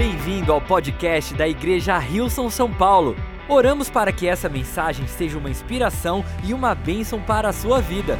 Bem-vindo 0.00 0.50
ao 0.50 0.62
podcast 0.62 1.34
da 1.34 1.46
Igreja 1.46 1.98
Rilson 1.98 2.48
São 2.48 2.72
Paulo. 2.72 3.14
Oramos 3.46 3.90
para 3.90 4.10
que 4.10 4.26
essa 4.26 4.48
mensagem 4.48 5.06
seja 5.06 5.36
uma 5.36 5.50
inspiração 5.50 6.24
e 6.42 6.54
uma 6.54 6.74
bênção 6.74 7.20
para 7.20 7.50
a 7.50 7.52
sua 7.52 7.82
vida. 7.82 8.18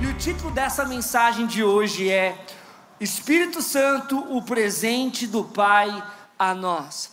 E 0.00 0.06
o 0.06 0.14
título 0.14 0.52
dessa 0.52 0.84
mensagem 0.84 1.48
de 1.48 1.64
hoje 1.64 2.08
é 2.08 2.38
Espírito 3.00 3.60
Santo, 3.60 4.16
o 4.32 4.40
presente 4.40 5.26
do 5.26 5.42
Pai 5.42 5.90
a 6.38 6.54
nós. 6.54 7.10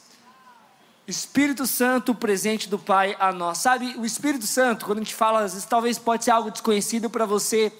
Espírito 1.08 1.66
Santo, 1.66 2.12
o 2.12 2.16
presente 2.16 2.70
do 2.70 2.78
Pai 2.78 3.18
a 3.20 3.32
nós. 3.32 3.58
Sabe, 3.58 3.96
o 3.98 4.06
Espírito 4.06 4.46
Santo, 4.46 4.86
quando 4.86 5.00
a 5.00 5.02
gente 5.02 5.16
fala, 5.16 5.40
às 5.40 5.54
vezes 5.54 5.68
talvez 5.68 5.98
pode 5.98 6.24
ser 6.24 6.30
algo 6.30 6.52
desconhecido 6.52 7.10
para 7.10 7.26
você. 7.26 7.74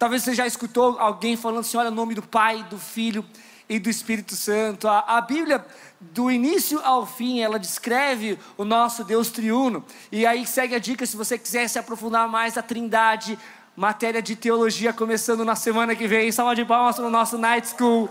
Talvez 0.00 0.24
você 0.24 0.34
já 0.34 0.48
escutou 0.48 0.98
alguém 0.98 1.36
falando 1.36 1.60
assim: 1.60 1.76
olha, 1.76 1.90
o 1.90 1.94
nome 1.94 2.16
do 2.16 2.22
Pai, 2.24 2.64
do 2.64 2.76
Filho 2.76 3.24
e 3.72 3.78
do 3.78 3.88
Espírito 3.88 4.36
Santo. 4.36 4.86
A, 4.86 4.98
a, 5.16 5.20
Bíblia, 5.22 5.64
do 5.98 6.30
início 6.30 6.78
ao 6.84 7.06
fim, 7.06 7.40
ela 7.40 7.58
descreve 7.58 8.38
o 8.58 8.66
nosso 8.66 9.02
Deus 9.02 9.30
triuno. 9.30 9.82
E 10.10 10.26
aí 10.26 10.46
segue 10.46 10.74
a 10.74 10.78
dica 10.78 11.06
se 11.06 11.16
você 11.16 11.38
quiser 11.38 11.66
se 11.68 11.78
aprofundar 11.78 12.28
mais 12.28 12.58
a 12.58 12.62
Trindade, 12.62 13.38
matéria 13.74 14.20
de 14.20 14.36
teologia 14.36 14.92
começando 14.92 15.42
na 15.42 15.56
semana 15.56 15.96
que 15.96 16.06
vem. 16.06 16.30
Salva 16.30 16.54
de 16.54 16.66
palmas 16.66 16.98
no 16.98 17.08
nosso 17.08 17.38
Night 17.38 17.66
School. 17.74 18.10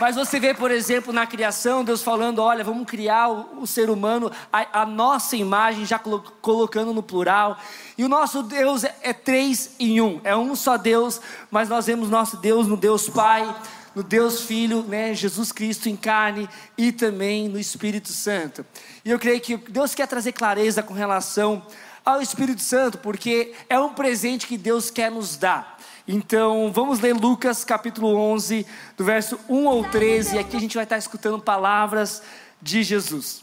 Mas 0.00 0.14
você 0.14 0.38
vê, 0.38 0.54
por 0.54 0.70
exemplo, 0.70 1.12
na 1.12 1.26
criação, 1.26 1.82
Deus 1.82 2.00
falando: 2.00 2.38
olha, 2.38 2.62
vamos 2.62 2.86
criar 2.86 3.28
o, 3.28 3.62
o 3.62 3.66
ser 3.66 3.90
humano, 3.90 4.30
a, 4.52 4.82
a, 4.82 4.86
nossa 4.86 5.34
imagem, 5.34 5.84
já 5.84 5.98
colo, 5.98 6.22
colocando 6.40 6.94
no 6.94 7.02
plural. 7.02 7.58
E 7.96 8.04
o 8.04 8.08
nosso 8.08 8.44
Deus 8.44 8.84
é, 8.84 8.94
é 9.02 9.12
três 9.12 9.74
em 9.80 10.00
um, 10.00 10.20
é 10.22 10.36
um 10.36 10.54
só 10.54 10.76
Deus, 10.76 11.20
mas 11.50 11.68
nós 11.68 11.86
vemos 11.86 12.08
nosso 12.08 12.36
Deus 12.36 12.68
no 12.68 12.76
Deus 12.76 13.08
Pai, 13.08 13.52
no 13.98 14.04
Deus 14.04 14.42
Filho, 14.42 14.84
né, 14.84 15.12
Jesus 15.12 15.50
Cristo 15.50 15.88
em 15.88 15.96
carne 15.96 16.48
e 16.76 16.92
também 16.92 17.48
no 17.48 17.58
Espírito 17.58 18.12
Santo. 18.12 18.64
E 19.04 19.10
eu 19.10 19.18
creio 19.18 19.40
que 19.40 19.56
Deus 19.56 19.92
quer 19.92 20.06
trazer 20.06 20.30
clareza 20.30 20.84
com 20.84 20.94
relação 20.94 21.66
ao 22.04 22.22
Espírito 22.22 22.62
Santo, 22.62 22.98
porque 22.98 23.54
é 23.68 23.76
um 23.76 23.92
presente 23.92 24.46
que 24.46 24.56
Deus 24.56 24.88
quer 24.88 25.10
nos 25.10 25.36
dar. 25.36 25.80
Então, 26.06 26.70
vamos 26.72 27.00
ler 27.00 27.12
Lucas 27.12 27.64
capítulo 27.64 28.14
11, 28.14 28.64
do 28.96 29.02
verso 29.02 29.36
1 29.48 29.68
ao 29.68 29.82
13, 29.82 30.36
e 30.36 30.38
aqui 30.38 30.56
a 30.56 30.60
gente 30.60 30.76
vai 30.76 30.84
estar 30.84 30.96
escutando 30.96 31.40
palavras 31.40 32.22
de 32.62 32.84
Jesus. 32.84 33.42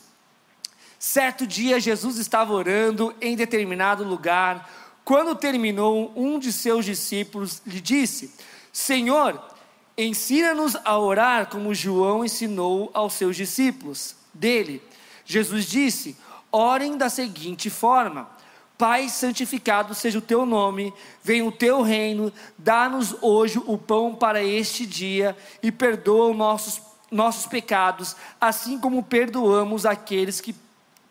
Certo 0.98 1.46
dia, 1.46 1.82
Jesus 1.82 2.18
estava 2.18 2.54
orando 2.54 3.14
em 3.20 3.36
determinado 3.36 4.06
lugar. 4.06 4.72
Quando 5.04 5.36
terminou, 5.36 6.14
um 6.16 6.40
de 6.40 6.54
seus 6.54 6.86
discípulos 6.86 7.62
lhe 7.68 7.82
disse: 7.82 8.34
Senhor, 8.72 9.54
ensina-nos 9.98 10.76
a 10.84 10.98
orar 10.98 11.48
como 11.48 11.74
João 11.74 12.26
ensinou 12.26 12.90
aos 12.94 13.14
seus 13.14 13.36
discípulos. 13.36 14.16
Dele, 14.34 14.82
Jesus 15.26 15.66
disse: 15.66 16.18
Orem 16.52 16.98
da 16.98 17.10
seguinte 17.10 17.70
forma 17.70 18.36
Pai, 18.78 19.08
santificado 19.08 19.94
seja 19.94 20.20
o 20.20 20.22
teu 20.22 20.46
nome, 20.46 20.94
venha 21.24 21.46
o 21.46 21.52
teu 21.52 21.82
reino, 21.82 22.32
dá-nos 22.58 23.16
hoje 23.22 23.58
o 23.66 23.78
pão 23.78 24.14
para 24.14 24.44
este 24.44 24.86
dia 24.86 25.36
e 25.64 25.72
perdoa 25.72 26.32
os 26.32 26.38
nossos, 26.38 26.82
nossos 27.10 27.46
pecados, 27.46 28.18
assim 28.40 28.78
como 28.78 29.02
perdoamos 29.02 29.86
aqueles 29.86 30.42
que 30.42 30.54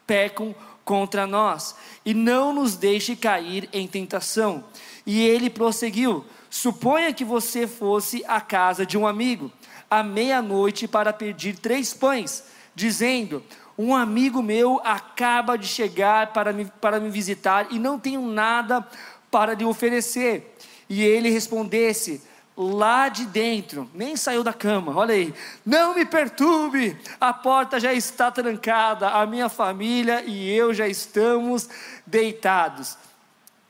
pecam 0.07 0.55
contra 0.85 1.27
nós. 1.27 1.75
E 2.05 2.13
não 2.13 2.53
nos 2.53 2.77
deixe 2.77 3.17
cair 3.17 3.67
em 3.73 3.89
tentação. 3.89 4.65
E 5.07 5.27
ele 5.27 5.49
prosseguiu: 5.49 6.23
Suponha 6.55 7.13
que 7.13 7.25
você 7.25 7.67
fosse 7.67 8.25
à 8.29 8.41
casa 8.41 8.87
de 8.87 8.97
um 8.97 9.09
amigo, 9.09 9.51
à 9.91 10.05
meia-noite, 10.05 10.87
para 10.87 11.13
pedir 11.13 11.59
três 11.59 11.93
pães, 11.93 12.45
dizendo: 12.77 13.43
um 13.77 13.93
amigo 13.93 14.41
meu 14.41 14.81
acaba 14.85 15.59
de 15.59 15.67
chegar 15.67 16.33
para 16.33 16.53
me, 16.53 16.67
para 16.81 17.01
me 17.01 17.11
visitar 17.11 17.67
e 17.73 17.79
não 17.81 17.99
tenho 17.99 18.23
nada 18.23 18.87
para 19.33 19.55
lhe 19.55 19.65
oferecer. 19.65 20.57
E 20.89 21.03
ele 21.03 21.29
respondesse, 21.29 22.23
lá 22.57 23.09
de 23.09 23.27
dentro, 23.27 23.91
nem 23.93 24.17
saiu 24.17 24.45
da 24.45 24.53
cama, 24.53 24.97
olha 24.97 25.13
aí, 25.13 25.35
não 25.67 25.93
me 25.93 26.07
perturbe, 26.07 26.97
a 27.21 27.33
porta 27.33 27.81
já 27.81 27.93
está 27.93 28.31
trancada, 28.31 29.09
a 29.09 29.27
minha 29.27 29.49
família 29.49 30.23
e 30.25 30.49
eu 30.53 30.73
já 30.73 30.87
estamos 30.87 31.69
deitados, 32.07 32.97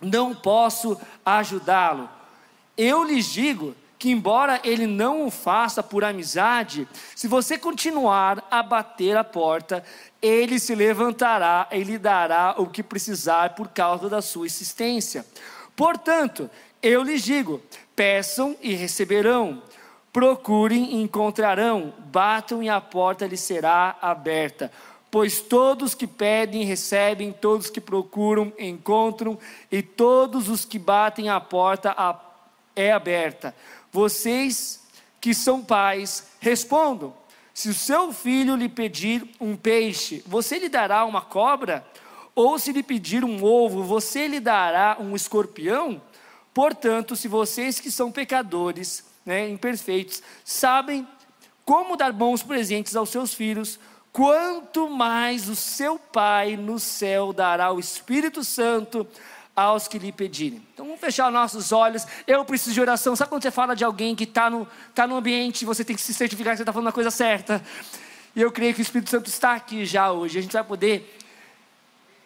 não 0.03 0.35
posso 0.35 1.01
ajudá-lo. 1.25 2.11
Eu 2.77 3.05
lhes 3.05 3.27
digo 3.27 3.75
que, 3.99 4.11
embora 4.11 4.61
ele 4.65 4.87
não 4.87 5.27
o 5.27 5.31
faça 5.31 5.83
por 5.83 6.05
amizade, 6.05 6.87
se 7.15 7.29
você 7.29 7.57
continuar 7.57 8.47
a 8.51 8.63
bater 8.63 9.17
a 9.17 9.25
porta, 9.25 9.85
ele 10.21 10.59
se 10.59 10.75
levantará 10.75 11.69
e 11.71 11.83
lhe 11.83 11.97
dará 11.99 12.55
o 12.59 12.67
que 12.67 12.83
precisar 12.83 13.55
por 13.55 13.69
causa 13.69 14.09
da 14.09 14.21
sua 14.21 14.47
existência. 14.47 15.25
Portanto, 15.77 16.51
eu 16.83 17.03
lhes 17.03 17.23
digo: 17.23 17.63
peçam 17.95 18.57
e 18.61 18.75
receberão, 18.75 19.63
procurem 20.13 20.97
e 20.97 21.03
encontrarão, 21.03 21.95
batam 22.07 22.63
e 22.63 22.69
a 22.69 22.81
porta 22.81 23.27
lhes 23.27 23.41
será 23.41 23.97
aberta. 24.03 24.71
Pois 25.11 25.41
todos 25.41 25.95
que 25.95 26.09
pedem 26.09 26.65
recebem, 26.65 27.33
todos 27.33 27.71
que 27.71 27.81
procuram 27.81 28.53
encontram, 28.59 29.39
e 29.71 29.81
todos 29.81 30.49
os 30.49 30.65
que 30.65 30.79
batem 30.79 31.29
a 31.29 31.39
porta 31.39 31.93
é 32.77 32.93
aberta. 32.93 33.55
Vocês 33.93 34.83
que 35.21 35.33
são 35.33 35.63
pais, 35.63 36.27
respondam: 36.41 37.15
se 37.55 37.69
o 37.69 37.75
seu 37.75 38.13
filho 38.13 38.57
lhe 38.57 38.69
pedir 38.69 39.27
um 39.41 39.57
peixe, 39.57 40.23
você 40.27 40.59
lhe 40.59 40.69
dará 40.69 41.05
uma 41.05 41.23
cobra? 41.23 41.87
Ou 42.35 42.59
se 42.59 42.73
lhe 42.73 42.83
pedir 42.83 43.25
um 43.25 43.43
ovo, 43.45 43.85
você 43.85 44.27
lhe 44.27 44.41
dará 44.41 44.97
um 45.01 45.15
escorpião? 45.15 46.03
Portanto, 46.53 47.15
se 47.15 47.29
vocês 47.29 47.79
que 47.81 47.91
são 47.91 48.13
pecadores, 48.13 49.05
né, 49.25 49.49
imperfeitos, 49.49 50.23
sabem 50.45 51.07
como 51.65 51.97
dar 51.97 52.13
bons 52.13 52.43
presentes 52.43 52.95
aos 52.95 53.09
seus 53.09 53.33
filhos, 53.33 53.79
quanto 54.13 54.91
mais 54.91 55.49
o 55.49 55.57
seu 55.57 55.99
Pai 55.99 56.57
no 56.57 56.79
céu 56.79 57.33
dará 57.33 57.73
o 57.73 57.81
Espírito 57.81 58.45
Santo 58.45 59.07
aos 59.55 59.87
que 59.87 59.99
lhe 59.99 60.11
pedirem. 60.11 60.63
Então 60.73 60.85
vamos 60.87 61.01
fechar 61.01 61.31
nossos 61.31 61.73
olhos. 61.73 62.07
Eu 62.27 62.45
preciso 62.45 62.73
de 62.73 62.81
oração. 62.81 63.15
Sabe 63.15 63.31
quando 63.31 63.43
você 63.43 63.51
fala 63.51 63.75
de 63.75 63.85
alguém 63.85 64.15
que 64.15 64.25
está 64.25 64.51
no, 64.51 64.67
tá 64.95 65.07
no 65.07 65.17
ambiente, 65.17 65.65
você 65.65 65.85
tem 65.85 65.95
que 65.95 66.03
se 66.03 66.13
certificar 66.13 66.53
que 66.53 66.59
você 66.59 66.63
está 66.63 66.73
falando 66.73 66.89
a 66.89 66.93
coisa 66.93 67.11
certa. 67.11 67.63
E 68.35 68.41
eu 68.41 68.51
creio 68.51 68.75
que 68.75 68.81
o 68.81 68.83
Espírito 68.83 69.11
Santo 69.11 69.29
está 69.29 69.55
aqui 69.55 69.85
já 69.87 70.11
hoje. 70.11 70.39
A 70.39 70.43
gente 70.43 70.53
vai 70.53 70.65
poder 70.65 71.19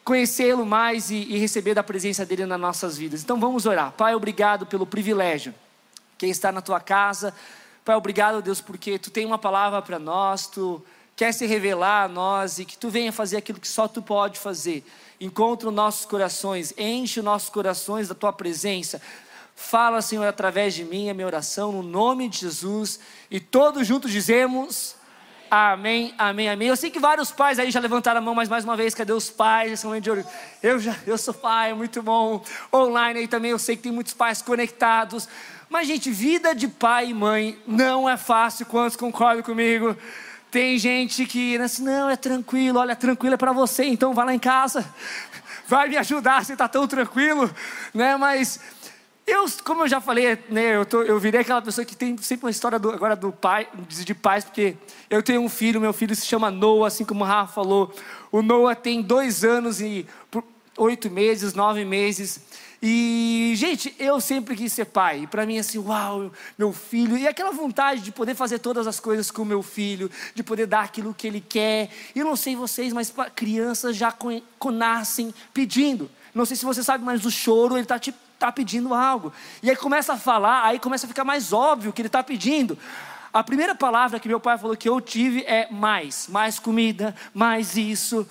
conhecê-lo 0.02 0.64
mais 0.64 1.10
e, 1.10 1.16
e 1.16 1.38
receber 1.38 1.74
da 1.74 1.82
presença 1.82 2.24
dele 2.24 2.46
nas 2.46 2.58
nossas 2.58 2.96
vidas. 2.96 3.22
Então 3.22 3.38
vamos 3.38 3.66
orar. 3.66 3.92
Pai, 3.92 4.14
obrigado 4.14 4.64
pelo 4.64 4.86
privilégio. 4.86 5.54
Quem 6.16 6.30
está 6.30 6.50
na 6.50 6.62
tua 6.62 6.80
casa, 6.80 7.34
Pai, 7.84 7.96
obrigado, 7.96 8.42
Deus, 8.42 8.60
porque 8.60 8.98
tu 8.98 9.10
tem 9.10 9.24
uma 9.24 9.38
palavra 9.38 9.80
para 9.80 9.98
nós, 9.98 10.46
tu 10.46 10.84
quer 11.16 11.32
se 11.32 11.46
revelar 11.46 12.04
a 12.04 12.08
nós 12.08 12.58
e 12.58 12.66
que 12.66 12.76
tu 12.76 12.90
venha 12.90 13.10
fazer 13.10 13.38
aquilo 13.38 13.58
que 13.58 13.66
só 13.66 13.88
tu 13.88 14.02
pode 14.02 14.38
fazer 14.38 14.84
encontra 15.20 15.68
os 15.68 15.74
nossos 15.74 16.06
corações, 16.06 16.72
enche 16.76 17.20
os 17.20 17.24
nossos 17.24 17.48
corações 17.48 18.08
da 18.08 18.14
tua 18.14 18.32
presença. 18.32 19.00
Fala, 19.54 20.00
Senhor, 20.00 20.24
através 20.24 20.74
de 20.74 20.84
mim, 20.84 21.10
a 21.10 21.14
minha 21.14 21.26
oração, 21.26 21.72
no 21.72 21.82
nome 21.82 22.28
de 22.28 22.38
Jesus. 22.38 23.00
E 23.30 23.40
todos 23.40 23.86
juntos 23.86 24.12
dizemos. 24.12 24.94
Amém, 25.50 26.14
amém, 26.18 26.48
amém. 26.48 26.68
Eu 26.68 26.76
sei 26.76 26.90
que 26.90 27.00
vários 27.00 27.30
pais 27.30 27.58
aí 27.58 27.70
já 27.70 27.80
levantaram 27.80 28.18
a 28.18 28.20
mão, 28.20 28.34
mas 28.34 28.48
mais 28.48 28.64
uma 28.64 28.76
vez, 28.76 28.94
cadê 28.94 29.12
os 29.12 29.30
pais? 29.30 29.82
Eu 30.62 30.78
já, 30.78 30.94
eu 31.06 31.16
sou 31.16 31.34
pai, 31.34 31.70
é 31.70 31.74
muito 31.74 32.02
bom. 32.02 32.44
Online 32.72 33.20
aí 33.20 33.28
também, 33.28 33.50
eu 33.50 33.58
sei 33.58 33.76
que 33.76 33.82
tem 33.82 33.93
muitos 33.93 34.14
pais 34.14 34.43
conectados. 34.43 35.28
Mas, 35.69 35.87
gente, 35.87 36.10
vida 36.10 36.54
de 36.54 36.69
pai 36.69 37.10
e 37.10 37.14
mãe 37.14 37.58
não 37.66 38.08
é 38.08 38.16
fácil. 38.16 38.64
Quantos 38.66 38.96
concordam 38.96 39.43
comigo? 39.43 39.96
Tem 40.50 40.78
gente 40.78 41.26
que 41.26 41.56
assim, 41.58 41.84
não, 41.84 42.08
é 42.08 42.16
tranquilo, 42.16 42.78
olha, 42.78 42.96
tranquilo 42.96 43.34
é 43.34 43.36
para 43.36 43.52
você, 43.52 43.84
então 43.84 44.14
vai 44.14 44.26
lá 44.26 44.34
em 44.34 44.38
casa, 44.38 44.84
vai 45.66 45.88
me 45.88 45.96
ajudar, 45.98 46.44
você 46.44 46.54
está 46.54 46.66
tão 46.66 46.88
tranquilo, 46.88 47.50
né? 47.92 48.16
Mas 48.16 48.58
eu, 49.26 49.44
como 49.62 49.82
eu 49.82 49.88
já 49.88 50.00
falei, 50.00 50.38
né, 50.48 50.76
eu, 50.76 50.86
tô, 50.86 51.02
eu 51.02 51.20
virei 51.20 51.42
aquela 51.42 51.60
pessoa 51.60 51.84
que 51.84 51.94
tem 51.94 52.16
sempre 52.16 52.46
uma 52.46 52.50
história 52.50 52.78
do, 52.78 52.90
agora 52.90 53.14
do 53.14 53.30
pai, 53.30 53.68
de 53.86 54.14
pais, 54.14 54.42
porque 54.42 54.74
eu 55.10 55.22
tenho 55.22 55.42
um 55.42 55.50
filho, 55.50 55.78
meu 55.78 55.92
filho 55.92 56.16
se 56.16 56.24
chama 56.24 56.50
Noah, 56.50 56.86
assim 56.86 57.04
como 57.04 57.24
o 57.24 57.26
Rafa 57.26 57.52
falou. 57.52 57.94
O 58.32 58.40
Noah 58.40 58.74
tem 58.74 59.02
dois 59.02 59.44
anos 59.44 59.82
e 59.82 60.06
oito 60.78 61.10
meses, 61.10 61.52
nove 61.52 61.84
meses. 61.84 62.40
E, 62.80 63.54
gente, 63.56 63.94
eu 63.98 64.20
sempre 64.20 64.54
quis 64.54 64.72
ser 64.72 64.84
pai. 64.84 65.26
Para 65.26 65.44
mim, 65.44 65.58
assim, 65.58 65.78
uau, 65.78 66.30
meu 66.56 66.72
filho. 66.72 67.19
E 67.19 67.26
aquela 67.26 67.50
vontade 67.50 68.00
de 68.00 68.12
poder 68.12 68.34
fazer 68.34 68.60
todas 68.60 68.86
as 68.86 69.00
coisas 69.00 69.30
com 69.30 69.42
o 69.42 69.46
meu 69.46 69.62
filho, 69.62 70.10
de 70.34 70.42
poder 70.42 70.66
dar 70.66 70.84
aquilo 70.84 71.12
que 71.12 71.26
ele 71.26 71.40
quer. 71.40 71.90
E 72.14 72.20
eu 72.20 72.25
não 72.25 72.36
sei 72.36 72.54
vocês, 72.54 72.92
mas 72.92 73.12
crianças 73.34 73.96
já 73.96 74.14
nascem 74.72 75.34
pedindo. 75.52 76.08
Não 76.34 76.44
sei 76.44 76.56
se 76.56 76.64
você 76.64 76.82
sabe, 76.82 77.04
mas 77.04 77.25
o 77.25 77.30
choro, 77.30 77.75
ele 77.75 77.82
está 77.82 77.98
te 77.98 78.14
tá 78.38 78.52
pedindo 78.52 78.94
algo. 78.94 79.32
E 79.62 79.69
aí 79.69 79.76
começa 79.76 80.12
a 80.12 80.16
falar, 80.16 80.64
aí 80.64 80.78
começa 80.78 81.06
a 81.06 81.08
ficar 81.08 81.24
mais 81.24 81.52
óbvio 81.52 81.92
que 81.92 82.00
ele 82.00 82.06
está 82.08 82.22
pedindo. 82.22 82.78
A 83.32 83.42
primeira 83.42 83.74
palavra 83.74 84.20
que 84.20 84.28
meu 84.28 84.40
pai 84.40 84.56
falou 84.56 84.76
que 84.76 84.88
eu 84.88 85.00
tive 85.00 85.42
é 85.42 85.69
mais, 85.70 86.28
mais 86.28 86.58
comida, 86.58 87.14
mais 87.34 87.76
isso. 87.76 88.26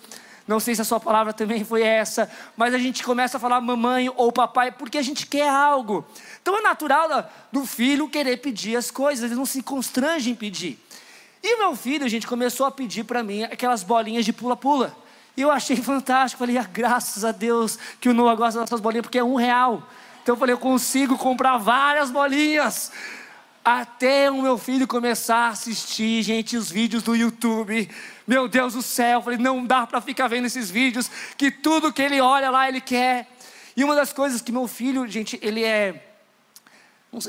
Não 0.47 0.59
sei 0.61 0.73
se 0.75 0.81
a 0.81 0.85
sua 0.85 0.99
palavra 0.99 1.33
também 1.33 1.65
foi 1.65 1.83
essa, 1.83 2.31
mas 2.55 2.73
a 2.73 2.77
gente 2.77 3.03
começa 3.03 3.35
a 3.35 3.39
falar 3.39 3.59
mamãe 3.59 4.09
ou 4.15 4.31
papai 4.31 4.71
porque 4.71 4.97
a 4.97 5.01
gente 5.01 5.27
quer 5.27 5.49
algo. 5.49 6.05
Então 6.41 6.57
é 6.57 6.61
natural 6.61 7.29
do 7.51 7.65
filho 7.65 8.07
querer 8.07 8.37
pedir 8.37 8.77
as 8.77 8.89
coisas, 8.89 9.25
ele 9.25 9.35
não 9.35 9.45
se 9.45 9.61
constrange 9.61 10.29
em 10.29 10.35
pedir. 10.35 10.79
E 11.43 11.57
meu 11.57 11.75
filho, 11.75 12.05
a 12.05 12.09
gente 12.09 12.25
começou 12.25 12.65
a 12.65 12.71
pedir 12.71 13.03
para 13.03 13.21
mim 13.21 13.43
aquelas 13.43 13.83
bolinhas 13.83 14.25
de 14.25 14.31
pula-pula. 14.31 14.95
E 15.35 15.41
eu 15.41 15.51
achei 15.51 15.75
fantástico. 15.83 16.39
Falei, 16.39 16.57
ah, 16.57 16.67
graças 16.71 17.25
a 17.25 17.31
Deus 17.31 17.77
que 17.99 18.09
o 18.09 18.13
Noah 18.13 18.35
gosta 18.35 18.61
dessas 18.61 18.79
bolinhas, 18.79 19.03
porque 19.03 19.19
é 19.19 19.23
um 19.23 19.35
real. 19.35 19.83
Então 20.23 20.33
eu 20.35 20.39
falei, 20.39 20.53
eu 20.53 20.59
consigo 20.59 21.17
comprar 21.17 21.57
várias 21.57 22.09
bolinhas. 22.09 22.91
Até 23.63 24.31
o 24.31 24.41
meu 24.41 24.57
filho 24.57 24.87
começar 24.87 25.47
a 25.47 25.49
assistir, 25.49 26.23
gente, 26.23 26.55
os 26.57 26.71
vídeos 26.71 27.03
do 27.03 27.15
YouTube. 27.15 27.89
Meu 28.27 28.47
Deus 28.47 28.73
do 28.73 28.81
céu, 28.81 29.21
falei, 29.21 29.39
não 29.39 29.65
dá 29.65 29.87
para 29.87 30.01
ficar 30.01 30.27
vendo 30.27 30.45
esses 30.45 30.69
vídeos, 30.69 31.09
que 31.37 31.49
tudo 31.49 31.93
que 31.93 32.01
ele 32.01 32.19
olha 32.19 32.51
lá, 32.51 32.67
ele 32.67 32.81
quer. 32.81 33.27
E 33.75 33.83
uma 33.83 33.95
das 33.95 34.11
coisas 34.11 34.41
que 34.41 34.51
meu 34.51 34.67
filho, 34.67 35.07
gente, 35.07 35.39
ele 35.41 35.63
é. 35.63 36.03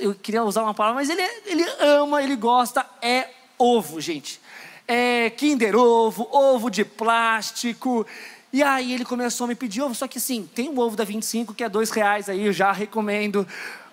Eu 0.01 0.15
queria 0.15 0.43
usar 0.43 0.63
uma 0.63 0.75
palavra, 0.75 0.97
mas 0.97 1.09
ele, 1.09 1.23
é, 1.23 1.43
ele 1.47 1.65
ama, 1.79 2.23
ele 2.23 2.35
gosta, 2.35 2.85
é 3.01 3.29
ovo, 3.57 4.01
gente 4.01 4.41
é, 4.89 5.29
Kinder 5.29 5.77
Ovo, 5.77 6.27
ovo 6.33 6.71
de 6.71 6.83
plástico. 6.83 8.07
E 8.51 8.63
aí 8.63 8.95
ele 8.95 9.05
começou 9.05 9.45
a 9.45 9.49
me 9.49 9.55
pedir 9.55 9.83
ovo, 9.83 9.95
só 9.95 10.09
que 10.09 10.17
assim, 10.17 10.49
tem 10.55 10.71
um 10.71 10.79
ovo 10.79 10.97
da 10.97 11.05
25 11.05 11.53
que 11.53 11.63
é 11.63 11.69
dois 11.69 11.91
reais 11.91 12.31
aí, 12.31 12.47
eu 12.47 12.53
já 12.53 12.73
recomendo. 12.73 13.47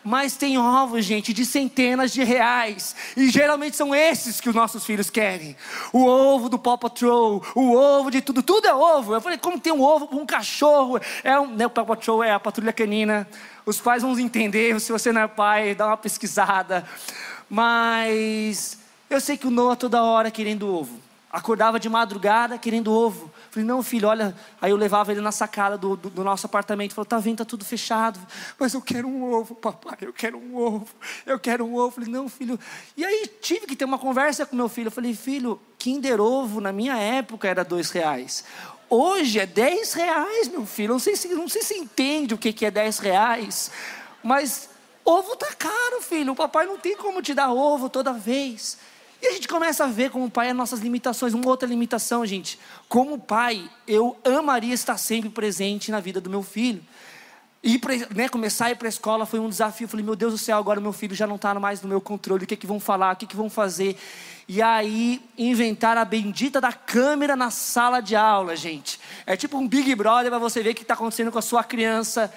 Mas 0.06 0.38
tem 0.38 0.56
ovos, 0.56 1.04
gente, 1.04 1.34
de 1.34 1.44
centenas 1.44 2.14
de 2.14 2.24
reais. 2.24 2.96
E 3.18 3.28
geralmente 3.28 3.76
são 3.76 3.94
esses 3.96 4.40
que 4.40 4.48
os 4.48 4.54
nossos 4.54 4.86
filhos 4.86 5.10
querem. 5.10 5.58
O 5.92 6.06
ovo 6.06 6.48
do 6.48 6.60
Paw 6.60 6.78
Patrol, 6.78 7.44
o 7.56 7.74
ovo 7.74 8.12
de 8.12 8.22
tudo, 8.22 8.44
tudo 8.44 8.68
é 8.68 8.74
ovo. 8.76 9.16
Eu 9.16 9.22
falei, 9.22 9.40
como 9.40 9.60
tem 9.60 9.74
um 9.74 9.82
ovo 9.82 10.08
para 10.08 10.20
um 10.20 10.26
cachorro? 10.26 11.00
É 11.24 11.40
um, 11.40 11.48
né, 11.48 11.66
o 11.66 11.72
Paw 11.72 11.88
Patrol 11.88 12.24
é 12.24 12.32
a 12.32 12.40
patrulha 12.40 12.72
canina. 12.72 13.28
Os 13.66 13.82
pais 13.82 14.04
vão 14.04 14.18
entender, 14.20 14.80
se 14.80 14.92
você 14.92 15.12
não 15.12 15.22
é 15.22 15.28
pai, 15.28 15.74
dá 15.74 15.88
uma 15.88 15.98
pesquisada. 15.98 16.88
Mas 17.50 18.78
eu 19.10 19.20
sei 19.20 19.38
que 19.38 19.48
o 19.48 19.52
Noah 19.52 19.76
toda 19.76 20.04
hora 20.04 20.30
querendo 20.30 20.72
ovo. 20.72 21.00
Acordava 21.32 21.80
de 21.80 21.90
madrugada 21.90 22.60
querendo 22.60 22.94
ovo. 22.94 23.32
Falei, 23.56 23.66
não, 23.66 23.82
filho, 23.82 24.10
olha. 24.10 24.36
Aí 24.62 24.72
eu 24.72 24.76
levava 24.76 25.14
ele 25.14 25.22
na 25.22 25.32
sacada 25.32 25.78
do, 25.78 25.96
do, 25.96 26.10
do 26.10 26.24
nosso 26.26 26.46
apartamento. 26.46 26.94
Falei, 26.94 27.08
tá 27.08 27.20
vendo, 27.20 27.38
tá 27.38 27.46
tudo 27.46 27.64
fechado. 27.64 28.20
Mas 28.60 28.74
eu 28.74 28.82
quero 28.82 29.08
um 29.08 29.32
ovo, 29.34 29.56
papai, 29.56 29.98
eu 30.02 30.12
quero 30.12 30.38
um 30.38 30.58
ovo. 30.58 30.86
Eu 31.26 31.40
quero 31.40 31.64
um 31.64 31.74
ovo. 31.74 31.92
Falei, 31.92 32.10
não, 32.10 32.28
filho. 32.28 32.60
E 32.98 33.06
aí 33.06 33.32
tive 33.42 33.66
que 33.66 33.74
ter 33.74 33.86
uma 33.86 33.98
conversa 33.98 34.46
com 34.46 34.58
meu 34.58 34.68
filho. 34.68 34.88
Eu 34.88 34.92
falei, 34.92 35.16
filho, 35.16 35.58
Kinder 35.80 36.20
Ovo 36.20 36.60
na 36.60 36.74
minha 36.74 36.98
época 36.98 37.48
era 37.48 37.64
dois 37.64 37.92
reais. 37.92 38.44
Hoje 38.90 39.40
é 39.40 39.46
dez 39.46 39.94
reais, 39.94 40.50
meu 40.50 40.66
filho. 40.66 40.92
Não 40.92 41.00
sei 41.00 41.16
se, 41.16 41.30
não 41.30 41.48
sei 41.48 41.62
se 41.62 41.76
entende 41.76 42.34
o 42.34 42.38
que, 42.38 42.52
que 42.52 42.66
é 42.66 42.72
dez 42.72 43.00
reais. 43.00 43.72
Mas 44.22 44.68
ovo 45.06 45.34
tá 45.38 45.54
caro, 45.58 46.02
filho. 46.02 46.34
O 46.34 46.36
papai 46.36 46.66
não 46.66 46.78
tem 46.78 46.98
como 46.98 47.22
te 47.22 47.34
dar 47.34 47.54
ovo 47.54 47.88
toda 47.88 48.12
vez. 48.12 48.78
E 49.22 49.28
a 49.28 49.32
gente 49.32 49.48
começa 49.48 49.84
a 49.86 49.88
ver 49.88 50.12
como 50.12 50.30
pai 50.30 50.50
as 50.50 50.56
nossas 50.56 50.80
limitações. 50.80 51.34
Uma 51.34 51.48
outra 51.48 51.68
limitação, 51.68 52.26
gente. 52.26 52.60
Como 52.88 53.18
pai, 53.18 53.70
eu 53.88 54.18
amaria 54.24 54.74
estar 54.74 54.98
sempre 54.98 55.30
presente 55.30 55.92
na 55.92 56.00
vida 56.00 56.22
do 56.22 56.30
meu 56.30 56.44
filho. 56.44 56.84
E 57.68 57.82
né, 58.14 58.30
começar 58.30 58.68
a 58.68 58.72
ir 58.72 58.76
para 58.76 58.88
a 58.88 58.90
escola 58.90 59.26
foi 59.26 59.40
um 59.40 59.50
desafio. 59.50 59.86
Eu 59.86 59.90
falei, 59.90 60.06
meu 60.06 60.16
Deus 60.16 60.34
do 60.34 60.38
céu, 60.38 60.56
agora 60.56 60.80
meu 60.80 60.94
filho 60.94 61.16
já 61.16 61.26
não 61.26 61.36
está 61.36 61.52
mais 61.56 61.82
no 61.82 61.90
meu 61.90 62.00
controle. 62.00 62.44
O 62.44 62.48
que, 62.48 62.56
que 62.56 62.68
vão 62.68 62.80
falar? 62.80 63.16
O 63.16 63.18
que, 63.18 63.26
que 63.26 63.36
vão 63.36 63.50
fazer? 63.50 63.98
E 64.48 64.62
aí, 64.62 65.20
inventar 65.36 65.98
a 65.98 66.06
bendita 66.06 66.62
da 66.62 66.72
câmera 66.72 67.36
na 67.36 67.50
sala 67.50 68.02
de 68.02 68.16
aula, 68.16 68.56
gente. 68.56 69.00
É 69.26 69.36
tipo 69.36 69.58
um 69.58 69.68
Big 69.68 69.96
Brother 69.96 70.30
para 70.30 70.38
você 70.38 70.62
ver 70.62 70.70
o 70.70 70.76
que 70.76 70.84
está 70.84 70.94
acontecendo 70.94 71.32
com 71.32 71.40
a 71.40 71.42
sua 71.42 71.64
criança. 71.64 72.32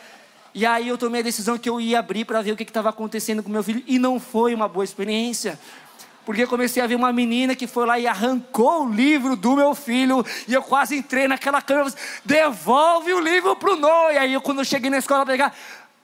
E 0.55 0.65
aí 0.65 0.89
eu 0.89 0.97
tomei 0.97 1.21
a 1.21 1.25
decisão 1.25 1.59
que 1.59 1.69
eu 1.69 1.79
ia 1.79 1.99
abrir 1.99 2.25
para 2.25 2.41
ver 2.41 2.53
o 2.53 2.57
que 2.57 2.63
estava 2.63 2.89
acontecendo 2.89 3.43
com 3.43 3.51
meu 3.51 3.63
filho. 3.63 3.85
E 3.87 3.99
não 3.99 4.19
foi 4.19 4.55
uma 4.55 4.67
boa 4.67 4.83
experiência 4.83 5.59
porque 6.29 6.47
comecei 6.47 6.83
a 6.83 6.87
ver 6.87 6.95
uma 6.95 7.11
menina 7.11 7.57
que 7.57 7.67
foi 7.67 7.87
lá 7.87 7.99
e 7.99 8.07
arrancou 8.07 8.85
o 8.85 8.93
livro 8.93 9.35
do 9.35 9.57
meu 9.57 9.75
filho, 9.75 10.23
e 10.47 10.53
eu 10.53 10.63
quase 10.63 10.95
entrei 10.95 11.27
naquela 11.27 11.63
câmera, 11.63 11.91
devolve 12.23 13.15
o 13.15 13.19
livro 13.19 13.57
para 13.57 13.73
o 13.73 13.77
Noah. 13.77 14.13
E 14.13 14.19
aí, 14.19 14.35
eu, 14.35 14.43
quando 14.43 14.59
eu 14.59 14.65
cheguei 14.67 14.91
na 14.91 14.99
escola, 14.99 15.25
pegar, 15.25 15.57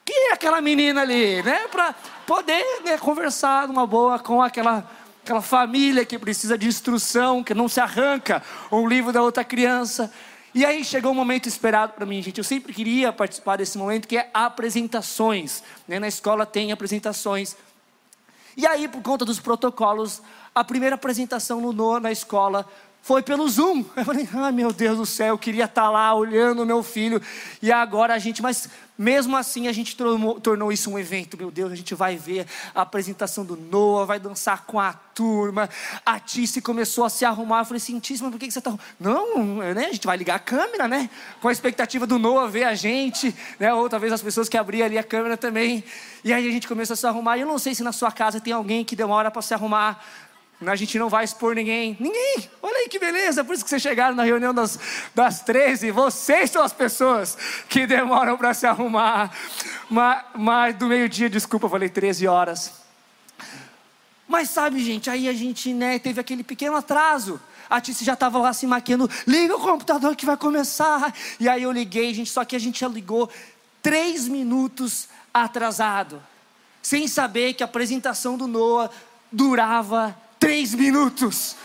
quem 0.02 0.30
é 0.30 0.32
aquela 0.32 0.62
menina 0.62 1.02
ali, 1.02 1.42
né? 1.42 1.68
Para 1.70 1.94
poder 2.26 2.64
né, 2.86 2.96
conversar 2.96 3.68
numa 3.68 3.86
boa 3.86 4.18
com 4.18 4.40
aquela, 4.40 4.90
aquela 5.22 5.42
família 5.42 6.06
que 6.06 6.18
precisa 6.18 6.56
de 6.56 6.68
instrução, 6.68 7.44
que 7.44 7.52
não 7.52 7.68
se 7.68 7.78
arranca 7.78 8.42
um 8.72 8.88
livro 8.88 9.12
da 9.12 9.20
outra 9.20 9.44
criança. 9.44 10.10
E 10.54 10.64
aí 10.64 10.82
chegou 10.86 11.12
um 11.12 11.14
momento 11.14 11.50
esperado 11.50 11.92
para 11.92 12.06
mim, 12.06 12.22
gente. 12.22 12.38
Eu 12.38 12.44
sempre 12.44 12.72
queria 12.72 13.12
participar 13.12 13.56
desse 13.56 13.76
momento 13.76 14.08
que 14.08 14.16
é 14.16 14.30
apresentações. 14.32 15.62
Né? 15.86 15.98
Na 15.98 16.08
escola 16.08 16.46
tem 16.46 16.72
apresentações. 16.72 17.54
E 18.56 18.66
aí, 18.66 18.86
por 18.88 19.02
conta 19.02 19.24
dos 19.24 19.40
protocolos, 19.40 20.22
a 20.54 20.62
primeira 20.62 20.94
apresentação 20.94 21.60
no 21.60 21.72
NOA 21.72 22.00
na 22.00 22.12
escola 22.12 22.66
foi 23.04 23.22
pelo 23.22 23.46
Zoom. 23.46 23.84
Eu 23.94 24.04
falei, 24.04 24.26
ai 24.32 24.50
meu 24.50 24.72
Deus 24.72 24.96
do 24.96 25.04
céu, 25.04 25.34
eu 25.34 25.38
queria 25.38 25.66
estar 25.66 25.90
lá 25.90 26.14
olhando 26.14 26.62
o 26.62 26.66
meu 26.66 26.82
filho. 26.82 27.20
E 27.60 27.70
agora 27.70 28.14
a 28.14 28.18
gente, 28.18 28.40
mas 28.40 28.66
mesmo 28.96 29.36
assim 29.36 29.68
a 29.68 29.72
gente 29.72 29.94
tornou, 29.94 30.40
tornou, 30.40 30.72
isso 30.72 30.90
um 30.90 30.98
evento. 30.98 31.36
Meu 31.36 31.50
Deus, 31.50 31.70
a 31.70 31.74
gente 31.74 31.94
vai 31.94 32.16
ver 32.16 32.46
a 32.74 32.80
apresentação 32.80 33.44
do 33.44 33.56
Noah, 33.56 34.06
vai 34.06 34.18
dançar 34.18 34.64
com 34.64 34.80
a 34.80 34.92
turma. 34.92 35.68
A 36.06 36.18
Tice 36.18 36.62
começou 36.62 37.04
a 37.04 37.10
se 37.10 37.26
arrumar. 37.26 37.60
Eu 37.60 37.64
falei 37.66 37.78
assim, 37.78 37.98
Tice, 37.98 38.22
mas 38.22 38.32
por 38.32 38.38
que, 38.38 38.46
que 38.46 38.52
você 38.52 38.60
está 38.60 38.74
Não, 38.98 39.56
né? 39.56 39.86
a 39.86 39.92
gente 39.92 40.06
vai 40.06 40.16
ligar 40.16 40.36
a 40.36 40.38
câmera, 40.38 40.88
né? 40.88 41.10
Com 41.42 41.48
a 41.48 41.52
expectativa 41.52 42.06
do 42.06 42.18
Noah 42.18 42.48
ver 42.48 42.64
a 42.64 42.74
gente, 42.74 43.34
né? 43.60 43.74
Ou 43.74 43.86
talvez 43.88 44.12
as 44.12 44.22
pessoas 44.22 44.48
que 44.48 44.56
abriam 44.56 44.86
ali 44.86 44.96
a 44.96 45.04
câmera 45.04 45.36
também. 45.36 45.84
E 46.22 46.32
aí 46.32 46.48
a 46.48 46.50
gente 46.50 46.66
começou 46.66 46.94
a 46.94 46.96
se 46.96 47.06
arrumar. 47.06 47.36
Eu 47.36 47.46
não 47.46 47.58
sei 47.58 47.74
se 47.74 47.82
na 47.82 47.92
sua 47.92 48.10
casa 48.10 48.40
tem 48.40 48.52
alguém 48.52 48.84
que 48.84 48.96
demora 48.96 49.30
para 49.30 49.42
se 49.42 49.52
arrumar. 49.52 50.02
A 50.66 50.76
gente 50.76 50.98
não 50.98 51.08
vai 51.08 51.24
expor 51.24 51.54
ninguém. 51.54 51.96
Ninguém. 52.00 52.48
Olha 52.62 52.78
aí 52.78 52.88
que 52.88 52.98
beleza. 52.98 53.44
Por 53.44 53.54
isso 53.54 53.64
que 53.64 53.70
vocês 53.70 53.82
chegaram 53.82 54.14
na 54.14 54.22
reunião 54.22 54.54
das, 54.54 54.78
das 55.14 55.40
13. 55.40 55.90
Vocês 55.90 56.50
são 56.50 56.62
as 56.62 56.72
pessoas 56.72 57.36
que 57.68 57.86
demoram 57.86 58.36
para 58.36 58.54
se 58.54 58.66
arrumar. 58.66 59.30
Mas, 59.90 60.24
mas 60.34 60.76
do 60.76 60.86
meio-dia, 60.86 61.28
desculpa, 61.28 61.68
falei 61.68 61.88
13 61.88 62.26
horas. 62.26 62.72
Mas 64.26 64.50
sabe, 64.50 64.82
gente, 64.82 65.10
aí 65.10 65.28
a 65.28 65.32
gente 65.32 65.72
né, 65.74 65.98
teve 65.98 66.20
aquele 66.20 66.42
pequeno 66.42 66.76
atraso. 66.76 67.40
A 67.68 67.80
Tice 67.80 68.04
já 68.04 68.14
estava 68.14 68.38
lá 68.38 68.52
se 68.52 68.66
maquiando. 68.66 69.10
Liga 69.26 69.56
o 69.56 69.60
computador 69.60 70.16
que 70.16 70.24
vai 70.24 70.36
começar. 70.36 71.12
E 71.38 71.48
aí 71.48 71.62
eu 71.62 71.72
liguei, 71.72 72.14
gente. 72.14 72.30
Só 72.30 72.44
que 72.44 72.56
a 72.56 72.58
gente 72.58 72.80
já 72.80 72.88
ligou 72.88 73.28
três 73.82 74.28
minutos 74.28 75.08
atrasado. 75.32 76.22
Sem 76.82 77.08
saber 77.08 77.54
que 77.54 77.62
a 77.62 77.66
apresentação 77.66 78.36
do 78.38 78.46
Noah 78.46 78.90
durava 79.30 80.16
três 80.44 80.74
minutos. 80.74 81.56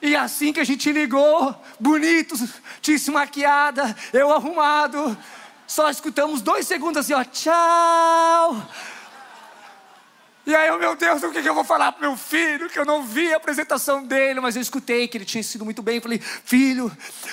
E 0.00 0.16
assim 0.16 0.54
que 0.54 0.60
a 0.60 0.64
gente 0.64 0.90
ligou, 0.90 1.54
bonito, 1.78 2.34
disse 2.80 3.10
maquiada, 3.10 3.94
eu 4.10 4.32
arrumado, 4.32 5.14
só 5.66 5.90
escutamos 5.90 6.40
dois 6.40 6.66
segundos 6.66 7.00
assim, 7.00 7.12
ó, 7.12 7.22
tchau. 7.24 8.66
E 10.46 10.54
aí, 10.54 10.70
oh, 10.70 10.78
meu 10.78 10.96
Deus, 10.96 11.22
o 11.22 11.30
que, 11.30 11.46
eu 11.46 11.54
vou 11.54 11.64
falar 11.64 11.92
para 11.92 12.08
meu 12.08 12.16
filho? 12.16 12.70
Que 12.70 12.78
eu 12.78 12.86
não 12.86 13.02
vi 13.02 13.34
a 13.34 13.36
apresentação 13.36 14.02
dele, 14.02 14.40
mas 14.40 14.56
eu 14.56 14.62
escutei 14.62 15.06
que 15.06 15.18
ele 15.18 15.24
tinha 15.26 15.42
sido 15.42 15.64
muito 15.64 15.82
bem. 15.82 15.96
Eu 15.96 16.02
falei, 16.02 16.18
filho, 16.18 16.90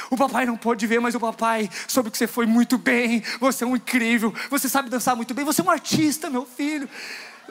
o 0.09 0.17
papai 0.17 0.45
não 0.45 0.57
pode 0.57 0.85
ver, 0.85 0.99
mas 0.99 1.15
o 1.15 1.19
papai 1.19 1.69
soube 1.87 2.11
que 2.11 2.17
você 2.17 2.27
foi 2.27 2.45
muito 2.45 2.77
bem. 2.77 3.23
Você 3.39 3.63
é 3.63 3.67
um 3.67 3.75
incrível, 3.77 4.33
você 4.49 4.67
sabe 4.67 4.89
dançar 4.89 5.15
muito 5.15 5.33
bem, 5.33 5.45
você 5.45 5.61
é 5.61 5.63
um 5.63 5.69
artista, 5.69 6.29
meu 6.29 6.45
filho. 6.45 6.89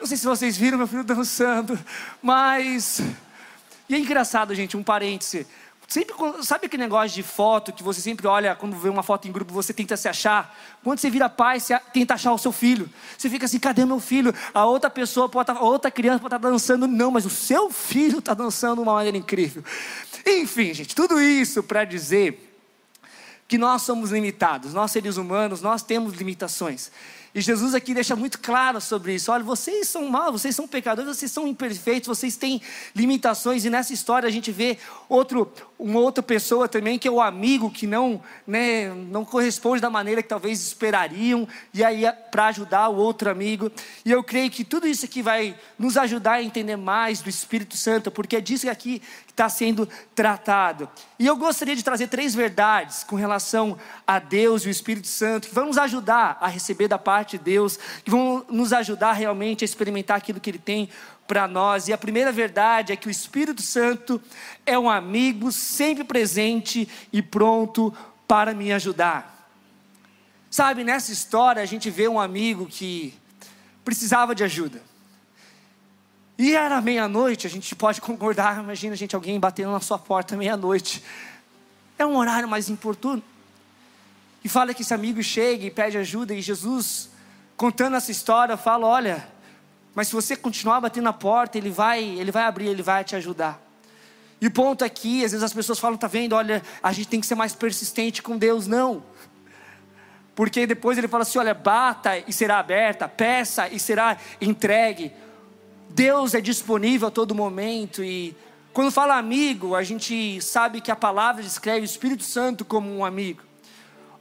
Não 0.01 0.07
sei 0.07 0.17
se 0.17 0.25
vocês 0.25 0.57
viram 0.57 0.79
meu 0.79 0.87
filho 0.87 1.03
dançando, 1.03 1.77
mas. 2.23 2.99
E 3.87 3.93
é 3.93 3.99
engraçado, 3.99 4.55
gente, 4.55 4.75
um 4.75 4.81
parêntese. 4.81 5.45
Sempre, 5.87 6.15
sabe 6.41 6.65
aquele 6.65 6.81
negócio 6.81 7.13
de 7.13 7.21
foto 7.21 7.71
que 7.71 7.83
você 7.83 8.01
sempre 8.01 8.25
olha, 8.25 8.55
quando 8.55 8.75
vê 8.77 8.89
uma 8.89 9.03
foto 9.03 9.27
em 9.27 9.31
grupo, 9.31 9.53
você 9.53 9.71
tenta 9.71 9.95
se 9.95 10.09
achar? 10.09 10.57
Quando 10.83 10.97
você 10.97 11.07
vira 11.07 11.29
pai, 11.29 11.59
você 11.59 11.77
tenta 11.93 12.15
achar 12.15 12.31
o 12.31 12.37
seu 12.39 12.51
filho. 12.51 12.89
Você 13.15 13.29
fica 13.29 13.45
assim, 13.45 13.59
cadê 13.59 13.85
meu 13.85 13.99
filho? 13.99 14.33
A 14.55 14.65
outra 14.65 14.89
pessoa, 14.89 15.29
pode 15.29 15.51
estar, 15.51 15.59
tá, 15.59 15.65
outra 15.65 15.91
criança 15.91 16.17
pode 16.17 16.33
estar 16.33 16.39
tá 16.39 16.49
dançando. 16.49 16.87
Não, 16.87 17.11
mas 17.11 17.23
o 17.23 17.29
seu 17.29 17.69
filho 17.69 18.17
está 18.17 18.33
dançando 18.33 18.77
de 18.77 18.81
uma 18.81 18.93
maneira 18.93 19.17
incrível. 19.17 19.63
Enfim, 20.25 20.73
gente, 20.73 20.95
tudo 20.95 21.21
isso 21.21 21.61
para 21.61 21.85
dizer 21.85 22.57
que 23.47 23.57
nós 23.57 23.83
somos 23.83 24.09
limitados. 24.09 24.73
Nós, 24.73 24.89
seres 24.91 25.17
humanos, 25.17 25.61
nós 25.61 25.83
temos 25.83 26.13
limitações. 26.13 26.89
E 27.33 27.39
Jesus 27.39 27.73
aqui 27.73 27.93
deixa 27.93 28.13
muito 28.13 28.39
claro 28.39 28.81
sobre 28.81 29.15
isso. 29.15 29.31
Olha, 29.31 29.43
vocês 29.43 29.87
são 29.87 30.07
maus, 30.09 30.41
vocês 30.41 30.53
são 30.53 30.67
pecadores, 30.67 31.17
vocês 31.17 31.31
são 31.31 31.47
imperfeitos, 31.47 32.07
vocês 32.07 32.35
têm 32.35 32.61
limitações. 32.93 33.63
E 33.63 33.69
nessa 33.69 33.93
história 33.93 34.27
a 34.27 34.31
gente 34.31 34.51
vê 34.51 34.77
outro, 35.07 35.49
uma 35.79 35.99
outra 35.99 36.21
pessoa 36.21 36.67
também 36.67 36.99
que 36.99 37.07
é 37.07 37.11
o 37.11 37.21
amigo 37.21 37.71
que 37.71 37.87
não, 37.87 38.21
né, 38.45 38.89
não 38.89 39.23
corresponde 39.23 39.81
da 39.81 39.89
maneira 39.89 40.21
que 40.21 40.27
talvez 40.27 40.61
esperariam, 40.61 41.47
e 41.73 41.83
aí 41.85 42.05
é 42.05 42.11
para 42.11 42.47
ajudar 42.47 42.89
o 42.89 42.97
outro 42.97 43.29
amigo. 43.29 43.71
E 44.03 44.11
eu 44.11 44.21
creio 44.23 44.51
que 44.51 44.65
tudo 44.65 44.85
isso 44.85 45.05
aqui 45.05 45.21
vai 45.21 45.55
nos 45.79 45.95
ajudar 45.95 46.33
a 46.33 46.43
entender 46.43 46.75
mais 46.75 47.21
do 47.21 47.29
Espírito 47.29 47.77
Santo, 47.77 48.11
porque 48.11 48.35
é 48.35 48.41
disso 48.41 48.63
que 48.63 48.69
aqui 48.69 49.01
está 49.29 49.47
sendo 49.47 49.87
tratado. 50.13 50.89
E 51.17 51.25
eu 51.25 51.37
gostaria 51.37 51.75
de 51.75 51.83
trazer 51.83 52.07
três 52.07 52.35
verdades 52.35 53.03
com 53.05 53.15
relação 53.15 53.77
a 54.05 54.19
Deus 54.19 54.63
e 54.63 54.67
o 54.67 54.69
Espírito 54.69 55.07
Santo, 55.07 55.47
que 55.47 55.55
vão 55.55 55.67
nos 55.67 55.77
ajudar 55.77 56.37
a 56.41 56.47
receber 56.47 56.89
da 56.89 56.97
parte 56.97 57.20
de 57.23 57.37
Deus, 57.37 57.77
que 58.03 58.11
vão 58.11 58.45
nos 58.49 58.73
ajudar 58.73 59.13
realmente 59.13 59.63
a 59.63 59.65
experimentar 59.65 60.17
aquilo 60.17 60.39
que 60.39 60.49
Ele 60.49 60.59
tem 60.59 60.89
para 61.27 61.47
nós. 61.47 61.87
E 61.87 61.93
a 61.93 61.97
primeira 61.97 62.31
verdade 62.31 62.91
é 62.91 62.95
que 62.95 63.07
o 63.07 63.11
Espírito 63.11 63.61
Santo 63.61 64.21
é 64.65 64.77
um 64.77 64.89
amigo 64.89 65.51
sempre 65.51 66.03
presente 66.03 66.87
e 67.11 67.21
pronto 67.21 67.93
para 68.27 68.53
me 68.53 68.71
ajudar. 68.71 69.49
Sabe, 70.49 70.83
nessa 70.83 71.11
história 71.13 71.61
a 71.61 71.65
gente 71.65 71.89
vê 71.89 72.07
um 72.07 72.19
amigo 72.19 72.65
que 72.65 73.13
precisava 73.85 74.35
de 74.35 74.43
ajuda. 74.43 74.81
E 76.37 76.55
era 76.55 76.81
meia-noite, 76.81 77.45
a 77.45 77.49
gente 77.49 77.75
pode 77.75 78.01
concordar, 78.01 78.63
imagina 78.63 78.93
a 78.93 78.97
gente 78.97 79.15
alguém 79.15 79.39
batendo 79.39 79.71
na 79.71 79.79
sua 79.79 79.99
porta 79.99 80.35
meia-noite. 80.35 81.03
É 81.99 82.05
um 82.05 82.17
horário 82.17 82.49
mais 82.49 82.67
importuno. 82.67 83.21
E 84.43 84.49
fala 84.49 84.73
que 84.73 84.81
esse 84.81 84.93
amigo 84.93 85.21
chega 85.21 85.65
e 85.65 85.69
pede 85.69 85.99
ajuda, 85.99 86.33
e 86.33 86.41
Jesus, 86.41 87.10
contando 87.61 87.95
essa 87.95 88.09
história, 88.09 88.57
fala: 88.57 88.87
Olha, 88.87 89.23
mas 89.93 90.07
se 90.07 90.15
você 90.15 90.35
continuar 90.35 90.81
batendo 90.81 91.03
na 91.03 91.13
porta, 91.13 91.59
ele 91.59 91.69
vai, 91.69 92.03
ele 92.03 92.31
vai 92.31 92.45
abrir, 92.45 92.65
ele 92.65 92.81
vai 92.81 93.03
te 93.03 93.15
ajudar. 93.15 93.61
E 94.41 94.47
o 94.47 94.51
ponto 94.51 94.83
aqui, 94.83 95.23
às 95.23 95.31
vezes 95.31 95.43
as 95.43 95.53
pessoas 95.53 95.77
falam, 95.77 95.95
tá 95.95 96.07
vendo? 96.07 96.33
Olha, 96.33 96.63
a 96.81 96.91
gente 96.91 97.07
tem 97.07 97.21
que 97.21 97.27
ser 97.27 97.35
mais 97.35 97.53
persistente 97.53 98.23
com 98.23 98.35
Deus, 98.35 98.65
não. 98.65 99.03
Porque 100.33 100.65
depois 100.65 100.97
ele 100.97 101.07
fala 101.07 101.21
assim: 101.21 101.37
olha, 101.37 101.53
bata 101.53 102.17
e 102.17 102.33
será 102.33 102.57
aberta, 102.57 103.07
peça 103.07 103.67
e 103.67 103.77
será 103.77 104.17
entregue. 104.41 105.11
Deus 105.87 106.33
é 106.33 106.41
disponível 106.41 107.09
a 107.09 107.11
todo 107.11 107.35
momento 107.35 108.03
e 108.03 108.35
quando 108.73 108.89
fala 108.89 109.17
amigo, 109.17 109.75
a 109.75 109.83
gente 109.83 110.41
sabe 110.41 110.81
que 110.81 110.89
a 110.89 110.95
palavra 110.95 111.43
descreve 111.43 111.81
o 111.81 111.85
Espírito 111.85 112.23
Santo 112.23 112.65
como 112.65 112.89
um 112.89 113.05
amigo. 113.05 113.50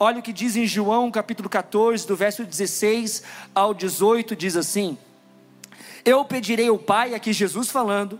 Olha 0.02 0.20
o 0.20 0.22
que 0.22 0.32
diz 0.32 0.56
em 0.56 0.66
João 0.66 1.10
capítulo 1.10 1.46
14, 1.46 2.06
do 2.06 2.16
verso 2.16 2.42
16 2.42 3.22
ao 3.54 3.74
18, 3.74 4.34
diz 4.34 4.56
assim: 4.56 4.96
eu 6.04 6.24
pedirei 6.24 6.68
ao 6.68 6.78
Pai, 6.78 7.14
aqui 7.14 7.32
Jesus 7.32 7.70
falando, 7.70 8.18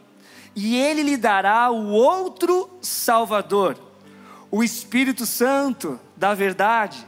e 0.55 0.77
Ele 0.77 1.03
lhe 1.03 1.17
dará 1.17 1.71
o 1.71 1.89
outro 1.89 2.69
Salvador, 2.83 3.79
o 4.51 4.63
Espírito 4.63 5.25
Santo 5.25 5.99
da 6.17 6.35
verdade, 6.35 6.99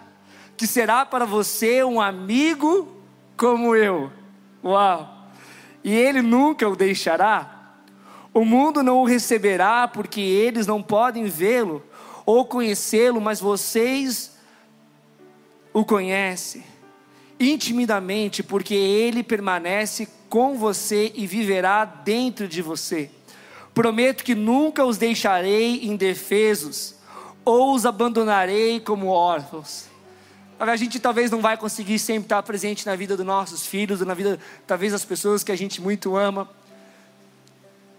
que 0.57 0.67
será 0.67 1.05
para 1.05 1.26
você 1.26 1.85
um 1.85 2.00
amigo 2.00 2.97
como 3.37 3.76
eu. 3.76 4.11
Uau! 4.64 5.29
E 5.85 5.93
Ele 5.93 6.23
nunca 6.23 6.69
o 6.69 6.76
deixará. 6.76 7.75
O 8.33 8.45
mundo 8.45 8.83
não 8.83 9.02
o 9.02 9.05
receberá 9.05 9.87
porque 9.87 10.21
eles 10.21 10.67
não 10.67 10.83
podem 10.83 11.26
vê-lo 11.26 11.85
ou 12.25 12.47
conhecê-lo, 12.47 13.21
mas 13.21 13.41
vocês 13.41 14.32
o 15.73 15.85
conhecem 15.85 16.64
intimidamente, 17.38 18.43
porque 18.43 18.75
Ele 18.75 19.23
permanece 19.23 20.09
com 20.29 20.57
você 20.57 21.12
e 21.14 21.26
viverá 21.26 21.85
dentro 21.85 22.47
de 22.47 22.62
você. 22.62 23.11
Prometo 23.75 24.23
que 24.23 24.35
nunca 24.35 24.85
os 24.85 24.97
deixarei 24.97 25.85
indefesos, 25.85 26.95
ou 27.45 27.75
os 27.75 27.85
abandonarei 27.85 28.79
como 28.81 29.09
órfãos. 29.09 29.87
A 30.59 30.76
gente 30.76 31.00
talvez 31.00 31.31
não 31.31 31.41
vai 31.41 31.57
conseguir 31.57 31.99
sempre 31.99 32.25
estar 32.25 32.43
presente 32.45 32.87
na 32.87 32.95
vida 32.95 33.17
dos 33.17 33.26
nossos 33.26 33.67
filhos, 33.67 34.00
na 34.02 34.14
vida 34.14 34.38
talvez 34.64 34.93
das 34.93 35.05
pessoas 35.05 35.43
que 35.43 35.50
a 35.50 35.57
gente 35.57 35.81
muito 35.81 36.17
ama, 36.17 36.49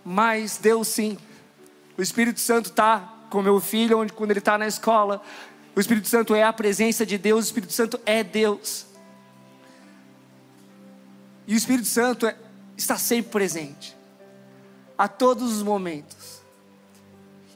mas 0.05 0.57
Deus 0.57 0.87
sim. 0.87 1.17
O 1.97 2.01
Espírito 2.01 2.39
Santo 2.39 2.69
está 2.69 3.13
com 3.29 3.41
meu 3.41 3.59
filho, 3.59 3.99
onde 3.99 4.13
quando 4.13 4.31
ele 4.31 4.39
está 4.39 4.57
na 4.57 4.67
escola, 4.67 5.21
o 5.75 5.79
Espírito 5.79 6.07
Santo 6.07 6.35
é 6.35 6.43
a 6.43 6.53
presença 6.53 7.05
de 7.05 7.17
Deus, 7.17 7.45
o 7.45 7.47
Espírito 7.47 7.73
Santo 7.73 7.99
é 8.05 8.23
Deus. 8.23 8.85
E 11.47 11.53
o 11.53 11.57
Espírito 11.57 11.87
Santo 11.87 12.27
é, 12.27 12.35
está 12.77 12.97
sempre 12.97 13.31
presente, 13.31 13.95
a 14.97 15.07
todos 15.07 15.51
os 15.51 15.63
momentos. 15.63 16.41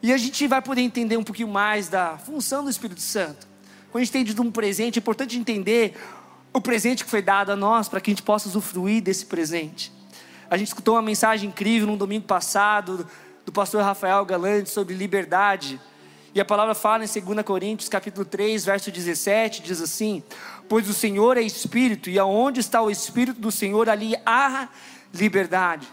E 0.02 0.12
a 0.12 0.18
gente 0.18 0.48
vai 0.48 0.62
poder 0.62 0.82
entender 0.82 1.18
um 1.18 1.24
pouquinho 1.24 1.48
mais 1.48 1.90
da 1.90 2.18
função 2.18 2.64
do 2.64 2.70
Espírito 2.70 3.02
Santo. 3.02 3.48
Quando 3.92 4.02
a 4.02 4.06
gente 4.06 4.12
tem 4.12 4.24
de 4.24 4.40
um 4.40 4.52
presente, 4.52 5.00
é 5.00 5.00
importante 5.00 5.38
entender 5.38 5.98
o 6.54 6.62
presente 6.62 7.04
que 7.04 7.10
foi 7.10 7.22
dado 7.22 7.52
a 7.52 7.56
nós, 7.56 7.88
para 7.88 8.02
que 8.02 8.12
a 8.12 8.14
gente 8.14 8.24
possa 8.24 8.48
usufruir 8.48 9.02
desse 9.02 9.26
presente. 9.26 9.92
A 10.50 10.58
gente 10.58 10.70
escutou 10.70 10.96
uma 10.96 11.02
mensagem 11.02 11.50
incrível 11.50 11.88
no 11.88 11.98
domingo 11.98 12.26
passado, 12.26 13.08
do 13.46 13.52
pastor 13.52 13.84
Rafael 13.84 14.26
Galante, 14.26 14.70
sobre 14.70 14.96
liberdade. 14.96 15.80
E 16.34 16.42
a 16.42 16.46
palavra 16.46 16.76
fala 16.76 17.06
em 17.06 17.08
2 17.08 17.42
Coríntios, 17.44 17.90
capítulo 17.90 18.26
3, 18.26 18.66
verso 18.66 18.92
17, 18.92 19.62
diz 19.62 19.82
assim: 19.82 20.24
Pois 20.68 20.90
o 20.90 20.94
Senhor 20.94 21.38
é 21.38 21.42
Espírito, 21.42 22.10
e 22.10 22.20
aonde 22.20 22.60
está 22.60 22.82
o 22.82 22.92
Espírito 22.92 23.40
do 23.40 23.52
Senhor, 23.52 23.90
ali 23.90 24.16
há 24.26 24.70
liberdade. 25.14 25.88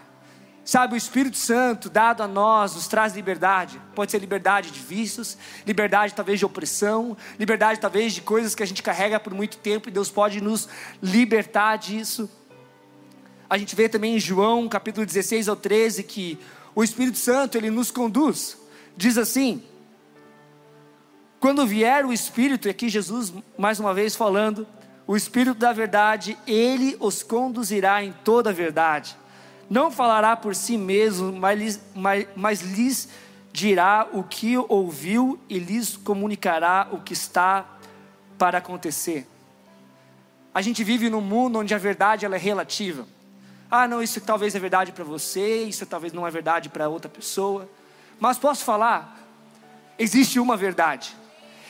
Sabe, 0.65 0.95
o 0.95 0.97
Espírito 0.97 1.37
Santo 1.37 1.91
dado 1.91 2.23
a 2.23 2.27
nós 2.27 2.73
nos 2.73 2.87
traz 2.87 3.13
liberdade. 3.13 3.79
Pode 3.93 4.11
ser 4.11 4.17
liberdade 4.17 4.71
de 4.71 4.79
vícios, 4.79 5.37
liberdade 5.65 6.15
talvez 6.15 6.39
de 6.39 6.45
opressão, 6.45 7.15
liberdade 7.37 7.79
talvez 7.79 8.15
de 8.15 8.21
coisas 8.21 8.55
que 8.55 8.63
a 8.63 8.65
gente 8.65 8.81
carrega 8.81 9.19
por 9.19 9.31
muito 9.31 9.57
tempo 9.57 9.89
e 9.89 9.91
Deus 9.91 10.09
pode 10.09 10.41
nos 10.41 10.67
libertar 11.03 11.77
disso. 11.77 12.27
A 13.47 13.59
gente 13.59 13.75
vê 13.75 13.87
também 13.87 14.15
em 14.15 14.19
João, 14.19 14.67
capítulo 14.67 15.05
16 15.05 15.47
ao 15.47 15.55
13, 15.55 16.01
que 16.01 16.39
o 16.73 16.83
Espírito 16.83 17.19
Santo 17.19 17.59
ele 17.59 17.69
nos 17.69 17.91
conduz. 17.91 18.57
Diz 18.97 19.19
assim: 19.19 19.63
quando 21.45 21.63
vier 21.67 22.03
o 22.07 22.11
Espírito, 22.11 22.67
e 22.67 22.71
aqui 22.71 22.89
Jesus 22.89 23.31
mais 23.55 23.79
uma 23.79 23.93
vez 23.93 24.15
falando, 24.15 24.65
o 25.05 25.15
Espírito 25.15 25.59
da 25.59 25.71
verdade, 25.71 26.35
ele 26.47 26.97
os 26.99 27.21
conduzirá 27.21 28.03
em 28.03 28.11
toda 28.11 28.49
a 28.49 28.51
verdade. 28.51 29.15
Não 29.69 29.91
falará 29.91 30.35
por 30.35 30.55
si 30.55 30.75
mesmo, 30.75 31.31
mas, 31.31 31.79
mas, 31.93 32.27
mas 32.35 32.61
lhes 32.63 33.09
dirá 33.53 34.07
o 34.11 34.23
que 34.23 34.57
ouviu 34.57 35.39
e 35.47 35.59
lhes 35.59 35.95
comunicará 35.95 36.87
o 36.91 36.99
que 37.01 37.13
está 37.13 37.63
para 38.39 38.57
acontecer. 38.57 39.27
A 40.51 40.63
gente 40.63 40.83
vive 40.83 41.11
num 41.11 41.21
mundo 41.21 41.59
onde 41.59 41.75
a 41.75 41.77
verdade 41.77 42.25
ela 42.25 42.37
é 42.37 42.39
relativa. 42.39 43.05
Ah, 43.69 43.87
não, 43.87 44.01
isso 44.01 44.19
talvez 44.19 44.55
é 44.55 44.59
verdade 44.59 44.91
para 44.91 45.03
você, 45.03 45.65
isso 45.65 45.85
talvez 45.85 46.11
não 46.11 46.25
é 46.25 46.31
verdade 46.31 46.69
para 46.69 46.89
outra 46.89 47.07
pessoa. 47.07 47.69
Mas 48.19 48.39
posso 48.39 48.65
falar, 48.65 49.15
existe 49.99 50.39
uma 50.39 50.57
verdade. 50.57 51.15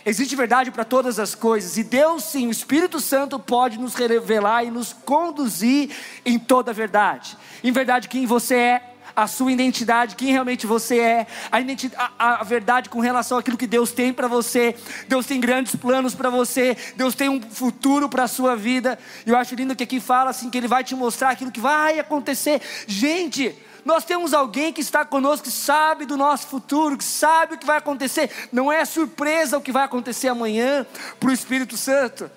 Existe 0.06 0.36
verdade 0.36 0.70
para 0.70 0.86
todas 0.86 1.18
as 1.18 1.34
coisas, 1.34 1.78
e 1.78 1.84
Deus, 1.84 2.26
sim, 2.26 2.48
o 2.48 2.52
Espírito 2.52 3.00
Santo 3.00 3.40
pode 3.40 3.80
nos 3.80 3.96
revelar 3.96 4.64
e 4.64 4.70
nos 4.70 4.94
conduzir 4.94 5.90
em 6.24 6.38
toda 6.38 6.70
a 6.70 6.74
verdade. 6.74 7.36
Em 7.64 7.72
verdade, 7.72 8.08
quem 8.08 8.28
você 8.28 8.56
é, 8.56 8.96
a 9.16 9.26
sua 9.26 9.52
identidade, 9.52 10.16
quem 10.16 10.32
realmente 10.32 10.68
você 10.68 11.00
é, 11.00 11.28
a, 11.52 12.12
a, 12.20 12.42
a 12.42 12.44
verdade 12.44 12.90
com 12.90 13.00
relação 13.00 13.38
àquilo 13.38 13.58
que 13.58 13.66
Deus 13.66 13.92
tem 13.92 14.14
para 14.14 14.28
você. 14.28 14.76
Deus 15.08 15.26
tem 15.26 15.40
grandes 15.40 15.76
planos 15.76 16.14
para 16.14 16.30
você, 16.30 16.78
Deus 16.96 17.16
tem 17.16 17.30
um 17.30 17.42
futuro 17.42 18.08
para 18.08 18.24
a 18.24 18.28
sua 18.28 18.56
vida. 18.56 19.00
E 19.26 19.30
eu 19.30 19.38
acho 19.38 19.56
lindo 19.56 19.76
que 19.76 19.84
aqui 19.84 20.00
fala 20.00 20.30
assim: 20.30 20.50
que 20.50 20.58
Ele 20.58 20.68
vai 20.68 20.84
te 20.84 20.94
mostrar 20.94 21.32
aquilo 21.32 21.52
que 21.52 21.62
vai 21.62 21.98
acontecer. 21.98 22.62
Gente, 22.86 23.56
nós 23.86 24.04
temos 24.04 24.34
alguém 24.34 24.74
que 24.74 24.82
está 24.82 25.06
conosco, 25.06 25.46
que 25.46 25.52
sabe 25.52 26.08
do 26.08 26.18
nosso 26.18 26.48
futuro, 26.48 26.98
que 26.98 27.04
sabe 27.04 27.54
o 27.54 27.58
que 27.60 27.68
vai 27.68 27.78
acontecer. 27.78 28.32
Não 28.52 28.72
é 28.72 28.84
surpresa 28.84 29.60
o 29.60 29.62
que 29.62 29.72
vai 29.72 29.84
acontecer 29.84 30.28
amanhã 30.28 30.88
para 31.20 31.30
o 31.30 31.32
Espírito 31.32 31.78
Santo. 31.78 32.30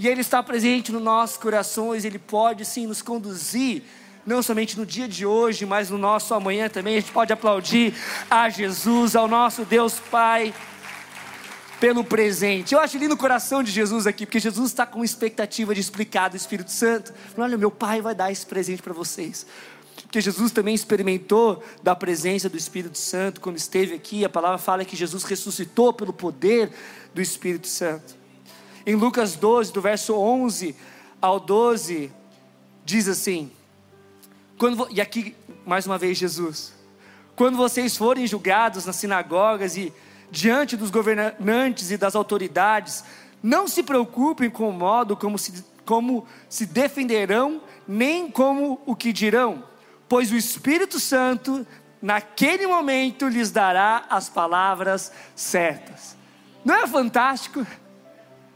E 0.00 0.08
Ele 0.08 0.20
está 0.20 0.42
presente 0.42 0.90
nos 0.90 1.00
nossos 1.00 1.36
corações, 1.36 2.04
Ele 2.04 2.18
pode 2.18 2.64
sim 2.64 2.88
nos 2.88 3.02
conduzir, 3.02 3.84
não 4.26 4.42
somente 4.42 4.76
no 4.76 4.84
dia 4.84 5.06
de 5.06 5.24
hoje, 5.24 5.64
mas 5.64 5.90
no 5.90 5.98
nosso 5.98 6.34
amanhã 6.34 6.68
também. 6.68 6.96
A 6.96 7.00
gente 7.00 7.12
pode 7.12 7.32
aplaudir 7.32 7.94
a 8.28 8.48
Jesus, 8.48 9.14
ao 9.14 9.28
nosso 9.28 9.64
Deus 9.64 10.00
Pai 10.10 10.52
pelo 11.78 12.02
presente. 12.02 12.74
Eu 12.74 12.80
acho 12.80 12.98
lindo 12.98 13.14
o 13.14 13.16
coração 13.16 13.62
de 13.62 13.70
Jesus 13.70 14.08
aqui, 14.08 14.26
porque 14.26 14.40
Jesus 14.40 14.70
está 14.70 14.84
com 14.84 15.04
expectativa 15.04 15.72
de 15.72 15.80
explicar 15.80 16.28
do 16.30 16.36
Espírito 16.36 16.72
Santo. 16.72 17.14
Olha, 17.38 17.56
meu 17.56 17.70
Pai 17.70 18.02
vai 18.02 18.14
dar 18.14 18.32
esse 18.32 18.44
presente 18.44 18.82
para 18.82 18.92
vocês 18.92 19.46
porque 20.02 20.20
Jesus 20.20 20.52
também 20.52 20.74
experimentou 20.74 21.62
da 21.82 21.94
presença 21.94 22.48
do 22.48 22.56
Espírito 22.56 22.98
Santo 22.98 23.40
quando 23.40 23.56
esteve 23.56 23.94
aqui. 23.94 24.24
A 24.24 24.28
palavra 24.28 24.58
fala 24.58 24.84
que 24.84 24.96
Jesus 24.96 25.24
ressuscitou 25.24 25.92
pelo 25.92 26.12
poder 26.12 26.70
do 27.14 27.20
Espírito 27.20 27.68
Santo. 27.68 28.14
Em 28.86 28.94
Lucas 28.94 29.36
12, 29.36 29.72
do 29.72 29.80
verso 29.80 30.14
11 30.14 30.74
ao 31.20 31.38
12, 31.38 32.10
diz 32.84 33.08
assim: 33.08 33.50
quando, 34.58 34.88
e 34.90 35.00
aqui 35.00 35.34
mais 35.64 35.86
uma 35.86 35.96
vez 35.96 36.18
Jesus, 36.18 36.74
quando 37.36 37.56
vocês 37.56 37.96
forem 37.96 38.26
julgados 38.26 38.84
nas 38.84 38.96
sinagogas 38.96 39.76
e 39.76 39.92
diante 40.30 40.76
dos 40.76 40.90
governantes 40.90 41.90
e 41.90 41.96
das 41.96 42.14
autoridades, 42.14 43.02
não 43.42 43.66
se 43.66 43.82
preocupem 43.82 44.50
com 44.50 44.68
o 44.68 44.72
modo 44.72 45.16
como 45.16 45.38
se, 45.38 45.64
como 45.84 46.26
se 46.48 46.66
defenderão, 46.66 47.62
nem 47.88 48.30
como 48.30 48.80
o 48.84 48.94
que 48.94 49.12
dirão, 49.12 49.64
pois 50.10 50.32
o 50.32 50.36
Espírito 50.36 50.98
Santo, 50.98 51.64
naquele 52.02 52.66
momento, 52.66 53.28
lhes 53.28 53.52
dará 53.52 54.06
as 54.10 54.28
palavras 54.28 55.12
certas. 55.36 56.16
Não 56.64 56.74
é 56.74 56.84
fantástico? 56.84 57.64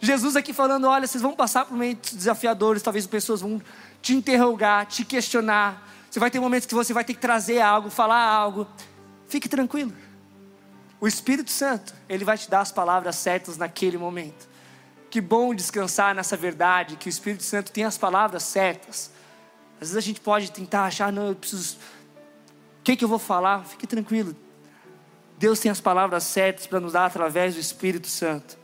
Jesus 0.01 0.35
aqui 0.35 0.53
falando: 0.53 0.89
olha, 0.89 1.07
vocês 1.07 1.23
vão 1.23 1.33
passar 1.33 1.65
por 1.65 1.75
momentos 1.75 2.13
desafiadores, 2.13 2.83
talvez 2.83 3.07
pessoas 3.07 3.41
vão 3.41 3.63
te 4.03 4.15
interrogar, 4.15 4.85
te 4.87 5.05
questionar. 5.05 5.89
Você 6.11 6.19
vai 6.19 6.29
ter 6.29 6.41
momentos 6.41 6.67
que 6.67 6.75
você 6.75 6.93
vai 6.93 7.05
ter 7.05 7.15
que 7.15 7.21
trazer 7.21 7.61
algo, 7.61 7.89
falar 7.89 8.25
algo. 8.25 8.67
Fique 9.29 9.49
tranquilo. 9.49 9.93
O 11.01 11.07
Espírito 11.07 11.53
Santo, 11.53 11.95
ele 12.09 12.25
vai 12.25 12.37
te 12.37 12.51
dar 12.51 12.63
as 12.63 12.73
palavras 12.73 13.15
certas 13.15 13.57
naquele 13.57 13.97
momento. 13.97 14.49
Que 15.09 15.21
bom 15.21 15.55
descansar 15.55 16.17
nessa 16.17 16.37
verdade, 16.37 16.97
que 16.97 17.09
o 17.09 17.11
Espírito 17.11 17.45
Santo 17.45 17.71
tem 17.71 17.85
as 17.85 17.97
palavras 17.97 18.43
certas. 18.43 19.14
Às 19.85 19.91
vezes 19.91 19.97
a 19.97 20.01
gente 20.01 20.21
pode 20.21 20.51
tentar 20.51 20.87
achar, 20.87 21.13
não, 21.13 21.29
eu 21.29 21.35
preciso. 21.35 21.77
O 22.81 22.83
que, 22.83 22.97
que 22.97 23.05
eu 23.05 23.09
vou 23.09 23.19
falar? 23.19 23.67
Fique 23.67 23.87
tranquilo. 23.87 24.35
Deus 25.37 25.61
tem 25.61 25.71
as 25.71 25.79
palavras 25.79 26.23
certas 26.25 26.67
para 26.67 26.81
nos 26.81 26.95
dar 26.95 27.05
através 27.05 27.53
do 27.53 27.61
Espírito 27.61 28.07
Santo. 28.07 28.57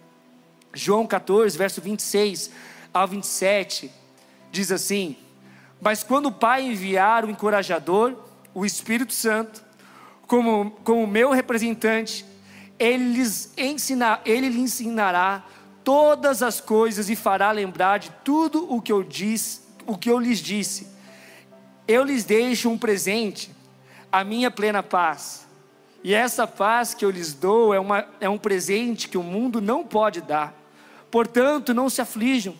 João 0.72 1.06
14, 1.06 1.58
verso 1.58 1.78
26 1.82 2.50
ao 2.94 3.06
27, 3.06 3.90
diz 4.50 4.72
assim: 4.72 5.14
Mas 5.78 6.02
quando 6.02 6.26
o 6.26 6.32
Pai 6.32 6.62
enviar 6.62 7.26
o 7.26 7.30
encorajador, 7.30 8.14
o 8.54 8.64
Espírito 8.64 9.12
Santo, 9.12 9.62
como, 10.26 10.70
como 10.84 11.06
meu 11.06 11.32
representante, 11.32 12.24
ele 12.78 13.12
lhes, 13.12 13.52
ensina, 13.58 14.22
ele 14.24 14.48
lhes 14.48 14.80
ensinará 14.80 15.44
todas 15.84 16.42
as 16.42 16.62
coisas 16.62 17.10
e 17.10 17.14
fará 17.14 17.50
lembrar 17.52 17.98
de 17.98 18.10
tudo 18.24 18.72
o 18.72 18.80
que 18.80 18.90
eu 18.90 19.02
disse, 19.02 19.60
o 19.86 19.98
que 19.98 20.10
eu 20.10 20.18
lhes 20.18 20.38
disse. 20.38 20.89
Eu 21.90 22.04
lhes 22.04 22.25
deixo 22.25 22.70
um 22.70 22.78
presente, 22.78 23.50
a 24.12 24.23
minha 24.23 24.50
plena 24.50 24.82
paz. 24.82 25.47
E 26.04 26.14
essa 26.14 26.47
paz 26.47 26.94
que 26.94 27.04
eu 27.04 27.11
lhes 27.11 27.35
dou 27.35 27.75
é, 27.75 27.80
uma, 27.80 28.06
é 28.20 28.28
um 28.28 28.38
presente 28.38 29.09
que 29.09 29.18
o 29.18 29.23
mundo 29.23 29.61
não 29.61 29.85
pode 29.85 30.20
dar. 30.20 30.54
Portanto, 31.11 31.75
não 31.75 31.90
se 31.90 32.00
aflijam, 32.00 32.54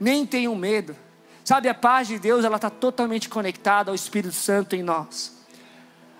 nem 0.00 0.26
tenham 0.26 0.54
medo. 0.56 0.96
Sabe, 1.44 1.68
a 1.68 1.74
paz 1.74 2.08
de 2.08 2.18
Deus, 2.18 2.44
ela 2.44 2.56
está 2.56 2.70
totalmente 2.70 3.28
conectada 3.28 3.90
ao 3.90 3.94
Espírito 3.94 4.34
Santo 4.34 4.74
em 4.74 4.82
nós 4.82 5.42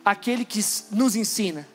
aquele 0.05 0.45
que 0.45 0.61
nos 0.91 1.17
ensina. 1.17 1.67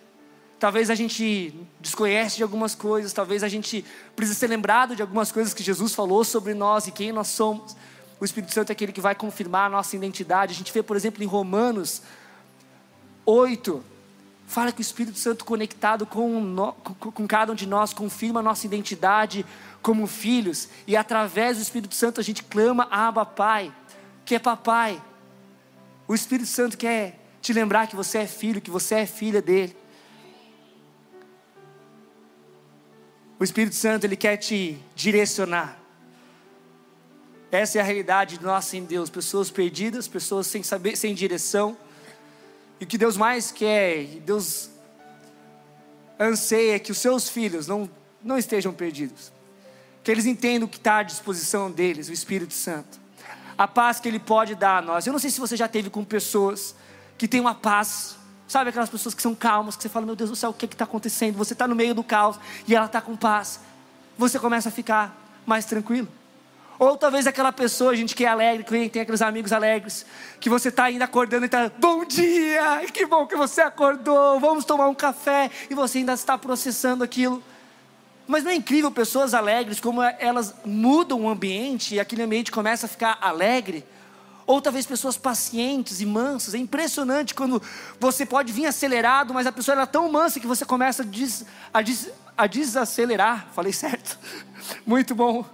Talvez 0.60 0.90
a 0.90 0.96
gente 0.96 1.54
desconhece 1.80 2.38
de 2.38 2.44
algumas 2.44 2.74
coisas, 2.74 3.14
talvez 3.14 3.44
a 3.44 3.48
gente 3.48 3.86
precisa 4.16 4.38
ser 4.38 4.48
lembrado 4.48 4.96
de 4.96 5.02
algumas 5.02 5.32
coisas 5.32 5.54
que 5.54 5.64
Jesus 5.64 5.94
falou 5.94 6.24
sobre 6.24 6.54
nós 6.54 6.88
e 6.88 6.92
quem 6.92 7.12
nós 7.12 7.28
somos. 7.28 7.76
O 8.20 8.26
Espírito 8.26 8.54
Santo 8.54 8.72
é 8.72 8.74
aquele 8.74 8.92
que 8.92 9.02
vai 9.02 9.14
confirmar 9.14 9.68
a 9.68 9.70
nossa 9.70 9.96
identidade. 9.96 10.54
A 10.54 10.56
gente 10.56 10.74
vê, 10.74 10.82
por 10.82 10.96
exemplo, 10.96 11.24
em 11.24 11.28
Romanos 11.28 12.02
8, 13.26 13.84
fala 14.48 14.72
que 14.72 14.80
o 14.80 14.82
Espírito 14.82 15.20
Santo 15.20 15.46
conectado 15.46 16.06
com, 16.06 16.40
no, 16.40 16.74
com, 16.74 17.28
cada 17.28 17.52
um 17.52 17.56
de 17.56 17.68
nós 17.68 17.94
confirma 17.94 18.40
a 18.40 18.44
nossa 18.44 18.66
identidade 18.66 19.46
como 19.82 20.08
filhos, 20.08 20.68
e 20.86 20.98
através 20.98 21.58
do 21.58 21.64
Espírito 21.64 21.94
Santo 21.94 22.20
a 22.20 22.24
gente 22.24 22.44
clama 22.44 22.88
Abba 22.90 23.26
Pai, 23.26 23.72
que 24.26 24.36
é 24.36 24.40
papai. 24.40 25.02
O 26.08 26.16
Espírito 26.16 26.50
Santo 26.50 26.78
quer 26.78 27.20
te 27.42 27.54
lembrar 27.54 27.88
que 27.88 27.96
você 27.96 28.20
é 28.20 28.28
filho, 28.28 28.60
que 28.60 28.72
você 28.72 28.96
é 28.96 29.06
filha 29.06 29.42
dele. 29.42 29.76
O 33.40 33.44
Espírito 33.44 33.76
Santo, 33.76 34.06
ele 34.06 34.16
quer 34.16 34.38
te 34.38 34.78
direcionar. 34.96 35.78
Essa 37.52 37.78
é 37.78 37.82
a 37.82 37.84
realidade 37.84 38.42
nossa 38.42 38.76
em 38.76 38.84
Deus, 38.84 39.10
pessoas 39.10 39.50
perdidas, 39.50 40.08
pessoas 40.08 40.48
sem 40.48 40.64
saber, 40.64 40.98
sem 40.98 41.14
direção. 41.14 41.78
E 42.80 42.84
o 42.84 42.88
que 42.88 42.98
Deus 42.98 43.16
mais 43.16 43.52
quer, 43.52 44.04
Deus 44.26 44.70
anseia 46.20 46.76
é 46.76 46.80
que 46.80 46.92
os 46.92 46.98
seus 46.98 47.30
filhos 47.30 47.66
não, 47.66 47.90
não 48.22 48.38
estejam 48.38 48.74
perdidos. 48.74 49.32
Que 50.04 50.12
eles 50.12 50.26
entendam 50.26 50.68
o 50.68 50.70
que 50.70 50.78
está 50.78 50.98
à 50.98 51.04
disposição 51.04 51.72
deles, 51.72 52.10
o 52.10 52.14
Espírito 52.14 52.54
Santo. 52.54 53.00
A 53.58 53.68
paz 53.68 54.00
que 54.00 54.08
Ele 54.08 54.20
pode 54.20 54.54
dar 54.54 54.78
a 54.78 54.82
nós. 54.82 55.08
Eu 55.08 55.14
não 55.14 55.20
sei 55.20 55.30
se 55.30 55.40
você 55.40 55.56
já 55.56 55.68
teve 55.68 55.90
com 55.90 56.04
pessoas 56.04 56.76
que 57.18 57.28
tem 57.28 57.40
uma 57.40 57.56
paz. 57.56 58.18
Sabe 58.48 58.70
aquelas 58.70 58.90
pessoas 58.90 59.16
que 59.16 59.22
são 59.22 59.34
calmas, 59.34 59.76
que 59.76 59.84
você 59.84 59.90
fala, 59.90 60.06
meu 60.06 60.16
Deus 60.16 60.30
do 60.30 60.36
céu, 60.36 60.52
o 60.52 60.54
que 60.54 60.66
é 60.66 60.70
está 60.70 60.84
acontecendo? 60.84 61.38
Você 61.38 61.54
está 61.54 61.68
no 61.68 61.76
meio 61.76 61.96
do 61.96 62.04
caos 62.04 62.38
e 62.68 62.76
ela 62.76 62.86
está 62.86 63.02
com 63.02 63.16
paz. 63.16 63.60
Você 64.18 64.38
começa 64.38 64.70
a 64.70 64.72
ficar 64.72 65.16
mais 65.46 65.66
tranquilo. 65.66 66.08
Ou 66.80 66.96
talvez 66.96 67.26
aquela 67.26 67.52
pessoa, 67.52 67.96
gente, 67.96 68.16
que 68.16 68.24
é 68.24 68.28
alegre, 68.28 68.64
que 68.64 68.90
tem 68.90 69.02
aqueles 69.02 69.22
amigos 69.22 69.52
alegres, 69.52 70.06
que 70.40 70.50
você 70.50 70.70
está 70.70 70.86
ainda 70.86 71.06
acordando 71.06 71.46
e 71.46 71.48
está, 71.48 71.72
bom 71.80 72.06
dia, 72.06 72.86
que 72.94 73.06
bom 73.06 73.26
que 73.26 73.36
você 73.36 73.62
acordou, 73.62 74.40
vamos 74.40 74.64
tomar 74.64 74.88
um 74.88 74.94
café, 74.94 75.50
e 75.70 75.74
você 75.74 75.98
ainda 76.00 76.14
está 76.14 76.38
processando 76.38 77.04
aquilo. 77.04 77.42
Mas 78.28 78.44
não 78.44 78.52
é 78.52 78.56
incrível 78.56 78.92
pessoas 78.92 79.34
alegres, 79.34 79.80
como 79.80 80.04
elas 80.04 80.54
mudam 80.64 81.22
o 81.22 81.30
ambiente 81.30 81.96
e 81.96 82.00
aquele 82.00 82.22
ambiente 82.22 82.52
começa 82.52 82.86
a 82.86 82.90
ficar 82.90 83.18
alegre? 83.22 83.84
ou 84.48 84.62
talvez 84.62 84.86
pessoas 84.86 85.18
pacientes 85.18 86.00
e 86.00 86.06
mansas. 86.06 86.54
É 86.54 86.58
impressionante 86.58 87.36
quando 87.36 87.62
você 88.00 88.26
pode 88.26 88.54
vir 88.54 88.66
acelerado, 88.66 89.34
mas 89.34 89.46
a 89.46 89.52
pessoa 89.52 89.80
é 89.80 89.86
tão 89.86 90.10
mansa 90.10 90.40
que 90.40 90.48
você 90.48 90.64
começa 90.64 91.04
a, 91.04 91.06
des, 91.06 91.46
a, 91.74 91.82
des, 91.82 92.10
a 92.38 92.48
desacelerar. 92.48 93.50
Falei 93.54 93.74
certo? 93.74 94.18
Muito 94.88 95.14
bom. 95.14 95.46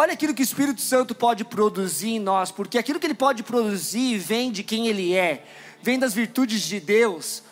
Olha 0.00 0.14
aquilo 0.14 0.32
que 0.32 0.40
o 0.40 0.42
Espírito 0.42 0.80
Santo 0.80 1.14
pode 1.14 1.44
produzir 1.44 2.12
em 2.12 2.18
nós, 2.18 2.50
porque 2.50 2.78
aquilo 2.78 2.98
que 2.98 3.06
ele 3.06 3.12
pode 3.12 3.42
produzir 3.42 4.16
vem 4.16 4.50
de 4.50 4.62
quem 4.62 4.86
ele 4.86 5.12
é, 5.14 5.44
vem 5.82 5.98
das 5.98 6.14
virtudes 6.14 6.62
de 6.62 6.80
Deus. 6.80 7.42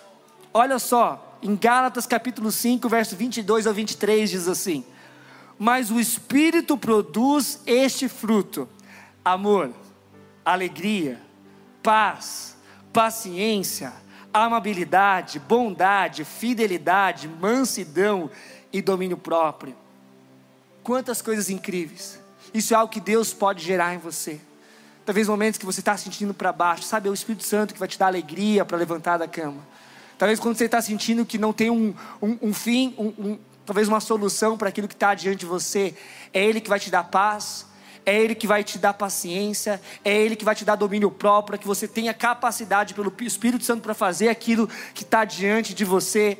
Olha 0.54 0.78
só, 0.78 1.38
em 1.42 1.54
Gálatas 1.54 2.06
capítulo 2.06 2.50
5, 2.50 2.88
verso 2.88 3.14
22 3.16 3.66
ao 3.66 3.74
23 3.74 4.30
diz 4.30 4.48
assim: 4.48 4.82
Mas 5.58 5.90
o 5.90 6.00
Espírito 6.00 6.78
produz 6.78 7.60
este 7.66 8.08
fruto 8.08 8.66
amor, 9.22 9.70
alegria, 10.42 11.20
paz, 11.82 12.56
paciência, 12.94 13.92
amabilidade, 14.32 15.38
bondade, 15.38 16.24
fidelidade, 16.24 17.28
mansidão 17.28 18.30
e 18.72 18.80
domínio 18.80 19.18
próprio. 19.18 19.76
Quantas 20.82 21.20
coisas 21.20 21.50
incríveis! 21.50 22.26
Isso 22.52 22.74
é 22.74 22.76
algo 22.76 22.92
que 22.92 23.00
Deus 23.00 23.32
pode 23.32 23.64
gerar 23.64 23.94
em 23.94 23.98
você. 23.98 24.40
Talvez 25.04 25.28
momentos 25.28 25.58
que 25.58 25.64
você 25.64 25.80
está 25.80 25.96
sentindo 25.96 26.34
para 26.34 26.52
baixo, 26.52 26.82
sabe? 26.82 27.08
É 27.08 27.10
o 27.10 27.14
Espírito 27.14 27.44
Santo 27.44 27.72
que 27.72 27.80
vai 27.80 27.88
te 27.88 27.98
dar 27.98 28.06
alegria 28.06 28.64
para 28.64 28.76
levantar 28.76 29.16
da 29.16 29.26
cama. 29.26 29.66
Talvez 30.18 30.38
quando 30.40 30.56
você 30.56 30.64
está 30.64 30.82
sentindo 30.82 31.24
que 31.24 31.38
não 31.38 31.52
tem 31.52 31.70
um, 31.70 31.94
um, 32.20 32.38
um 32.42 32.52
fim, 32.52 32.94
um, 32.98 33.38
talvez 33.64 33.86
uma 33.86 34.00
solução 34.00 34.58
para 34.58 34.68
aquilo 34.68 34.88
que 34.88 34.94
está 34.94 35.14
diante 35.14 35.38
de 35.38 35.46
você, 35.46 35.94
é 36.32 36.44
Ele 36.44 36.60
que 36.60 36.68
vai 36.68 36.80
te 36.80 36.90
dar 36.90 37.04
paz, 37.04 37.66
é 38.04 38.20
Ele 38.20 38.34
que 38.34 38.46
vai 38.46 38.64
te 38.64 38.78
dar 38.78 38.94
paciência, 38.94 39.80
é 40.04 40.14
Ele 40.14 40.34
que 40.34 40.44
vai 40.44 40.54
te 40.54 40.64
dar 40.64 40.74
domínio 40.74 41.10
próprio, 41.10 41.52
para 41.52 41.58
que 41.58 41.66
você 41.66 41.86
tenha 41.86 42.12
capacidade 42.12 42.94
pelo 42.94 43.12
Espírito 43.20 43.64
Santo 43.64 43.82
para 43.82 43.94
fazer 43.94 44.28
aquilo 44.28 44.68
que 44.92 45.04
está 45.04 45.24
diante 45.24 45.72
de 45.72 45.84
você. 45.84 46.38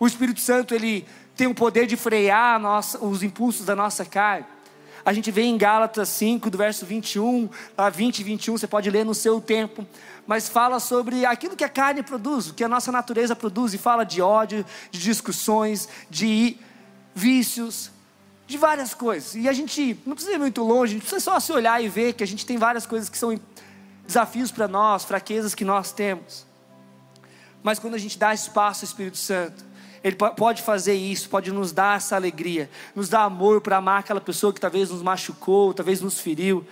O 0.00 0.06
Espírito 0.06 0.40
Santo, 0.40 0.74
ele 0.74 1.06
tem 1.36 1.46
o 1.46 1.54
poder 1.54 1.86
de 1.86 1.96
frear 1.96 2.58
nossa, 2.58 3.02
os 3.04 3.22
impulsos 3.22 3.64
da 3.64 3.76
nossa 3.76 4.04
carne. 4.04 4.46
A 5.06 5.12
gente 5.12 5.30
vê 5.30 5.42
em 5.42 5.56
Gálatas 5.56 6.08
5, 6.08 6.50
do 6.50 6.58
verso 6.58 6.84
21 6.84 7.48
a 7.78 7.88
20 7.88 8.18
e 8.18 8.24
21, 8.24 8.58
você 8.58 8.66
pode 8.66 8.90
ler 8.90 9.04
no 9.04 9.14
seu 9.14 9.40
tempo, 9.40 9.86
mas 10.26 10.48
fala 10.48 10.80
sobre 10.80 11.24
aquilo 11.24 11.54
que 11.54 11.62
a 11.62 11.68
carne 11.68 12.02
produz, 12.02 12.48
o 12.50 12.54
que 12.54 12.64
a 12.64 12.68
nossa 12.68 12.90
natureza 12.90 13.36
produz, 13.36 13.72
e 13.72 13.78
fala 13.78 14.02
de 14.02 14.20
ódio, 14.20 14.66
de 14.90 14.98
discussões, 14.98 15.88
de 16.10 16.56
vícios, 17.14 17.92
de 18.48 18.58
várias 18.58 18.94
coisas. 18.94 19.36
E 19.36 19.48
a 19.48 19.52
gente 19.52 19.96
não 20.04 20.14
precisa 20.16 20.34
ir 20.34 20.40
muito 20.40 20.64
longe, 20.64 20.90
a 20.90 20.94
gente 20.94 21.02
precisa 21.02 21.20
só 21.20 21.38
se 21.38 21.52
olhar 21.52 21.80
e 21.80 21.88
ver 21.88 22.14
que 22.14 22.24
a 22.24 22.26
gente 22.26 22.44
tem 22.44 22.58
várias 22.58 22.84
coisas 22.84 23.08
que 23.08 23.16
são 23.16 23.38
desafios 24.04 24.50
para 24.50 24.66
nós, 24.66 25.04
fraquezas 25.04 25.54
que 25.54 25.64
nós 25.64 25.92
temos. 25.92 26.44
Mas 27.62 27.78
quando 27.78 27.94
a 27.94 27.98
gente 27.98 28.18
dá 28.18 28.34
espaço 28.34 28.84
ao 28.84 28.88
Espírito 28.88 29.18
Santo, 29.18 29.64
Ele 30.06 30.14
pode 30.14 30.62
fazer 30.62 30.94
isso, 30.94 31.28
pode 31.28 31.50
nos 31.50 31.72
dar 31.72 31.96
essa 31.96 32.14
alegria, 32.14 32.70
nos 32.94 33.08
dar 33.08 33.24
amor 33.24 33.60
para 33.60 33.78
amar 33.78 33.98
aquela 33.98 34.20
pessoa 34.20 34.52
que 34.52 34.60
talvez 34.60 34.88
nos 34.88 35.02
machucou, 35.02 35.74
talvez 35.74 36.00
nos 36.00 36.20
feriu, 36.20 36.64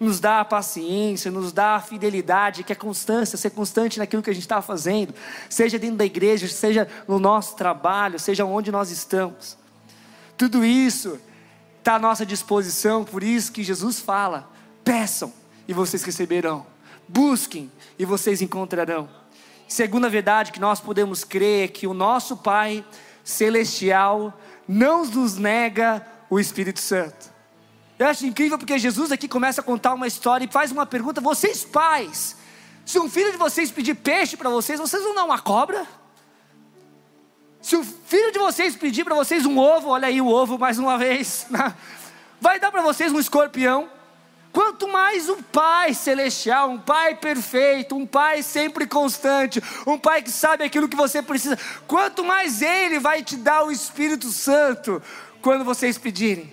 nos 0.00 0.18
dá 0.18 0.40
a 0.40 0.44
paciência, 0.46 1.30
nos 1.30 1.52
dá 1.52 1.74
a 1.74 1.80
fidelidade, 1.82 2.64
que 2.64 2.72
é 2.72 2.74
constância, 2.74 3.36
ser 3.36 3.50
constante 3.50 3.98
naquilo 3.98 4.22
que 4.22 4.30
a 4.30 4.32
gente 4.32 4.44
está 4.44 4.62
fazendo, 4.62 5.14
seja 5.50 5.78
dentro 5.78 5.96
da 5.96 6.06
igreja, 6.06 6.48
seja 6.48 6.88
no 7.06 7.18
nosso 7.18 7.56
trabalho, 7.56 8.18
seja 8.18 8.46
onde 8.46 8.72
nós 8.72 8.90
estamos. 8.90 9.58
Tudo 10.38 10.64
isso 10.64 11.20
está 11.80 11.96
à 11.96 11.98
nossa 11.98 12.24
disposição, 12.24 13.04
por 13.04 13.22
isso 13.22 13.52
que 13.52 13.62
Jesus 13.62 14.00
fala: 14.00 14.50
peçam 14.82 15.30
e 15.68 15.74
vocês 15.74 16.02
receberão, 16.02 16.64
busquem 17.06 17.70
e 17.98 18.06
vocês 18.06 18.40
encontrarão. 18.40 19.17
Segunda 19.68 20.08
verdade 20.08 20.50
que 20.50 20.58
nós 20.58 20.80
podemos 20.80 21.22
crer 21.22 21.66
é 21.66 21.68
que 21.68 21.86
o 21.86 21.92
nosso 21.92 22.38
Pai 22.38 22.82
celestial 23.22 24.32
não 24.66 25.04
nos 25.04 25.36
nega 25.36 26.04
o 26.30 26.40
Espírito 26.40 26.80
Santo. 26.80 27.30
Eu 27.98 28.06
acho 28.06 28.24
incrível 28.24 28.56
porque 28.56 28.78
Jesus 28.78 29.12
aqui 29.12 29.28
começa 29.28 29.60
a 29.60 29.64
contar 29.64 29.92
uma 29.92 30.06
história 30.06 30.46
e 30.46 30.48
faz 30.48 30.72
uma 30.72 30.86
pergunta: 30.86 31.20
vocês 31.20 31.64
pais, 31.64 32.36
se 32.86 32.98
um 32.98 33.10
filho 33.10 33.30
de 33.30 33.36
vocês 33.36 33.70
pedir 33.70 33.94
peixe 33.94 34.38
para 34.38 34.48
vocês, 34.48 34.80
vocês 34.80 35.02
vão 35.02 35.14
dar 35.14 35.24
uma 35.24 35.38
cobra? 35.38 35.86
Se 37.60 37.76
o 37.76 37.84
filho 37.84 38.32
de 38.32 38.38
vocês 38.38 38.74
pedir 38.74 39.04
para 39.04 39.14
vocês 39.14 39.44
um 39.44 39.58
ovo, 39.58 39.90
olha 39.90 40.08
aí 40.08 40.20
o 40.22 40.28
ovo 40.28 40.58
mais 40.58 40.78
uma 40.78 40.96
vez, 40.96 41.46
né? 41.50 41.74
vai 42.40 42.58
dar 42.58 42.70
para 42.70 42.80
vocês 42.80 43.12
um 43.12 43.18
escorpião? 43.18 43.97
Quanto 44.58 44.88
mais 44.88 45.28
um 45.28 45.40
Pai 45.40 45.94
celestial, 45.94 46.70
um 46.70 46.80
Pai 46.80 47.14
perfeito, 47.14 47.94
um 47.94 48.04
Pai 48.04 48.42
sempre 48.42 48.88
constante, 48.88 49.62
um 49.86 49.96
Pai 49.96 50.20
que 50.20 50.32
sabe 50.32 50.64
aquilo 50.64 50.88
que 50.88 50.96
você 50.96 51.22
precisa, 51.22 51.56
quanto 51.86 52.24
mais 52.24 52.60
Ele 52.60 52.98
vai 52.98 53.22
te 53.22 53.36
dar 53.36 53.62
o 53.62 53.70
Espírito 53.70 54.32
Santo 54.32 55.00
quando 55.40 55.64
vocês 55.64 55.96
pedirem. 55.96 56.52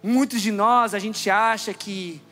Muitos 0.00 0.40
de 0.40 0.52
nós, 0.52 0.94
a 0.94 1.00
gente 1.00 1.28
acha 1.28 1.74
que 1.74 2.22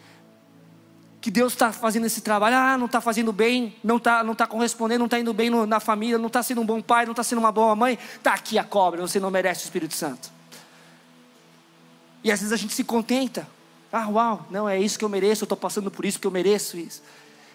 que 1.20 1.28
Deus 1.28 1.54
está 1.54 1.72
fazendo 1.72 2.06
esse 2.06 2.20
trabalho, 2.20 2.54
ah, 2.54 2.78
não 2.78 2.86
está 2.86 3.00
fazendo 3.00 3.32
bem, 3.32 3.74
não 3.82 3.96
está 3.96 4.22
não 4.22 4.32
tá 4.36 4.46
correspondendo, 4.46 5.00
não 5.00 5.06
está 5.06 5.18
indo 5.18 5.34
bem 5.34 5.50
no, 5.50 5.66
na 5.66 5.80
família, 5.80 6.18
não 6.18 6.28
está 6.28 6.40
sendo 6.40 6.60
um 6.60 6.64
bom 6.64 6.80
pai, 6.80 7.04
não 7.04 7.14
está 7.14 7.24
sendo 7.24 7.40
uma 7.40 7.50
boa 7.50 7.74
mãe, 7.74 7.98
está 8.14 8.34
aqui 8.34 8.60
a 8.60 8.62
cobra, 8.62 9.00
você 9.00 9.18
não 9.18 9.28
merece 9.28 9.64
o 9.64 9.64
Espírito 9.64 9.94
Santo. 9.94 10.30
E 12.22 12.30
às 12.30 12.38
vezes 12.38 12.52
a 12.52 12.56
gente 12.56 12.74
se 12.74 12.84
contenta, 12.84 13.55
ah, 13.96 14.08
uau, 14.08 14.46
não, 14.50 14.68
é 14.68 14.78
isso 14.78 14.98
que 14.98 15.04
eu 15.04 15.08
mereço, 15.08 15.44
eu 15.44 15.46
estou 15.46 15.56
passando 15.56 15.90
por 15.90 16.04
isso 16.04 16.18
que 16.18 16.26
eu 16.26 16.30
mereço 16.30 16.76
isso. 16.76 17.02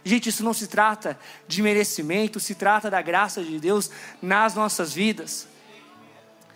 Gente, 0.04 0.30
isso 0.30 0.44
não 0.44 0.54
se 0.54 0.68
trata 0.68 1.18
de 1.48 1.62
merecimento, 1.62 2.40
se 2.40 2.56
trata 2.56 2.90
da 2.90 3.02
graça 3.02 3.44
de 3.44 3.60
Deus 3.60 3.92
nas 4.22 4.56
nossas 4.56 4.94
vidas. 4.94 5.48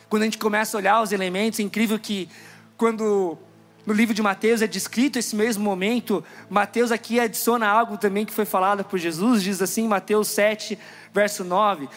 Quando 0.10 0.24
a 0.24 0.26
gente 0.26 0.38
começa 0.38 0.76
a 0.76 0.80
olhar 0.80 1.02
os 1.02 1.12
elementos, 1.12 1.60
é 1.60 1.64
incrível 1.64 2.00
que 2.00 2.30
quando 2.76 3.38
no 3.86 3.94
livro 3.94 4.16
de 4.16 4.22
Mateus 4.22 4.62
é 4.62 4.68
descrito 4.68 5.20
esse 5.20 5.36
mesmo 5.36 5.64
momento. 5.64 6.24
Mateus 6.50 6.92
aqui 6.92 7.20
adiciona 7.20 7.68
algo 7.68 7.98
também 7.98 8.26
que 8.26 8.34
foi 8.34 8.46
falado 8.46 8.84
por 8.84 8.98
Jesus, 8.98 9.44
diz 9.44 9.62
assim, 9.62 9.88
Mateus 9.88 10.28
7, 10.30 10.78
verso 11.14 11.44
9: 11.44 11.88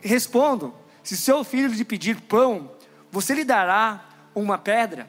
Respondo: 0.00 0.74
se 1.02 1.16
seu 1.16 1.44
filho 1.44 1.68
lhe 1.68 1.84
pedir 1.84 2.20
pão, 2.22 2.70
você 3.10 3.34
lhe 3.34 3.44
dará 3.44 4.04
uma 4.34 4.56
pedra? 4.56 5.06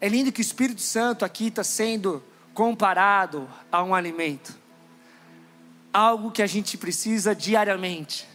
É 0.00 0.08
lindo 0.08 0.30
que 0.30 0.40
o 0.40 0.42
Espírito 0.42 0.80
Santo 0.80 1.24
aqui 1.24 1.48
está 1.48 1.64
sendo 1.64 2.22
comparado 2.52 3.48
a 3.70 3.82
um 3.82 3.94
alimento, 3.94 4.54
algo 5.92 6.30
que 6.30 6.42
a 6.42 6.46
gente 6.46 6.76
precisa 6.76 7.34
diariamente. 7.34 8.26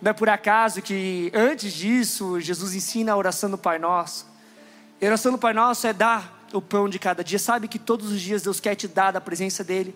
Não 0.00 0.10
é 0.10 0.14
por 0.14 0.28
acaso 0.28 0.80
que 0.80 1.30
antes 1.34 1.72
disso 1.72 2.40
Jesus 2.40 2.74
ensina 2.74 3.12
a 3.12 3.16
oração 3.16 3.50
do 3.50 3.58
Pai 3.58 3.78
Nosso. 3.78 4.26
A 5.00 5.04
oração 5.04 5.32
do 5.32 5.38
Pai 5.38 5.52
Nosso 5.52 5.86
é 5.86 5.92
dar 5.92 6.46
o 6.52 6.62
pão 6.62 6.88
de 6.88 6.98
cada 6.98 7.22
dia. 7.22 7.38
Sabe 7.38 7.68
que 7.68 7.78
todos 7.78 8.10
os 8.10 8.20
dias 8.20 8.42
Deus 8.42 8.60
quer 8.60 8.74
te 8.74 8.88
dar 8.88 9.10
da 9.10 9.20
presença 9.20 9.62
dEle. 9.62 9.94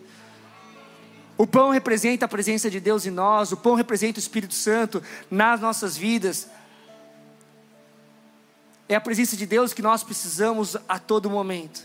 O 1.37 1.47
pão 1.47 1.71
representa 1.71 2.27
a 2.27 2.29
presença 2.29 2.71
de 2.71 2.79
Deus 2.79 3.07
em 3.07 3.11
nós, 3.11 3.51
o 3.51 3.57
pão 3.57 3.75
representa 3.75 4.19
o 4.19 4.21
Espírito 4.21 4.55
Santo 4.55 5.03
nas 5.31 5.61
nossas 5.61 5.97
vidas. 5.97 6.49
É 8.89 8.95
a 8.95 9.01
presença 9.01 9.37
de 9.37 9.47
Deus 9.47 9.73
que 9.73 9.83
nós 9.83 10.03
precisamos 10.03 10.77
a 10.89 10.99
todo 10.99 11.31
momento. 11.31 11.83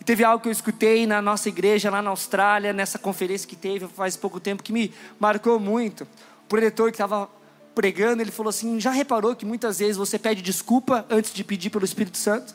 E 0.00 0.04
teve 0.04 0.24
algo 0.24 0.42
que 0.42 0.48
eu 0.48 0.52
escutei 0.52 1.06
na 1.06 1.22
nossa 1.22 1.48
igreja 1.48 1.90
lá 1.90 2.02
na 2.02 2.10
Austrália, 2.10 2.72
nessa 2.72 2.98
conferência 2.98 3.48
que 3.48 3.54
teve 3.54 3.86
faz 3.86 4.16
pouco 4.16 4.40
tempo, 4.40 4.62
que 4.62 4.72
me 4.72 4.92
marcou 5.18 5.60
muito. 5.60 6.02
O 6.44 6.48
preletor 6.48 6.90
que 6.90 6.96
estava 6.96 7.28
pregando, 7.74 8.22
ele 8.22 8.30
falou 8.30 8.50
assim: 8.50 8.80
já 8.80 8.90
reparou 8.90 9.34
que 9.34 9.46
muitas 9.46 9.78
vezes 9.78 9.96
você 9.96 10.18
pede 10.18 10.42
desculpa 10.42 11.06
antes 11.08 11.32
de 11.32 11.44
pedir 11.44 11.70
pelo 11.70 11.84
Espírito 11.84 12.18
Santo? 12.18 12.54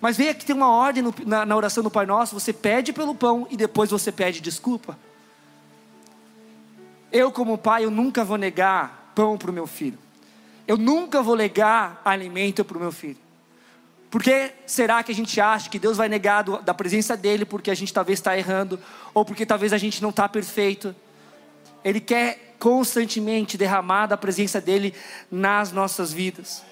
Mas 0.00 0.16
veja 0.16 0.34
que 0.34 0.44
tem 0.44 0.54
uma 0.54 0.70
ordem 0.70 1.02
no, 1.02 1.14
na, 1.24 1.44
na 1.44 1.56
oração 1.56 1.82
do 1.82 1.90
Pai 1.90 2.06
Nosso: 2.06 2.38
você 2.38 2.52
pede 2.52 2.92
pelo 2.92 3.14
pão 3.14 3.46
e 3.50 3.56
depois 3.56 3.90
você 3.90 4.12
pede 4.12 4.40
desculpa. 4.40 4.98
Eu, 7.10 7.32
como 7.32 7.56
pai, 7.56 7.84
eu 7.84 7.90
nunca 7.90 8.24
vou 8.24 8.36
negar 8.36 9.12
pão 9.14 9.38
para 9.38 9.50
o 9.50 9.54
meu 9.54 9.66
filho. 9.66 9.98
Eu 10.66 10.76
nunca 10.76 11.22
vou 11.22 11.36
negar 11.36 12.00
alimento 12.04 12.64
para 12.64 12.76
o 12.76 12.80
meu 12.80 12.92
filho. 12.92 13.18
Por 14.10 14.22
que 14.22 14.52
será 14.66 15.02
que 15.02 15.12
a 15.12 15.14
gente 15.14 15.40
acha 15.40 15.68
que 15.68 15.78
Deus 15.78 15.96
vai 15.96 16.08
negar 16.08 16.42
do, 16.42 16.58
da 16.62 16.72
presença 16.72 17.16
dele 17.16 17.44
porque 17.44 17.70
a 17.70 17.74
gente 17.74 17.92
talvez 17.92 18.18
está 18.18 18.36
errando, 18.36 18.78
ou 19.12 19.24
porque 19.24 19.44
talvez 19.44 19.72
a 19.72 19.78
gente 19.78 20.00
não 20.02 20.10
está 20.10 20.28
perfeito? 20.28 20.94
Ele 21.84 22.00
quer 22.00 22.54
constantemente 22.58 23.58
derramada 23.58 24.14
a 24.14 24.18
presença 24.18 24.60
dele 24.60 24.94
nas 25.30 25.70
nossas 25.72 26.12
vidas. 26.12 26.64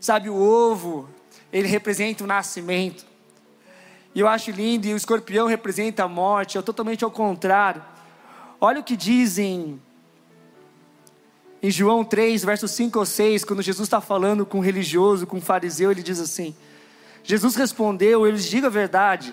Sabe, 0.00 0.30
o 0.30 0.36
ovo, 0.36 1.08
ele 1.52 1.68
representa 1.68 2.24
o 2.24 2.26
nascimento. 2.26 3.04
E 4.14 4.20
eu 4.20 4.28
acho 4.28 4.50
lindo, 4.50 4.86
e 4.86 4.94
o 4.94 4.96
escorpião 4.96 5.46
representa 5.46 6.04
a 6.04 6.08
morte, 6.08 6.58
é 6.58 6.62
totalmente 6.62 7.04
ao 7.04 7.10
contrário. 7.10 7.82
Olha 8.60 8.80
o 8.80 8.84
que 8.84 8.96
dizem 8.96 9.80
em 11.62 11.70
João 11.70 12.02
3, 12.02 12.44
versos 12.44 12.72
5 12.72 12.98
ou 12.98 13.06
6, 13.06 13.44
quando 13.44 13.62
Jesus 13.62 13.86
está 13.86 14.00
falando 14.00 14.44
com 14.44 14.58
um 14.58 14.62
religioso, 14.62 15.26
com 15.26 15.36
um 15.36 15.40
fariseu, 15.40 15.92
ele 15.92 16.02
diz 16.02 16.18
assim: 16.18 16.54
Jesus 17.22 17.54
respondeu, 17.54 18.26
eu 18.26 18.32
lhes 18.32 18.48
digo 18.48 18.66
a 18.66 18.70
verdade, 18.70 19.32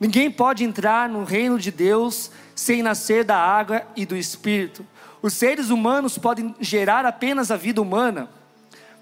ninguém 0.00 0.30
pode 0.30 0.64
entrar 0.64 1.08
no 1.08 1.22
reino 1.22 1.58
de 1.60 1.70
Deus 1.70 2.32
sem 2.56 2.82
nascer 2.82 3.22
da 3.22 3.36
água 3.36 3.82
e 3.94 4.04
do 4.04 4.16
espírito. 4.16 4.84
Os 5.22 5.34
seres 5.34 5.70
humanos 5.70 6.18
podem 6.18 6.56
gerar 6.58 7.06
apenas 7.06 7.52
a 7.52 7.56
vida 7.56 7.80
humana, 7.80 8.28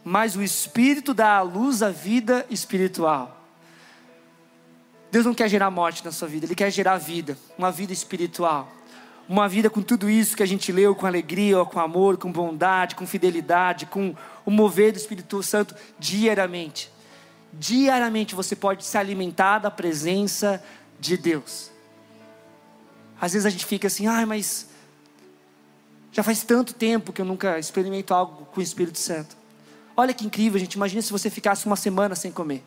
mas 0.04 0.36
o 0.36 0.42
espírito 0.42 1.14
dá 1.14 1.36
à 1.38 1.40
luz 1.40 1.82
a 1.82 1.90
vida 1.90 2.44
espiritual. 2.50 3.34
Deus 5.10 5.24
não 5.24 5.32
quer 5.32 5.48
gerar 5.48 5.70
morte 5.70 6.04
na 6.04 6.12
sua 6.12 6.28
vida, 6.28 6.44
Ele 6.44 6.54
quer 6.54 6.70
gerar 6.70 6.98
vida, 6.98 7.38
uma 7.56 7.72
vida 7.72 7.94
espiritual. 7.94 8.70
Uma 9.28 9.46
vida 9.46 9.68
com 9.68 9.82
tudo 9.82 10.08
isso 10.08 10.34
que 10.34 10.42
a 10.42 10.46
gente 10.46 10.72
leu, 10.72 10.94
com 10.94 11.06
alegria, 11.06 11.62
com 11.66 11.78
amor, 11.78 12.16
com 12.16 12.32
bondade, 12.32 12.94
com 12.94 13.06
fidelidade, 13.06 13.84
com 13.84 14.14
o 14.46 14.50
mover 14.50 14.92
do 14.92 14.96
Espírito 14.96 15.42
Santo 15.42 15.74
diariamente. 15.98 16.90
Diariamente 17.52 18.34
você 18.34 18.56
pode 18.56 18.84
se 18.84 18.96
alimentar 18.96 19.58
da 19.58 19.70
presença 19.70 20.62
de 20.98 21.16
Deus. 21.18 21.70
Às 23.20 23.34
vezes 23.34 23.44
a 23.44 23.50
gente 23.50 23.66
fica 23.66 23.86
assim, 23.86 24.06
ai, 24.06 24.24
mas 24.24 24.68
já 26.10 26.22
faz 26.22 26.42
tanto 26.42 26.72
tempo 26.72 27.12
que 27.12 27.20
eu 27.20 27.26
nunca 27.26 27.58
experimento 27.58 28.14
algo 28.14 28.46
com 28.46 28.60
o 28.60 28.62
Espírito 28.62 28.98
Santo. 28.98 29.36
Olha 29.96 30.14
que 30.14 30.24
incrível, 30.24 30.58
gente. 30.58 30.74
Imagina 30.74 31.02
se 31.02 31.12
você 31.12 31.28
ficasse 31.28 31.66
uma 31.66 31.76
semana 31.76 32.14
sem 32.14 32.32
comer, 32.32 32.64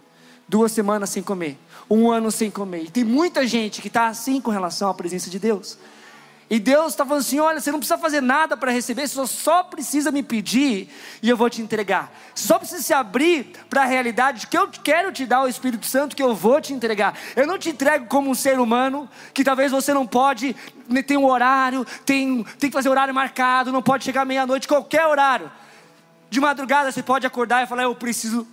duas 0.47 0.71
semanas 0.71 1.09
sem 1.09 1.23
comer, 1.23 1.57
um 1.89 2.11
ano 2.11 2.29
sem 2.29 2.51
comer. 2.51 2.83
E 2.83 2.91
tem 2.91 3.03
muita 3.03 3.47
gente 3.47 3.81
que 3.81 3.87
está 3.87 4.07
assim 4.07 4.39
com 4.39 4.51
relação 4.51 4.89
à 4.89 4.93
presença 4.93 5.29
de 5.29 5.39
Deus. 5.39 5.77
E 6.51 6.59
Deus 6.59 6.87
está 6.87 7.05
falando 7.05 7.21
assim: 7.21 7.39
olha, 7.39 7.61
você 7.61 7.71
não 7.71 7.79
precisa 7.79 7.97
fazer 7.97 8.19
nada 8.19 8.57
para 8.57 8.73
receber, 8.73 9.07
você 9.07 9.25
só 9.25 9.63
precisa 9.63 10.11
me 10.11 10.21
pedir 10.21 10.89
e 11.23 11.29
eu 11.29 11.37
vou 11.37 11.49
te 11.49 11.61
entregar. 11.61 12.11
Só 12.35 12.59
precisa 12.59 12.83
se 12.83 12.93
abrir 12.93 13.53
para 13.69 13.83
a 13.83 13.85
realidade 13.85 14.41
de 14.41 14.47
que 14.47 14.57
eu 14.57 14.67
quero 14.67 15.13
te 15.13 15.25
dar 15.25 15.43
o 15.43 15.47
Espírito 15.47 15.85
Santo 15.85 16.13
que 16.13 16.21
eu 16.21 16.35
vou 16.35 16.59
te 16.59 16.73
entregar. 16.73 17.17
Eu 17.37 17.47
não 17.47 17.57
te 17.57 17.69
entrego 17.69 18.05
como 18.07 18.29
um 18.29 18.35
ser 18.35 18.59
humano, 18.59 19.09
que 19.33 19.45
talvez 19.45 19.71
você 19.71 19.93
não 19.93 20.05
pode, 20.05 20.53
né, 20.89 21.01
tem 21.01 21.15
um 21.15 21.25
horário, 21.25 21.87
tem, 22.05 22.43
tem 22.59 22.69
que 22.69 22.75
fazer 22.75 22.89
horário 22.89 23.15
marcado, 23.15 23.71
não 23.71 23.81
pode 23.81 24.03
chegar 24.03 24.25
meia-noite, 24.25 24.67
qualquer 24.67 25.07
horário. 25.07 25.49
De 26.29 26.41
madrugada 26.41 26.91
você 26.91 27.01
pode 27.01 27.25
acordar 27.25 27.63
e 27.63 27.65
falar: 27.65 27.83
eu 27.83 27.95
preciso, 27.95 28.45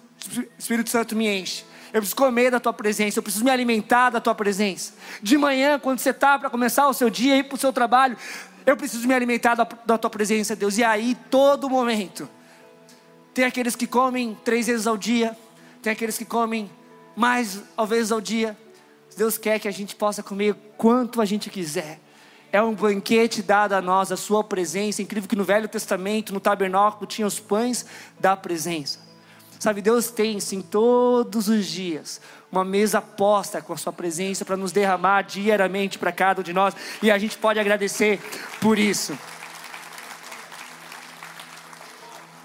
Espírito 0.57 0.89
Santo 0.89 1.17
me 1.17 1.27
enche. 1.27 1.65
Eu 1.93 2.01
preciso 2.01 2.17
comer 2.17 2.51
da 2.51 2.61
tua 2.61 2.73
presença, 2.73 3.19
eu 3.19 3.23
preciso 3.23 3.45
me 3.45 3.51
alimentar 3.51 4.11
da 4.11 4.21
tua 4.21 4.35
presença. 4.35 4.93
De 5.23 5.39
manhã, 5.39 5.79
quando 5.79 5.99
você 5.99 6.11
está 6.11 6.39
para 6.39 6.51
começar 6.51 6.87
o 6.87 6.93
seu 6.93 7.09
dia, 7.09 7.37
ir 7.37 7.45
para 7.45 7.55
o 7.55 7.59
seu 7.59 7.73
trabalho, 7.73 8.17
eu 8.67 8.77
preciso 8.77 9.07
me 9.09 9.15
alimentar 9.15 9.55
da, 9.55 9.67
da 9.87 9.97
tua 9.97 10.11
presença, 10.11 10.55
Deus. 10.55 10.77
E 10.77 10.85
aí, 10.85 11.17
todo 11.31 11.71
momento. 11.71 12.29
Tem 13.33 13.45
aqueles 13.45 13.75
que 13.75 13.87
comem 13.87 14.37
três 14.45 14.67
vezes 14.67 14.87
ao 14.87 14.97
dia, 14.97 15.37
tem 15.81 15.93
aqueles 15.93 16.19
que 16.19 16.25
comem 16.25 16.71
mais 17.17 17.63
vezes 17.87 18.13
ao 18.13 18.21
dia. 18.21 18.57
Deus 19.17 19.39
quer 19.39 19.59
que 19.59 19.67
a 19.67 19.71
gente 19.71 19.97
possa 19.97 20.23
comer 20.23 20.55
quanto 20.77 21.21
a 21.21 21.25
gente 21.25 21.49
quiser. 21.49 21.99
É 22.53 22.63
um 22.63 22.75
banquete 22.75 23.43
dado 23.43 23.73
a 23.73 23.83
nós, 23.83 24.13
a 24.13 24.17
sua 24.17 24.45
presença. 24.45 25.03
Incrível 25.03 25.29
que 25.29 25.37
no 25.37 25.45
Velho 25.45 25.69
Testamento, 25.69 26.33
no 26.33 26.41
tabernáculo, 26.41 27.07
tinha 27.07 27.27
os 27.27 27.41
pães 27.41 27.85
da 28.19 28.37
presença. 28.37 29.08
Sabe, 29.59 29.83
Deus 29.83 30.11
tem 30.11 30.39
sim 30.39 30.63
todos 30.63 31.49
os 31.49 31.67
dias 31.67 32.21
uma 32.51 32.65
mesa 32.65 33.03
posta 33.03 33.61
com 33.61 33.73
a 33.73 33.77
sua 33.77 33.93
presença 33.93 34.45
para 34.45 34.57
nos 34.57 34.73
derramar 34.73 35.23
diariamente 35.23 35.99
para 35.99 36.13
cada 36.13 36.41
um 36.41 36.45
de 36.45 36.53
nós 36.53 36.75
e 37.03 37.11
a 37.11 37.19
gente 37.19 37.37
pode 37.37 37.59
agradecer 37.59 38.21
por 38.61 38.79
isso. 38.79 39.19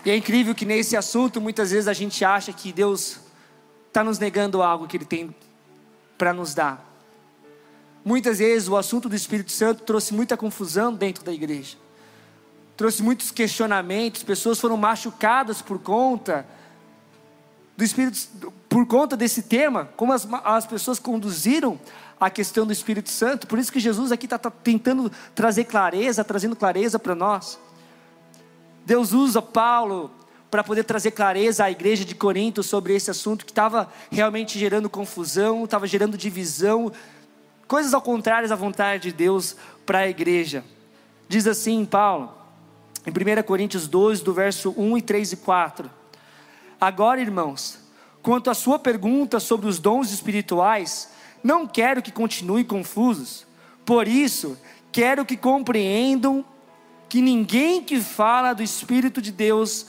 E 0.04 0.10
é 0.10 0.18
incrível 0.18 0.54
que 0.54 0.66
nesse 0.66 0.98
assunto 0.98 1.40
muitas 1.40 1.72
vezes 1.72 1.88
a 1.88 1.94
gente 1.94 2.26
acha 2.26 2.52
que 2.52 2.74
Deus 2.74 3.20
está 3.88 4.04
nos 4.04 4.20
negando 4.20 4.62
algo 4.62 4.88
que 4.88 4.98
Ele 4.98 5.06
tem 5.06 5.34
para 6.18 6.34
nos 6.34 6.54
dar. 6.54 6.84
Muitas 8.04 8.40
vezes 8.40 8.68
o 8.68 8.76
assunto 8.76 9.08
do 9.08 9.16
Espírito 9.16 9.52
Santo 9.52 9.84
trouxe 9.84 10.14
muita 10.14 10.36
confusão 10.36 10.94
dentro 10.94 11.24
da 11.24 11.32
igreja, 11.32 11.78
trouxe 12.76 13.02
muitos 13.02 13.32
questionamentos, 13.32 14.24
pessoas 14.24 14.60
foram 14.60 14.76
machucadas 14.76 15.62
por 15.62 15.80
conta 15.80 16.46
do 17.76 17.84
Espírito, 17.84 18.54
por 18.70 18.86
conta 18.86 19.18
desse 19.18 19.44
tema, 19.44 19.90
como 19.98 20.14
as, 20.14 20.28
as 20.44 20.66
pessoas 20.66 21.00
conduziram 21.00 21.80
a 22.20 22.30
questão 22.30 22.66
do 22.66 22.74
Espírito 22.74 23.10
Santo. 23.10 23.48
Por 23.48 23.60
isso 23.60 23.72
que 23.72 23.80
Jesus 23.80 24.12
aqui 24.12 24.26
está 24.26 24.38
tá 24.38 24.52
tentando 24.52 25.12
trazer 25.34 25.66
clareza, 25.66 26.24
trazendo 26.24 26.56
clareza 26.56 27.00
para 27.00 27.16
nós. 27.16 27.60
Deus 28.86 29.12
usa 29.12 29.42
Paulo 29.42 30.12
para 30.52 30.64
poder 30.64 30.84
trazer 30.84 31.12
clareza 31.12 31.64
à 31.64 31.72
igreja 31.72 32.06
de 32.06 32.14
Corinto 32.14 32.62
sobre 32.62 32.96
esse 32.96 33.10
assunto 33.10 33.46
que 33.46 33.52
estava 33.52 33.90
realmente 34.12 34.60
gerando 34.60 34.90
confusão, 34.90 35.64
estava 35.64 35.88
gerando 35.88 36.16
divisão, 36.16 36.92
coisas 37.68 37.94
ao 37.94 38.02
contrário 38.02 38.52
à 38.52 38.56
vontade 38.56 39.10
de 39.10 39.14
Deus 39.14 39.56
para 39.86 40.00
a 40.00 40.10
igreja. 40.10 40.64
Diz 41.28 41.48
assim 41.48 41.84
Paulo, 41.86 42.32
em 43.06 43.10
1 43.10 43.44
Coríntios 43.44 43.88
12, 43.88 44.24
do 44.24 44.34
verso 44.34 44.74
1 44.78 44.98
e 44.98 45.02
3 45.02 45.32
e 45.32 45.38
4. 45.38 46.03
Agora, 46.84 47.22
irmãos, 47.22 47.80
quanto 48.22 48.50
à 48.50 48.54
sua 48.54 48.78
pergunta 48.78 49.40
sobre 49.40 49.70
os 49.70 49.80
dons 49.80 50.12
espirituais, 50.12 51.10
não 51.42 51.66
quero 51.66 52.02
que 52.02 52.12
continuem 52.12 52.66
confusos. 52.66 53.48
Por 53.86 54.06
isso, 54.06 54.58
quero 54.92 55.24
que 55.24 55.38
compreendam 55.38 56.44
que 57.08 57.22
ninguém 57.22 57.82
que 57.82 58.02
fala 58.02 58.52
do 58.52 58.62
Espírito 58.62 59.22
de 59.22 59.32
Deus, 59.32 59.86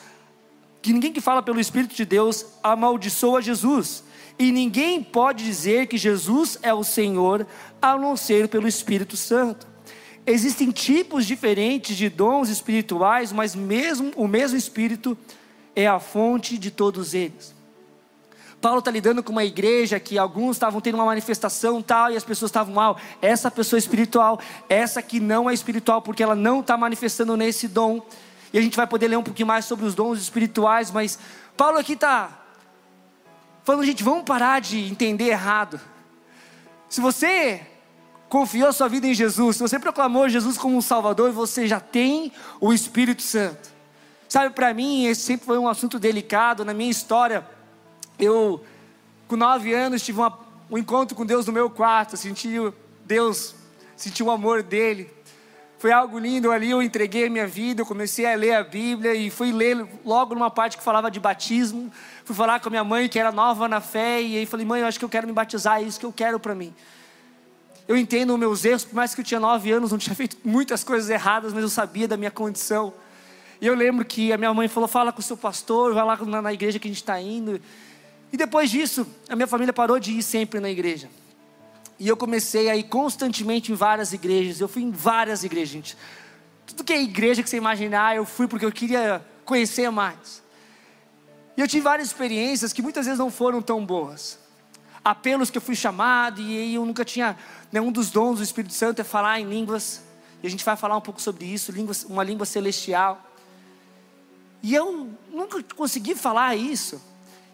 que 0.81 0.93
ninguém 0.93 1.13
que 1.13 1.21
fala 1.21 1.43
pelo 1.43 1.59
Espírito 1.59 1.97
de 1.97 2.05
Deus 2.05 2.47
amaldiçoa 2.63 3.43
Jesus. 3.43 4.05
E 4.39 4.53
ninguém 4.53 5.03
pode 5.03 5.43
dizer 5.43 5.89
que 5.89 5.99
Jesus 5.99 6.61
é 6.63 6.73
o 6.73 6.85
Senhor 6.85 7.45
a 7.83 7.99
não 7.99 8.17
ser 8.17 8.47
pelo 8.47 8.69
Espírito 8.69 9.17
Santo. 9.17 9.67
Existem 10.25 10.71
tipos 10.71 11.27
diferentes 11.27 11.97
de 11.97 12.09
dons 12.09 12.49
espirituais, 12.49 13.33
mas 13.33 13.57
mesmo 13.57 14.13
o 14.15 14.29
mesmo 14.29 14.57
Espírito 14.57 15.19
é 15.75 15.87
a 15.87 15.99
fonte 15.99 16.57
de 16.59 16.71
todos 16.71 17.15
eles. 17.15 17.55
Paulo 18.65 18.79
está 18.79 18.91
lidando 18.91 19.23
com 19.23 19.31
uma 19.31 19.45
igreja 19.45 20.01
que 20.01 20.17
alguns 20.17 20.57
estavam 20.57 20.81
tendo 20.81 20.95
uma 20.95 21.05
manifestação 21.05 21.83
tal 21.83 22.11
e 22.11 22.17
as 22.17 22.25
pessoas 22.25 22.49
estavam 22.49 22.73
mal. 22.73 22.99
Essa 23.21 23.51
pessoa 23.51 23.77
é 23.77 23.81
espiritual, 23.81 24.41
essa 24.71 25.03
que 25.03 25.21
não 25.21 25.51
é 25.51 25.53
espiritual 25.53 26.01
porque 26.01 26.23
ela 26.23 26.35
não 26.35 26.61
está 26.61 26.75
manifestando 26.75 27.37
nesse 27.37 27.69
dom. 27.69 28.01
E 28.55 28.59
a 28.59 28.63
gente 28.63 28.75
vai 28.75 28.87
poder 28.87 29.09
ler 29.09 29.19
um 29.19 29.23
pouquinho 29.23 29.49
mais 29.49 29.67
sobre 29.67 29.85
os 29.85 29.95
dons 29.95 30.19
espirituais, 30.19 30.91
mas 30.91 31.19
Paulo 31.59 31.77
aqui 31.77 31.93
está 31.93 32.41
falando, 33.65 33.85
gente, 33.85 34.03
vamos 34.03 34.25
parar 34.25 34.63
de 34.63 34.79
entender 34.79 35.27
errado. 35.27 35.79
Se 36.89 37.03
você 37.03 37.61
confiou 38.31 38.73
sua 38.73 38.89
vida 38.89 39.07
em 39.07 39.13
Jesus, 39.13 39.57
se 39.57 39.63
você 39.63 39.79
proclamou 39.79 40.27
Jesus 40.27 40.57
como 40.57 40.75
um 40.75 40.81
Salvador, 40.81 41.33
você 41.33 41.69
já 41.69 41.81
tem 41.81 42.33
o 42.61 42.73
Espírito 42.73 43.21
Santo. 43.21 43.74
Sabe, 44.35 44.53
para 44.53 44.75
mim, 44.75 45.07
esse 45.07 45.21
sempre 45.21 45.47
foi 45.47 45.57
um 45.59 45.69
assunto 45.69 45.97
delicado 45.97 46.65
na 46.65 46.75
minha 46.75 46.91
história 46.91 47.47
eu, 48.19 48.65
com 49.29 49.37
nove 49.37 49.73
anos, 49.73 50.03
tive 50.03 50.19
uma, 50.19 50.37
um 50.69 50.77
encontro 50.77 51.15
com 51.15 51.25
Deus 51.25 51.47
no 51.47 51.53
meu 51.53 51.71
quarto, 51.71 52.17
senti 52.17 52.51
Deus, 53.05 53.55
senti 53.95 54.25
o 54.25 54.33
amor 54.33 54.65
dele. 54.65 55.09
Foi 55.79 55.93
algo 55.93 56.19
lindo 56.19 56.51
ali, 56.51 56.69
eu 56.69 56.83
entreguei 56.83 57.29
a 57.29 57.31
minha 57.31 57.47
vida, 57.47 57.83
eu 57.83 57.87
comecei 57.87 58.27
a 58.27 58.35
ler 58.35 58.55
a 58.55 58.65
Bíblia 58.65 59.15
e 59.15 59.31
fui 59.31 59.53
ler 59.53 59.87
logo 60.05 60.35
numa 60.35 60.51
parte 60.51 60.79
que 60.79 60.83
falava 60.83 61.13
de 61.13 61.21
batismo. 61.21 61.93
Fui 62.25 62.35
falar 62.35 62.59
com 62.59 62.69
a 62.69 62.71
minha 62.71 62.83
mãe, 62.83 63.09
que 63.09 63.21
era 63.21 63.31
nova 63.31 63.69
na 63.69 63.81
fé, 63.81 64.21
e 64.21 64.37
aí 64.37 64.47
falei, 64.47 64.67
mãe, 64.67 64.81
eu 64.81 64.89
acho 64.89 64.99
que 64.99 65.05
eu 65.05 65.09
quero 65.09 65.29
me 65.29 65.33
batizar, 65.33 65.79
é 65.79 65.85
isso 65.85 66.01
que 66.01 66.07
eu 66.07 66.13
quero 66.13 66.41
para 66.41 66.57
mim. 66.57 66.75
Eu 67.87 67.97
entendo 67.97 68.33
os 68.33 68.39
meus 68.41 68.65
erros, 68.65 68.85
por 68.85 68.97
mais 68.97 69.15
que 69.15 69.21
eu 69.21 69.25
tinha 69.25 69.39
nove 69.39 69.71
anos, 69.71 69.93
não 69.93 69.99
tinha 69.99 70.17
feito 70.17 70.37
muitas 70.45 70.83
coisas 70.83 71.09
erradas, 71.09 71.53
mas 71.53 71.63
eu 71.63 71.69
sabia 71.69 72.09
da 72.09 72.17
minha 72.17 72.33
condição. 72.33 72.93
E 73.65 73.67
eu 73.67 73.75
lembro 73.75 74.05
que 74.05 74.31
a 74.31 74.37
minha 74.37 74.53
mãe 74.53 74.69
falou: 74.69 74.87
fala 74.87 75.11
com 75.11 75.21
o 75.21 75.23
seu 75.23 75.39
pastor, 75.39 75.95
vai 75.95 76.05
lá 76.05 76.19
na, 76.27 76.43
na 76.43 76.53
igreja 76.53 76.79
que 76.79 76.87
a 76.87 76.91
gente 76.91 77.01
está 77.01 77.19
indo. 77.19 77.59
E 78.31 78.37
depois 78.37 78.71
disso, 78.71 79.07
a 79.27 79.35
minha 79.35 79.47
família 79.47 79.73
parou 79.73 79.99
de 79.99 80.13
ir 80.13 80.23
sempre 80.23 80.61
na 80.61 80.69
igreja. 80.69 81.09
E 81.99 82.07
eu 82.07 82.15
comecei 82.15 82.69
a 82.69 82.77
ir 82.77 82.83
constantemente 82.83 83.73
em 83.73 83.75
várias 83.75 84.13
igrejas. 84.13 84.61
Eu 84.61 84.69
fui 84.69 84.83
em 84.83 84.91
várias 84.91 85.45
igrejas, 85.45 85.71
gente. 85.71 85.97
Tudo 86.67 86.85
que 86.85 86.93
é 86.93 87.01
igreja 87.01 87.43
que 87.43 87.49
você 87.49 87.57
imaginar, 87.57 88.15
eu 88.15 88.27
fui 88.27 88.47
porque 88.47 88.67
eu 88.67 88.71
queria 88.71 89.25
conhecer 89.47 89.91
mais. 89.91 90.43
E 91.57 91.63
eu 91.63 91.67
tive 91.67 91.85
várias 91.85 92.09
experiências 92.09 92.71
que 92.71 92.83
muitas 92.83 93.07
vezes 93.07 93.19
não 93.19 93.31
foram 93.31 93.63
tão 93.63 93.83
boas. 93.83 94.39
Apelos 95.03 95.49
que 95.49 95.57
eu 95.57 95.63
fui 95.63 95.75
chamado 95.75 96.39
e 96.39 96.75
eu 96.75 96.85
nunca 96.85 97.03
tinha. 97.03 97.35
Nenhum 97.73 97.91
dos 97.91 98.11
dons 98.11 98.37
do 98.37 98.45
Espírito 98.45 98.75
Santo 98.75 99.01
é 99.01 99.05
falar 99.05 99.41
em 99.41 99.49
línguas. 99.49 100.03
E 100.43 100.47
a 100.47 100.51
gente 100.51 100.63
vai 100.63 100.77
falar 100.77 100.99
um 100.99 101.01
pouco 101.01 101.23
sobre 101.23 101.47
isso, 101.47 101.73
uma 102.11 102.23
língua 102.23 102.45
celestial. 102.45 103.31
E 104.65 104.75
eu 104.75 105.11
nunca 105.31 105.63
consegui 105.77 106.15
falar 106.15 106.57
isso. 106.57 106.99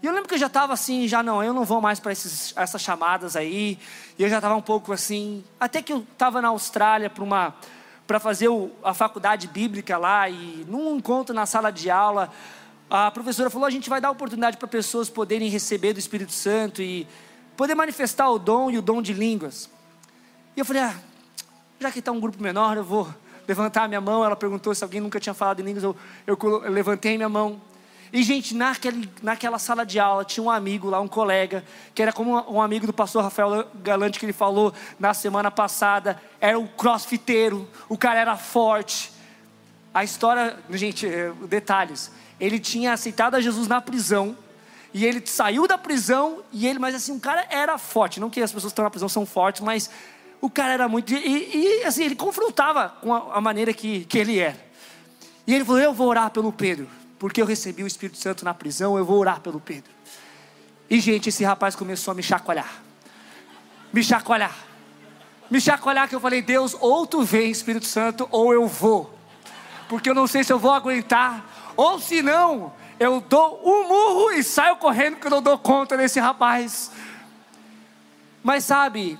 E 0.00 0.06
eu 0.06 0.12
lembro 0.12 0.28
que 0.28 0.34
eu 0.36 0.38
já 0.38 0.46
estava 0.46 0.72
assim, 0.72 1.08
já 1.08 1.24
não, 1.24 1.42
eu 1.42 1.52
não 1.52 1.64
vou 1.64 1.80
mais 1.80 1.98
para 1.98 2.12
essas 2.12 2.80
chamadas 2.80 3.34
aí. 3.34 3.76
E 4.16 4.22
eu 4.22 4.28
já 4.28 4.36
estava 4.36 4.54
um 4.54 4.62
pouco 4.62 4.92
assim. 4.92 5.42
Até 5.58 5.82
que 5.82 5.92
eu 5.92 6.06
estava 6.12 6.40
na 6.40 6.48
Austrália 6.48 7.10
para 7.10 7.24
uma 7.24 7.52
para 8.06 8.20
fazer 8.20 8.46
o, 8.46 8.70
a 8.84 8.94
faculdade 8.94 9.48
bíblica 9.48 9.98
lá 9.98 10.28
e 10.28 10.64
num 10.68 10.96
encontro 10.96 11.34
na 11.34 11.46
sala 11.46 11.72
de 11.72 11.90
aula, 11.90 12.32
a 12.88 13.10
professora 13.10 13.50
falou: 13.50 13.66
a 13.66 13.70
gente 13.70 13.90
vai 13.90 14.00
dar 14.00 14.12
oportunidade 14.12 14.56
para 14.56 14.68
pessoas 14.68 15.10
poderem 15.10 15.48
receber 15.48 15.92
do 15.92 15.98
Espírito 15.98 16.32
Santo 16.32 16.80
e 16.80 17.08
poder 17.56 17.74
manifestar 17.74 18.30
o 18.30 18.38
dom 18.38 18.70
e 18.70 18.78
o 18.78 18.82
dom 18.82 19.02
de 19.02 19.12
línguas. 19.12 19.68
E 20.56 20.60
eu 20.60 20.64
falei: 20.64 20.82
ah, 20.82 20.94
já 21.80 21.90
que 21.90 21.98
está 21.98 22.12
um 22.12 22.20
grupo 22.20 22.40
menor, 22.40 22.76
eu 22.76 22.84
vou 22.84 23.12
levantar 23.50 23.82
a 23.82 23.88
minha 23.88 24.00
mão. 24.00 24.24
Ela 24.24 24.36
perguntou 24.36 24.72
se 24.74 24.84
alguém 24.84 25.00
nunca 25.00 25.18
tinha 25.18 25.34
falado 25.34 25.60
em 25.60 25.64
línguas, 25.64 25.82
eu, 25.82 25.96
eu, 26.26 26.38
eu 26.40 26.70
levantei 26.70 27.16
minha 27.16 27.28
mão. 27.28 27.60
E, 28.12 28.22
gente, 28.22 28.54
naquele, 28.54 29.08
naquela 29.22 29.58
sala 29.58 29.84
de 29.84 29.98
aula 29.98 30.24
tinha 30.24 30.42
um 30.42 30.50
amigo 30.50 30.88
lá, 30.88 31.00
um 31.00 31.08
colega, 31.08 31.64
que 31.94 32.02
era 32.02 32.12
como 32.12 32.32
um 32.52 32.60
amigo 32.60 32.86
do 32.86 32.92
pastor 32.92 33.22
Rafael 33.22 33.66
Galante 33.74 34.18
que 34.18 34.26
ele 34.26 34.32
falou 34.32 34.72
na 34.98 35.14
semana 35.14 35.50
passada. 35.50 36.20
Era 36.40 36.58
um 36.58 36.66
crossfiteiro, 36.66 37.68
o 37.88 37.98
cara 37.98 38.20
era 38.20 38.36
forte. 38.36 39.12
A 39.92 40.04
história, 40.04 40.56
gente, 40.70 41.06
é, 41.06 41.32
detalhes. 41.48 42.10
Ele 42.38 42.58
tinha 42.58 42.92
aceitado 42.92 43.34
a 43.34 43.40
Jesus 43.40 43.66
na 43.66 43.80
prisão. 43.80 44.36
E 44.92 45.04
ele 45.04 45.24
saiu 45.24 45.68
da 45.68 45.78
prisão 45.78 46.42
e 46.52 46.66
ele, 46.66 46.80
mas 46.80 46.96
assim, 46.96 47.16
o 47.16 47.20
cara 47.20 47.46
era 47.48 47.78
forte. 47.78 48.18
Não 48.18 48.28
que 48.28 48.40
as 48.40 48.50
pessoas 48.50 48.72
que 48.72 48.74
estão 48.74 48.84
na 48.84 48.90
prisão 48.90 49.08
são 49.08 49.24
fortes, 49.24 49.62
mas 49.62 49.88
o 50.40 50.48
cara 50.50 50.72
era 50.72 50.88
muito. 50.88 51.12
E, 51.12 51.80
e 51.80 51.84
assim, 51.84 52.04
ele 52.04 52.16
confrontava 52.16 52.88
com 53.00 53.14
a, 53.14 53.36
a 53.36 53.40
maneira 53.40 53.72
que, 53.72 54.04
que 54.04 54.18
ele 54.18 54.38
era. 54.38 54.58
E 55.46 55.54
ele 55.54 55.64
falou: 55.64 55.80
Eu 55.80 55.94
vou 55.94 56.08
orar 56.08 56.30
pelo 56.30 56.52
Pedro 56.52 56.88
porque 57.20 57.42
eu 57.42 57.44
recebi 57.44 57.84
o 57.84 57.86
Espírito 57.86 58.16
Santo 58.16 58.46
na 58.46 58.54
prisão, 58.54 58.96
eu 58.96 59.04
vou 59.04 59.18
orar 59.18 59.40
pelo 59.40 59.60
Pedro. 59.60 59.92
E, 60.88 60.98
gente, 60.98 61.28
esse 61.28 61.44
rapaz 61.44 61.76
começou 61.76 62.12
a 62.12 62.14
me 62.14 62.22
chacoalhar. 62.22 62.82
Me 63.92 64.02
chacoalhar. 64.02 64.56
Me 65.50 65.60
chacoalhar 65.60 66.08
que 66.08 66.14
eu 66.14 66.20
falei, 66.20 66.40
Deus, 66.40 66.74
ou 66.80 67.06
tu 67.06 67.22
vem, 67.22 67.50
Espírito 67.50 67.84
Santo, 67.84 68.26
ou 68.30 68.54
eu 68.54 68.66
vou. 68.66 69.14
Porque 69.86 70.08
eu 70.08 70.14
não 70.14 70.26
sei 70.26 70.42
se 70.42 70.50
eu 70.50 70.58
vou 70.58 70.72
aguentar. 70.72 71.44
Ou 71.76 72.00
se 72.00 72.22
não, 72.22 72.72
eu 72.98 73.20
dou 73.20 73.60
um 73.62 73.86
murro 73.86 74.30
e 74.30 74.42
saio 74.42 74.76
correndo 74.76 75.16
porque 75.16 75.26
eu 75.26 75.32
não 75.32 75.42
dou 75.42 75.58
conta 75.58 75.98
desse 75.98 76.18
rapaz. 76.18 76.90
Mas 78.42 78.64
sabe, 78.64 79.18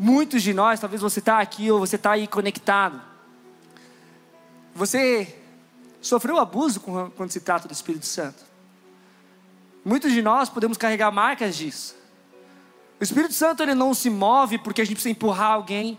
muitos 0.00 0.42
de 0.42 0.54
nós, 0.54 0.80
talvez 0.80 1.02
você 1.02 1.18
está 1.18 1.40
aqui 1.40 1.70
ou 1.70 1.78
você 1.78 1.96
está 1.96 2.12
aí 2.12 2.26
conectado. 2.26 2.98
Você 4.74 5.36
sofreu 6.00 6.38
abuso 6.38 6.80
quando 6.80 7.30
se 7.30 7.40
trata 7.40 7.68
do 7.68 7.74
Espírito 7.74 8.06
Santo. 8.06 8.42
Muitos 9.84 10.10
de 10.10 10.22
nós 10.22 10.48
podemos 10.48 10.78
carregar 10.78 11.10
marcas 11.12 11.54
disso. 11.54 11.94
O 12.98 13.04
Espírito 13.04 13.34
Santo 13.34 13.62
ele 13.62 13.74
não 13.74 13.92
se 13.92 14.08
move 14.08 14.56
porque 14.56 14.80
a 14.80 14.84
gente 14.84 14.94
precisa 14.94 15.12
empurrar 15.12 15.52
alguém, 15.52 15.98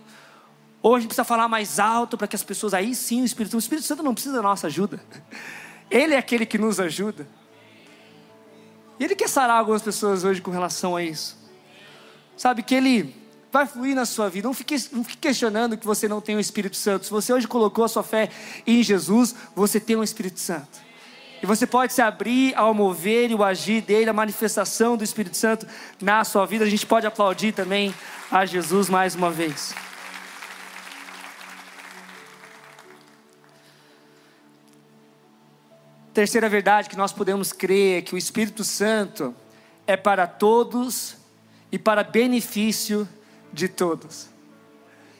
ou 0.81 0.95
a 0.95 0.99
gente 0.99 1.09
precisa 1.09 1.23
falar 1.23 1.47
mais 1.47 1.79
alto 1.79 2.17
para 2.17 2.27
que 2.27 2.35
as 2.35 2.43
pessoas. 2.43 2.73
Aí 2.73 2.95
sim, 2.95 3.21
o 3.21 3.25
Espírito, 3.25 3.55
o 3.55 3.59
Espírito 3.59 3.85
Santo 3.85 4.01
não 4.01 4.15
precisa 4.15 4.37
da 4.37 4.41
nossa 4.41 4.65
ajuda. 4.65 4.99
Ele 5.91 6.15
é 6.15 6.17
aquele 6.17 6.47
que 6.47 6.57
nos 6.57 6.79
ajuda. 6.79 7.27
E 8.97 9.03
ele 9.03 9.15
quer 9.15 9.27
sarar 9.27 9.57
algumas 9.57 9.81
pessoas 9.81 10.23
hoje 10.23 10.41
com 10.41 10.51
relação 10.51 10.95
a 10.95 11.03
isso. 11.03 11.35
Sabe 12.37 12.63
que 12.63 12.73
ele 12.73 13.20
vai 13.51 13.65
fluir 13.67 13.95
na 13.95 14.05
sua 14.05 14.29
vida. 14.29 14.47
Não 14.47 14.53
fique, 14.53 14.75
não 14.91 15.03
fique 15.03 15.17
questionando 15.17 15.77
que 15.77 15.85
você 15.85 16.07
não 16.07 16.21
tem 16.21 16.35
o 16.35 16.39
Espírito 16.39 16.77
Santo. 16.77 17.05
Se 17.05 17.11
você 17.11 17.33
hoje 17.33 17.47
colocou 17.47 17.83
a 17.83 17.87
sua 17.87 18.03
fé 18.03 18.29
em 18.65 18.81
Jesus, 18.81 19.35
você 19.55 19.79
tem 19.79 19.95
o 19.95 20.03
Espírito 20.03 20.39
Santo. 20.39 20.79
E 21.43 21.45
você 21.45 21.65
pode 21.65 21.91
se 21.91 22.01
abrir 22.01 22.55
ao 22.55 22.73
mover 22.73 23.31
e 23.31 23.35
o 23.35 23.43
agir 23.43 23.81
dele, 23.81 24.09
a 24.09 24.13
manifestação 24.13 24.95
do 24.95 25.03
Espírito 25.03 25.35
Santo 25.35 25.67
na 25.99 26.23
sua 26.23 26.45
vida. 26.45 26.63
A 26.63 26.69
gente 26.69 26.85
pode 26.85 27.05
aplaudir 27.05 27.51
também 27.51 27.93
a 28.31 28.45
Jesus 28.45 28.87
mais 28.87 29.15
uma 29.15 29.31
vez. 29.31 29.73
Terceira 36.13 36.47
verdade 36.47 36.89
que 36.89 36.97
nós 36.97 37.11
podemos 37.11 37.51
crer 37.51 37.99
é 37.99 38.01
que 38.01 38.13
o 38.13 38.17
Espírito 38.17 38.63
Santo 38.63 39.33
é 39.87 39.97
para 39.97 40.27
todos 40.27 41.15
e 41.71 41.79
para 41.79 42.03
benefício 42.03 43.07
de 43.53 43.67
todos. 43.67 44.27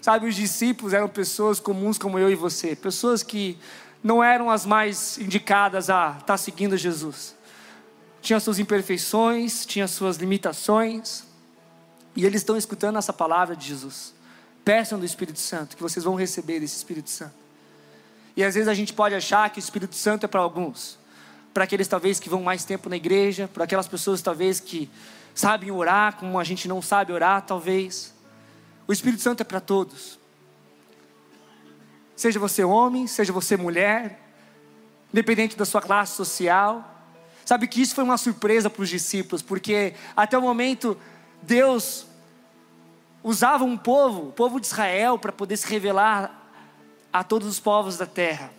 Sabe, 0.01 0.27
os 0.27 0.35
discípulos 0.35 0.93
eram 0.93 1.07
pessoas 1.07 1.59
comuns 1.59 1.97
como 1.97 2.17
eu 2.17 2.29
e 2.29 2.35
você, 2.35 2.75
pessoas 2.75 3.21
que 3.21 3.57
não 4.03 4.23
eram 4.23 4.49
as 4.49 4.65
mais 4.65 5.17
indicadas 5.19 5.89
a 5.89 6.17
estar 6.19 6.37
seguindo 6.37 6.75
Jesus. 6.75 7.35
Tinha 8.21 8.39
suas 8.39 8.59
imperfeições, 8.59 9.65
tinha 9.65 9.87
suas 9.87 10.17
limitações, 10.17 11.23
e 12.15 12.25
eles 12.25 12.41
estão 12.41 12.57
escutando 12.57 12.97
essa 12.97 13.13
palavra 13.13 13.55
de 13.55 13.67
Jesus. 13.67 14.13
Peçam 14.65 14.99
do 14.99 15.05
Espírito 15.05 15.39
Santo, 15.39 15.75
que 15.75 15.83
vocês 15.83 16.03
vão 16.03 16.15
receber 16.15 16.59
desse 16.59 16.77
Espírito 16.77 17.09
Santo. 17.09 17.33
E 18.35 18.43
às 18.43 18.55
vezes 18.55 18.67
a 18.67 18.73
gente 18.73 18.93
pode 18.93 19.13
achar 19.13 19.49
que 19.49 19.59
o 19.59 19.61
Espírito 19.61 19.95
Santo 19.95 20.25
é 20.25 20.27
para 20.27 20.41
alguns, 20.41 20.97
para 21.53 21.63
aqueles 21.63 21.87
talvez 21.87 22.19
que 22.19 22.29
vão 22.29 22.41
mais 22.41 22.63
tempo 22.63 22.89
na 22.89 22.95
igreja, 22.95 23.49
para 23.51 23.65
aquelas 23.65 23.87
pessoas 23.87 24.21
talvez 24.21 24.59
que 24.59 24.89
sabem 25.33 25.71
orar 25.71 26.15
como 26.17 26.39
a 26.39 26.43
gente 26.43 26.67
não 26.67 26.81
sabe 26.81 27.11
orar, 27.11 27.41
talvez. 27.45 28.13
O 28.91 28.93
Espírito 28.93 29.21
Santo 29.21 29.39
é 29.39 29.45
para 29.45 29.61
todos. 29.61 30.19
Seja 32.13 32.37
você 32.37 32.61
homem, 32.61 33.07
seja 33.07 33.31
você 33.31 33.55
mulher, 33.55 34.19
independente 35.13 35.55
da 35.55 35.63
sua 35.63 35.81
classe 35.81 36.13
social. 36.13 36.93
Sabe 37.45 37.69
que 37.69 37.81
isso 37.81 37.95
foi 37.95 38.03
uma 38.03 38.17
surpresa 38.17 38.69
para 38.69 38.83
os 38.83 38.89
discípulos, 38.89 39.41
porque 39.41 39.93
até 40.13 40.37
o 40.37 40.41
momento 40.41 40.97
Deus 41.41 42.05
usava 43.23 43.63
um 43.63 43.77
povo, 43.77 44.27
o 44.27 44.31
povo 44.33 44.59
de 44.59 44.67
Israel, 44.67 45.17
para 45.17 45.31
poder 45.31 45.55
se 45.55 45.67
revelar 45.67 46.51
a 47.13 47.23
todos 47.23 47.47
os 47.47 47.61
povos 47.61 47.97
da 47.97 48.05
terra. 48.05 48.51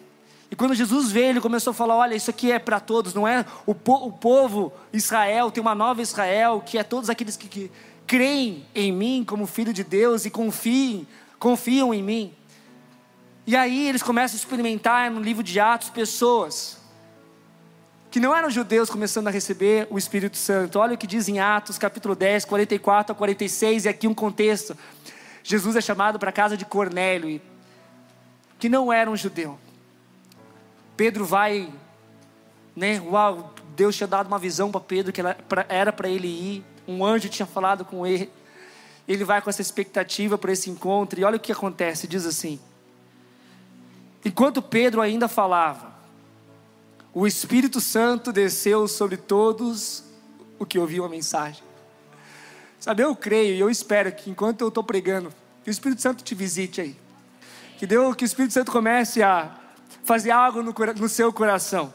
E 0.50 0.56
quando 0.56 0.74
Jesus 0.74 1.12
veio, 1.12 1.28
ele 1.28 1.42
começou 1.42 1.72
a 1.72 1.74
falar: 1.74 1.96
olha, 1.96 2.14
isso 2.14 2.30
aqui 2.30 2.50
é 2.50 2.58
para 2.58 2.80
todos, 2.80 3.12
não 3.12 3.28
é? 3.28 3.44
O, 3.66 3.74
po 3.74 3.96
o, 3.96 4.10
povo 4.10 4.72
Israel, 4.94 5.50
tem 5.50 5.60
uma 5.60 5.74
nova 5.74 6.00
Israel, 6.00 6.62
que 6.64 6.78
é 6.78 6.82
todos 6.82 7.10
aqueles 7.10 7.36
que, 7.36 7.48
que 7.48 7.70
creem 8.06 8.66
em 8.74 8.92
mim 8.92 9.24
como 9.26 9.46
filho 9.46 9.72
de 9.72 9.84
Deus 9.84 10.24
e 10.24 10.30
confiem, 10.30 11.06
confiam 11.38 11.92
em 11.92 12.02
mim. 12.02 12.34
E 13.46 13.56
aí 13.56 13.88
eles 13.88 14.02
começam 14.02 14.36
a 14.36 14.38
experimentar 14.38 15.10
no 15.10 15.20
livro 15.20 15.42
de 15.42 15.58
Atos 15.58 15.90
pessoas 15.90 16.82
que 18.12 18.20
não 18.20 18.36
eram 18.36 18.50
judeus 18.50 18.90
começando 18.90 19.28
a 19.28 19.30
receber 19.30 19.86
o 19.88 19.96
Espírito 19.96 20.36
Santo. 20.36 20.78
Olha 20.78 20.92
o 20.92 20.98
que 20.98 21.06
diz 21.06 21.30
em 21.30 21.40
Atos, 21.40 21.78
capítulo 21.78 22.14
10, 22.14 22.44
44 22.44 23.12
a 23.12 23.14
46, 23.16 23.86
e 23.86 23.88
aqui 23.88 24.06
um 24.06 24.12
contexto. 24.12 24.76
Jesus 25.42 25.76
é 25.76 25.80
chamado 25.80 26.18
para 26.18 26.28
a 26.28 26.32
casa 26.32 26.54
de 26.54 26.66
Cornélio, 26.66 27.40
que 28.58 28.68
não 28.68 28.92
era 28.92 29.10
um 29.10 29.16
judeu. 29.16 29.58
Pedro 30.94 31.24
vai, 31.24 31.72
né? 32.76 33.00
Uau, 33.00 33.54
Deus 33.74 33.96
tinha 33.96 34.06
dado 34.06 34.26
uma 34.26 34.38
visão 34.38 34.70
para 34.70 34.82
Pedro 34.82 35.10
que 35.10 35.22
era 35.70 35.90
para 35.90 36.08
ele 36.10 36.28
ir. 36.28 36.64
Um 36.86 37.04
anjo 37.04 37.28
tinha 37.28 37.46
falado 37.46 37.84
com 37.84 38.06
ele. 38.06 38.30
Ele 39.06 39.24
vai 39.24 39.42
com 39.42 39.50
essa 39.50 39.62
expectativa 39.62 40.38
para 40.38 40.52
esse 40.52 40.70
encontro, 40.70 41.18
e 41.18 41.24
olha 41.24 41.36
o 41.36 41.40
que 41.40 41.52
acontece: 41.52 42.06
diz 42.06 42.24
assim. 42.26 42.60
Enquanto 44.24 44.62
Pedro 44.62 45.00
ainda 45.00 45.26
falava, 45.26 45.92
o 47.12 47.26
Espírito 47.26 47.80
Santo 47.80 48.32
desceu 48.32 48.86
sobre 48.86 49.16
todos 49.16 50.04
o 50.58 50.64
que 50.64 50.78
ouviu 50.78 51.04
a 51.04 51.08
mensagem. 51.08 51.62
Sabe, 52.78 53.02
eu 53.02 53.14
creio 53.14 53.54
e 53.54 53.60
eu 53.60 53.68
espero 53.68 54.10
que 54.12 54.30
enquanto 54.30 54.60
eu 54.60 54.68
estou 54.68 54.82
pregando, 54.82 55.32
que 55.62 55.70
o 55.70 55.72
Espírito 55.72 56.00
Santo 56.00 56.22
te 56.22 56.34
visite 56.34 56.80
aí. 56.80 56.96
Que, 57.78 57.86
Deus, 57.86 58.14
que 58.14 58.24
o 58.24 58.26
Espírito 58.26 58.54
Santo 58.54 58.70
comece 58.70 59.22
a 59.22 59.56
fazer 60.04 60.30
algo 60.30 60.62
no, 60.62 60.72
no 60.96 61.08
seu 61.08 61.32
coração. 61.32 61.92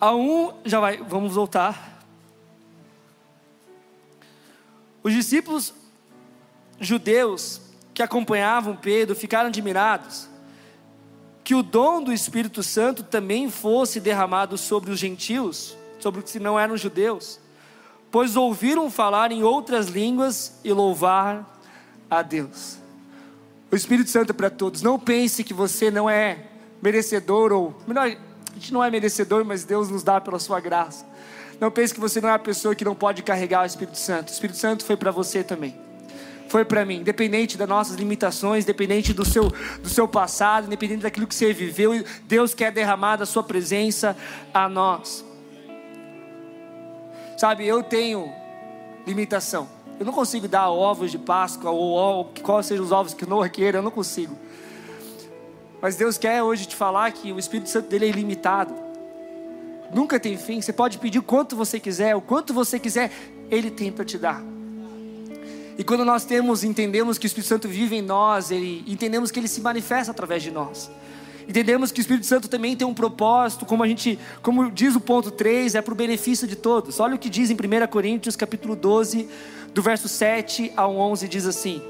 A 0.00 0.14
um, 0.14 0.52
já 0.64 0.80
vai, 0.80 0.96
vamos 0.96 1.34
voltar. 1.34 1.91
Os 5.02 5.12
discípulos 5.12 5.74
judeus 6.80 7.60
que 7.92 8.02
acompanhavam 8.02 8.76
Pedro 8.76 9.14
ficaram 9.14 9.48
admirados 9.48 10.28
que 11.44 11.54
o 11.54 11.62
dom 11.62 12.02
do 12.02 12.12
Espírito 12.12 12.62
Santo 12.62 13.02
também 13.02 13.50
fosse 13.50 13.98
derramado 13.98 14.56
sobre 14.56 14.90
os 14.90 14.98
gentios, 14.98 15.76
sobre 15.98 16.20
os 16.20 16.30
que 16.30 16.38
não 16.38 16.58
eram 16.58 16.76
judeus, 16.76 17.40
pois 18.10 18.36
ouviram 18.36 18.90
falar 18.90 19.32
em 19.32 19.42
outras 19.42 19.88
línguas 19.88 20.60
e 20.62 20.72
louvar 20.72 21.58
a 22.08 22.22
Deus. 22.22 22.78
O 23.70 23.74
Espírito 23.74 24.10
Santo 24.10 24.30
é 24.30 24.32
para 24.32 24.50
todos. 24.50 24.82
Não 24.82 24.98
pense 24.98 25.42
que 25.42 25.54
você 25.54 25.90
não 25.90 26.08
é 26.08 26.46
merecedor 26.80 27.52
ou 27.52 27.74
melhor, 27.86 28.06
a 28.06 28.54
gente 28.54 28.72
não 28.72 28.84
é 28.84 28.90
merecedor, 28.90 29.44
mas 29.44 29.64
Deus 29.64 29.88
nos 29.88 30.02
dá 30.02 30.20
pela 30.20 30.38
sua 30.38 30.60
graça. 30.60 31.06
Não 31.62 31.70
pense 31.70 31.94
que 31.94 32.00
você 32.00 32.20
não 32.20 32.28
é 32.28 32.32
a 32.32 32.40
pessoa 32.40 32.74
que 32.74 32.84
não 32.84 32.92
pode 32.92 33.22
carregar 33.22 33.62
o 33.62 33.64
Espírito 33.64 33.96
Santo. 33.96 34.30
O 34.30 34.32
Espírito 34.32 34.58
Santo 34.58 34.84
foi 34.84 34.96
para 34.96 35.12
você 35.12 35.44
também 35.44 35.80
foi 36.48 36.66
para 36.66 36.84
mim, 36.84 36.96
independente 36.96 37.56
das 37.56 37.66
nossas 37.66 37.96
limitações, 37.96 38.64
independente 38.64 39.14
do 39.14 39.24
seu, 39.24 39.50
do 39.82 39.88
seu 39.88 40.06
passado, 40.06 40.66
independente 40.66 41.00
daquilo 41.00 41.26
que 41.26 41.34
você 41.34 41.50
viveu, 41.50 42.04
Deus 42.24 42.52
quer 42.52 42.70
derramar 42.70 43.16
da 43.16 43.24
sua 43.24 43.42
presença 43.42 44.14
a 44.52 44.68
nós. 44.68 45.24
Sabe, 47.38 47.66
eu 47.66 47.82
tenho 47.82 48.30
limitação. 49.06 49.66
Eu 49.98 50.04
não 50.04 50.12
consigo 50.12 50.46
dar 50.46 50.68
ovos 50.68 51.10
de 51.10 51.16
Páscoa 51.16 51.70
ou 51.70 52.30
quais 52.42 52.66
sejam 52.66 52.84
os 52.84 52.92
ovos 52.92 53.14
que 53.14 53.24
Noah 53.24 53.48
queira, 53.48 53.78
eu 53.78 53.82
não 53.82 53.90
consigo. 53.90 54.36
Mas 55.80 55.96
Deus 55.96 56.18
quer 56.18 56.42
hoje 56.42 56.66
te 56.66 56.76
falar 56.76 57.10
que 57.12 57.32
o 57.32 57.38
Espírito 57.38 57.70
Santo 57.70 57.88
dele 57.88 58.04
é 58.04 58.08
ilimitado. 58.10 58.91
Nunca 59.92 60.18
tem 60.18 60.36
fim. 60.36 60.60
Você 60.60 60.72
pode 60.72 60.98
pedir 60.98 61.18
o 61.18 61.22
quanto 61.22 61.54
você 61.54 61.78
quiser, 61.78 62.16
o 62.16 62.20
quanto 62.20 62.54
você 62.54 62.78
quiser, 62.78 63.10
ele 63.50 63.70
tem 63.70 63.92
para 63.92 64.04
te 64.04 64.16
dar. 64.16 64.42
E 65.76 65.84
quando 65.84 66.04
nós 66.04 66.24
temos, 66.24 66.64
entendemos 66.64 67.18
que 67.18 67.26
o 67.26 67.28
Espírito 67.28 67.48
Santo 67.48 67.68
vive 67.68 67.96
em 67.96 68.02
nós, 68.02 68.50
ele, 68.50 68.84
entendemos 68.86 69.30
que 69.30 69.40
ele 69.40 69.48
se 69.48 69.60
manifesta 69.60 70.10
através 70.10 70.42
de 70.42 70.50
nós. 70.50 70.90
Entendemos 71.48 71.90
que 71.90 72.00
o 72.00 72.02
Espírito 72.02 72.26
Santo 72.26 72.48
também 72.48 72.76
tem 72.76 72.86
um 72.86 72.94
propósito, 72.94 73.66
como 73.66 73.82
a 73.82 73.88
gente, 73.88 74.18
como 74.42 74.70
diz 74.70 74.94
o 74.94 75.00
ponto 75.00 75.30
3, 75.30 75.74
é 75.74 75.82
para 75.82 75.92
o 75.92 75.96
benefício 75.96 76.46
de 76.46 76.56
todos. 76.56 77.00
Olha 77.00 77.14
o 77.14 77.18
que 77.18 77.28
diz 77.28 77.50
em 77.50 77.54
1 77.54 77.86
Coríntios, 77.88 78.36
capítulo 78.36 78.76
12, 78.76 79.28
do 79.74 79.82
verso 79.82 80.08
7 80.08 80.72
ao 80.76 80.96
11, 80.96 81.26
diz 81.26 81.46
assim: 81.46 81.82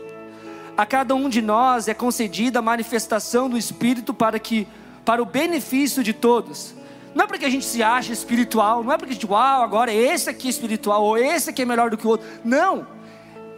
A 0.77 0.87
cada 0.87 1.15
um 1.15 1.29
de 1.29 1.43
nós 1.43 1.87
é 1.87 1.95
concedida 1.95 2.61
a 2.61 2.63
manifestação 2.63 3.51
do 3.51 3.59
Espírito 3.59 4.15
para 4.15 4.39
que 4.39 4.67
para 5.05 5.21
o 5.23 5.27
benefício 5.27 6.03
de 6.03 6.13
todos. 6.13 6.75
Não 7.15 7.25
é 7.25 7.27
porque 7.27 7.45
a 7.45 7.51
gente 7.51 7.65
se 7.65 7.83
acha 7.83 8.13
espiritual, 8.13 8.83
não 8.83 8.93
é 8.93 8.97
porque 8.97 9.13
a 9.13 9.15
gente, 9.15 9.27
uau, 9.27 9.63
agora 9.63 9.93
esse 9.93 10.31
aqui 10.31 10.47
é 10.47 10.51
espiritual, 10.51 11.03
ou 11.03 11.19
esse 11.19 11.51
aqui 11.51 11.63
é 11.63 11.65
melhor 11.65 11.91
do 11.91 11.97
que 11.97 12.07
o 12.07 12.11
outro. 12.11 12.27
Não 12.45 12.87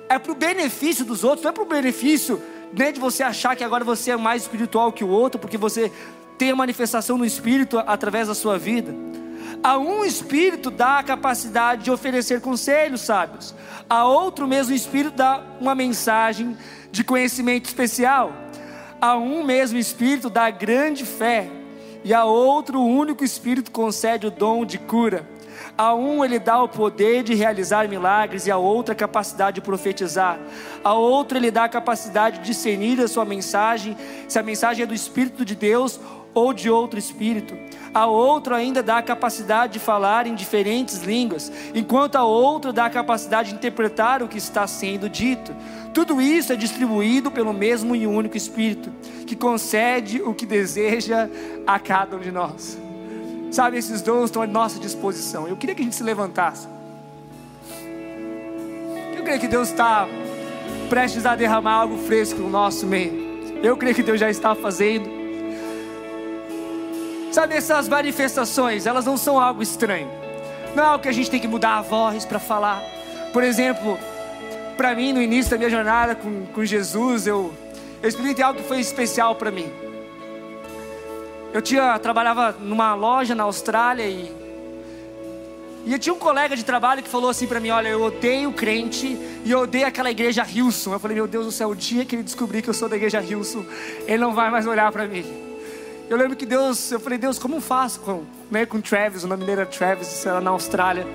é 0.09 0.19
para 0.19 0.33
o 0.33 0.35
benefício 0.35 1.05
dos 1.05 1.25
outros, 1.25 1.43
não 1.43 1.51
é 1.51 1.53
para 1.53 1.63
o 1.63 1.67
benefício 1.67 2.41
né, 2.73 2.93
de 2.93 3.01
você 3.01 3.23
achar 3.23 3.57
que 3.57 3.65
agora 3.65 3.85
você 3.85 4.11
é 4.11 4.17
mais 4.17 4.43
espiritual 4.43 4.93
que 4.93 5.05
o 5.05 5.09
outro, 5.09 5.39
porque 5.39 5.57
você 5.57 5.91
tem 6.37 6.51
a 6.51 6.57
manifestação 6.57 7.17
do 7.17 7.25
Espírito 7.25 7.79
através 7.79 8.29
da 8.29 8.35
sua 8.35 8.59
vida. 8.59 8.95
A 9.63 9.79
um 9.79 10.05
Espírito 10.05 10.71
dá 10.71 10.99
a 10.99 11.03
capacidade 11.03 11.85
de 11.85 11.91
oferecer 11.91 12.41
conselhos 12.41 13.01
sábios, 13.03 13.55
a 13.89 14.05
outro 14.05 14.47
mesmo 14.47 14.75
Espírito 14.75 15.17
dá 15.17 15.43
uma 15.61 15.75
mensagem 15.75 16.57
de 16.91 17.03
conhecimento 17.03 17.67
especial, 17.67 18.33
a 19.01 19.17
um 19.17 19.43
mesmo 19.45 19.79
Espírito 19.79 20.29
dá 20.29 20.51
grande 20.51 21.05
fé, 21.05 21.49
e 22.05 22.13
a 22.13 22.25
outro 22.25 22.81
único 22.81 23.25
Espírito 23.25 23.71
concede 23.71 24.27
o 24.27 24.31
dom 24.31 24.65
de 24.65 24.79
cura. 24.79 25.27
A 25.77 25.95
um 25.95 26.25
ele 26.25 26.39
dá 26.39 26.63
o 26.63 26.69
poder 26.69 27.23
de 27.23 27.35
realizar 27.35 27.89
milagres 27.89 28.47
e 28.47 28.51
a 28.51 28.57
outra 28.57 28.93
a 28.93 28.97
capacidade 28.97 29.57
de 29.57 29.61
profetizar. 29.61 30.39
A 30.85 30.93
outro 30.95 31.39
ele 31.39 31.51
dá 31.51 31.65
a 31.65 31.69
capacidade 31.69 32.39
de 32.39 32.45
discernir 32.45 33.01
a 33.01 33.09
sua 33.09 33.25
mensagem, 33.25 33.97
se 34.29 34.39
a 34.39 34.43
mensagem 34.43 34.85
é 34.85 34.87
do 34.87 34.95
Espírito 34.95 35.45
de 35.45 35.55
Deus 35.55 35.99
ou 36.35 36.53
de 36.53 36.69
outro 36.69 36.99
espírito. 36.99 37.57
A 37.95 38.07
outro 38.07 38.55
ainda 38.55 38.83
dá 38.83 38.99
a 38.99 39.03
capacidade 39.03 39.75
de 39.75 39.79
falar 39.79 40.27
em 40.27 40.35
diferentes 40.35 41.03
línguas, 41.03 41.53
enquanto 41.75 42.17
a 42.17 42.25
outro 42.25 42.73
dá 42.73 42.87
a 42.87 42.91
capacidade 42.91 43.51
de 43.51 43.55
interpretar 43.55 44.23
o 44.23 44.29
que 44.29 44.37
está 44.37 44.67
sendo 44.67 45.09
dito. 45.09 45.55
Tudo 45.95 46.21
isso 46.21 46.53
é 46.53 46.57
distribuído 46.57 47.31
pelo 47.31 47.53
mesmo 47.53 47.95
e 47.95 48.05
único 48.05 48.37
Espírito, 48.37 48.91
que 49.25 49.37
concede 49.37 50.21
o 50.21 50.35
que 50.35 50.45
deseja 50.45 51.29
a 51.65 51.79
cada 51.79 52.17
um 52.17 52.21
de 52.21 52.33
nós. 52.33 52.77
Sabe, 53.53 53.79
esses 53.79 54.03
dons 54.03 54.25
estão 54.25 54.43
à 54.43 54.47
nossa 54.49 54.81
disposição. 54.81 55.47
Eu 55.47 55.57
queria 55.57 55.77
que 55.77 55.83
a 55.83 55.85
gente 55.85 55.95
se 55.95 56.03
levantasse. 56.03 56.67
Eu 59.17 59.23
creio 59.23 59.39
que 59.39 59.47
Deus 59.47 59.69
está 59.69 60.09
prestes 60.89 61.25
a 61.25 61.37
derramar 61.37 61.75
algo 61.75 61.97
fresco 61.97 62.41
no 62.41 62.51
nosso 62.51 62.85
meio. 62.85 63.13
Eu 63.63 63.77
creio 63.77 63.95
que 63.95 64.03
Deus 64.03 64.19
já 64.19 64.29
está 64.29 64.57
fazendo. 64.57 65.24
Sabe, 67.35 67.57
essas 67.57 67.89
manifestações, 67.89 68.87
elas 68.87 69.05
não 69.05 69.17
são 69.17 69.41
algo 69.41 69.61
estranho. 69.61 70.09
Não 70.73 70.85
é 70.85 70.87
algo 70.87 71.03
que 71.03 71.09
a 71.09 71.13
gente 71.13 71.29
tem 71.29 71.41
que 71.41 71.49
mudar 71.49 71.79
a 71.79 71.83
voz 71.83 72.25
para 72.25 72.39
falar. 72.39 72.81
Por 73.33 73.43
exemplo, 73.43 73.99
para 74.77 74.95
mim, 74.95 75.13
no 75.13 75.21
início 75.21 75.51
da 75.51 75.59
minha 75.59 75.69
jornada 75.69 76.15
com, 76.15 76.47
com 76.47 76.65
Jesus, 76.65 77.27
eu, 77.27 77.53
eu 78.01 78.09
experimentei 78.09 78.45
algo 78.45 78.61
que 78.61 78.69
foi 78.69 78.79
especial 78.79 79.35
para 79.35 79.51
mim. 79.51 79.69
Eu 81.53 81.61
tinha 81.61 81.99
trabalhava 81.99 82.53
numa 82.53 82.95
loja 82.95 83.35
na 83.35 83.43
Austrália 83.43 84.07
e 84.07 84.33
E 85.85 85.93
eu 85.93 85.99
tinha 85.99 86.15
um 86.15 86.21
colega 86.21 86.55
de 86.55 86.65
trabalho 86.65 87.03
que 87.03 87.09
falou 87.09 87.31
assim 87.31 87.49
para 87.49 87.59
mim: 87.59 87.71
Olha, 87.71 87.89
eu 87.89 88.01
odeio 88.01 88.53
crente 88.53 89.19
e 89.45 89.51
eu 89.51 89.59
odeio 89.63 89.89
aquela 89.89 90.13
igreja 90.13 90.47
Hilson. 90.47 90.93
Eu 90.93 91.01
falei: 91.01 91.17
Meu 91.17 91.27
Deus 91.27 91.47
do 91.47 91.51
céu, 91.51 91.71
o 91.71 91.75
dia 91.75 92.05
que 92.05 92.15
ele 92.15 92.23
descobrir 92.23 92.63
que 92.63 92.71
eu 92.71 92.75
sou 92.75 92.89
da 92.89 92.95
igreja 92.95 93.21
Hilson, 93.21 93.65
ele 94.07 94.19
não 94.19 94.33
vai 94.33 94.51
mais 94.51 94.69
olhar 94.69 94.93
para 94.93 95.09
mim. 95.09 95.44
Eu 96.09 96.19
lembro 96.19 96.37
que 96.37 96.45
Deus, 96.45 96.93
eu 96.93 97.01
falei: 97.01 97.19
Deus, 97.19 97.39
como 97.39 97.61
faço 97.61 98.01
com, 98.01 98.25
né, 98.51 98.67
com 98.67 98.81
Travis? 98.81 99.25
O 99.25 99.27
nome 99.27 99.45
dele 99.45 99.63
era 99.63 99.67
Travis, 99.67 100.13
isso 100.13 100.29
era 100.29 100.41
na 100.41 100.51
Austrália. 100.51 101.07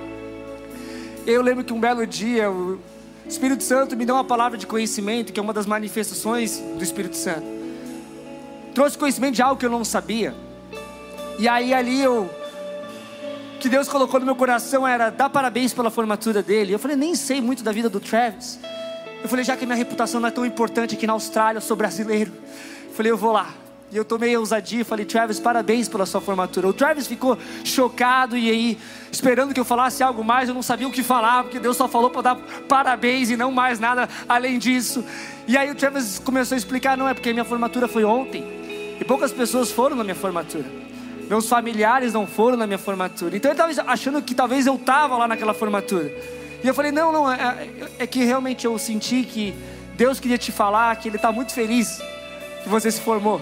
Eu 1.28 1.42
lembro 1.42 1.64
que 1.64 1.72
um 1.72 1.80
belo 1.80 2.06
dia 2.08 2.50
o 2.50 2.80
Espírito 3.28 3.64
Santo 3.64 3.96
me 3.96 4.06
deu 4.06 4.16
uma 4.16 4.24
palavra 4.24 4.58
de 4.58 4.66
conhecimento, 4.66 5.32
que 5.32 5.40
é 5.40 5.44
uma 5.44 5.54
das 5.54 5.68
manifestações 5.68 6.58
do 6.58 6.84
Espírito 6.84 7.16
Santo. 7.16 7.46
Trouxe 8.74 8.98
conhecimento 8.98 9.36
de 9.36 9.42
algo 9.42 9.60
que 9.60 9.66
eu 9.66 9.70
não 9.70 9.86
sabia. 9.86 10.34
E 11.38 11.48
aí 11.48 11.74
ali 11.74 12.02
eu 12.02 12.30
que 13.60 13.70
Deus 13.70 13.90
colocou 13.90 14.20
no 14.20 14.26
meu 14.26 14.36
coração 14.36 14.88
era 14.88 15.10
dar 15.10 15.30
parabéns 15.30 15.74
pela 15.74 15.92
formatura 15.92 16.42
dele. 16.42 16.74
Eu 16.74 16.80
falei, 16.80 16.96
nem 16.96 17.14
sei 17.14 17.42
muito 17.42 17.62
da 17.62 17.72
vida 17.72 17.90
do 17.90 18.00
Travis. 18.00 18.58
Eu 19.22 19.28
falei, 19.28 19.44
já 19.44 19.56
que 19.58 19.66
minha 19.66 19.76
reputação 19.78 20.20
não 20.22 20.30
é 20.30 20.32
tão 20.32 20.46
importante 20.46 20.96
aqui 20.96 21.06
na 21.06 21.14
Austrália, 21.14 21.58
eu 21.58 21.62
sou 21.62 21.76
brasileiro. 21.76 22.32
Eu 22.88 22.94
falei, 22.94 23.12
eu 23.12 23.18
vou 23.18 23.34
lá. 23.34 23.54
E 23.92 23.98
eu 23.98 24.06
tomei 24.06 24.36
a 24.36 24.40
ousadia 24.40 24.82
e 24.82 24.84
falei, 24.84 25.04
Travis, 25.04 25.40
parabéns 25.40 25.90
pela 25.90 26.06
sua 26.06 26.22
formatura. 26.22 26.68
O 26.68 26.74
Travis 26.74 27.08
ficou 27.08 27.38
chocado 27.64 28.38
e 28.38 28.50
aí, 28.50 28.78
esperando 29.12 29.54
que 29.54 29.60
eu 29.60 29.66
falasse 29.66 30.04
algo 30.04 30.24
mais, 30.24 30.48
eu 30.48 30.56
não 30.56 30.62
sabia 30.62 30.88
o 30.88 30.92
que 30.92 31.02
falar, 31.02 31.44
porque 31.44 31.60
Deus 31.60 31.76
só 31.76 31.88
falou 31.88 32.10
para 32.10 32.22
dar 32.22 32.36
parabéns 32.68 33.30
e 33.32 33.38
não 33.38 33.52
mais 33.52 33.80
nada 33.80 34.08
além 34.28 34.60
disso. 34.60 35.04
E 35.48 35.58
aí 35.58 35.72
o 35.72 35.76
Travis 35.76 36.20
começou 36.20 36.56
a 36.56 36.58
explicar, 36.58 36.96
não 36.96 37.08
é 37.08 37.14
porque 37.14 37.34
minha 37.34 37.46
formatura 37.46 37.88
foi 37.88 38.04
ontem. 38.04 38.44
E 39.00 39.04
poucas 39.04 39.32
pessoas 39.32 39.72
foram 39.72 39.96
na 39.96 40.04
minha 40.04 40.16
formatura 40.16 40.66
meus 41.30 41.48
familiares 41.48 42.12
não 42.12 42.26
foram 42.26 42.58
na 42.58 42.66
minha 42.66 42.80
formatura. 42.80 43.38
Então 43.38 43.52
ele 43.52 43.72
estava 43.72 43.92
achando 43.92 44.20
que 44.20 44.34
talvez 44.34 44.66
eu 44.66 44.74
estava 44.74 45.16
lá 45.16 45.28
naquela 45.28 45.54
formatura. 45.54 46.12
E 46.64 46.68
eu 46.68 46.74
falei: 46.74 46.92
não, 46.92 47.12
não, 47.12 47.32
é, 47.32 47.70
é, 48.00 48.08
que 48.08 48.24
realmente 48.24 48.66
eu 48.66 48.78
senti 48.80 49.24
que 49.24 49.54
Deus 49.96 50.20
queria 50.20 50.40
te 50.40 50.52
falar 50.52 50.96
que 50.96 51.08
Ele 51.08 51.18
está 51.18 51.32
muito 51.32 51.54
feliz 51.54 52.02
que 52.64 52.68
você 52.68 52.90
se 52.92 53.00
formou. 53.00 53.40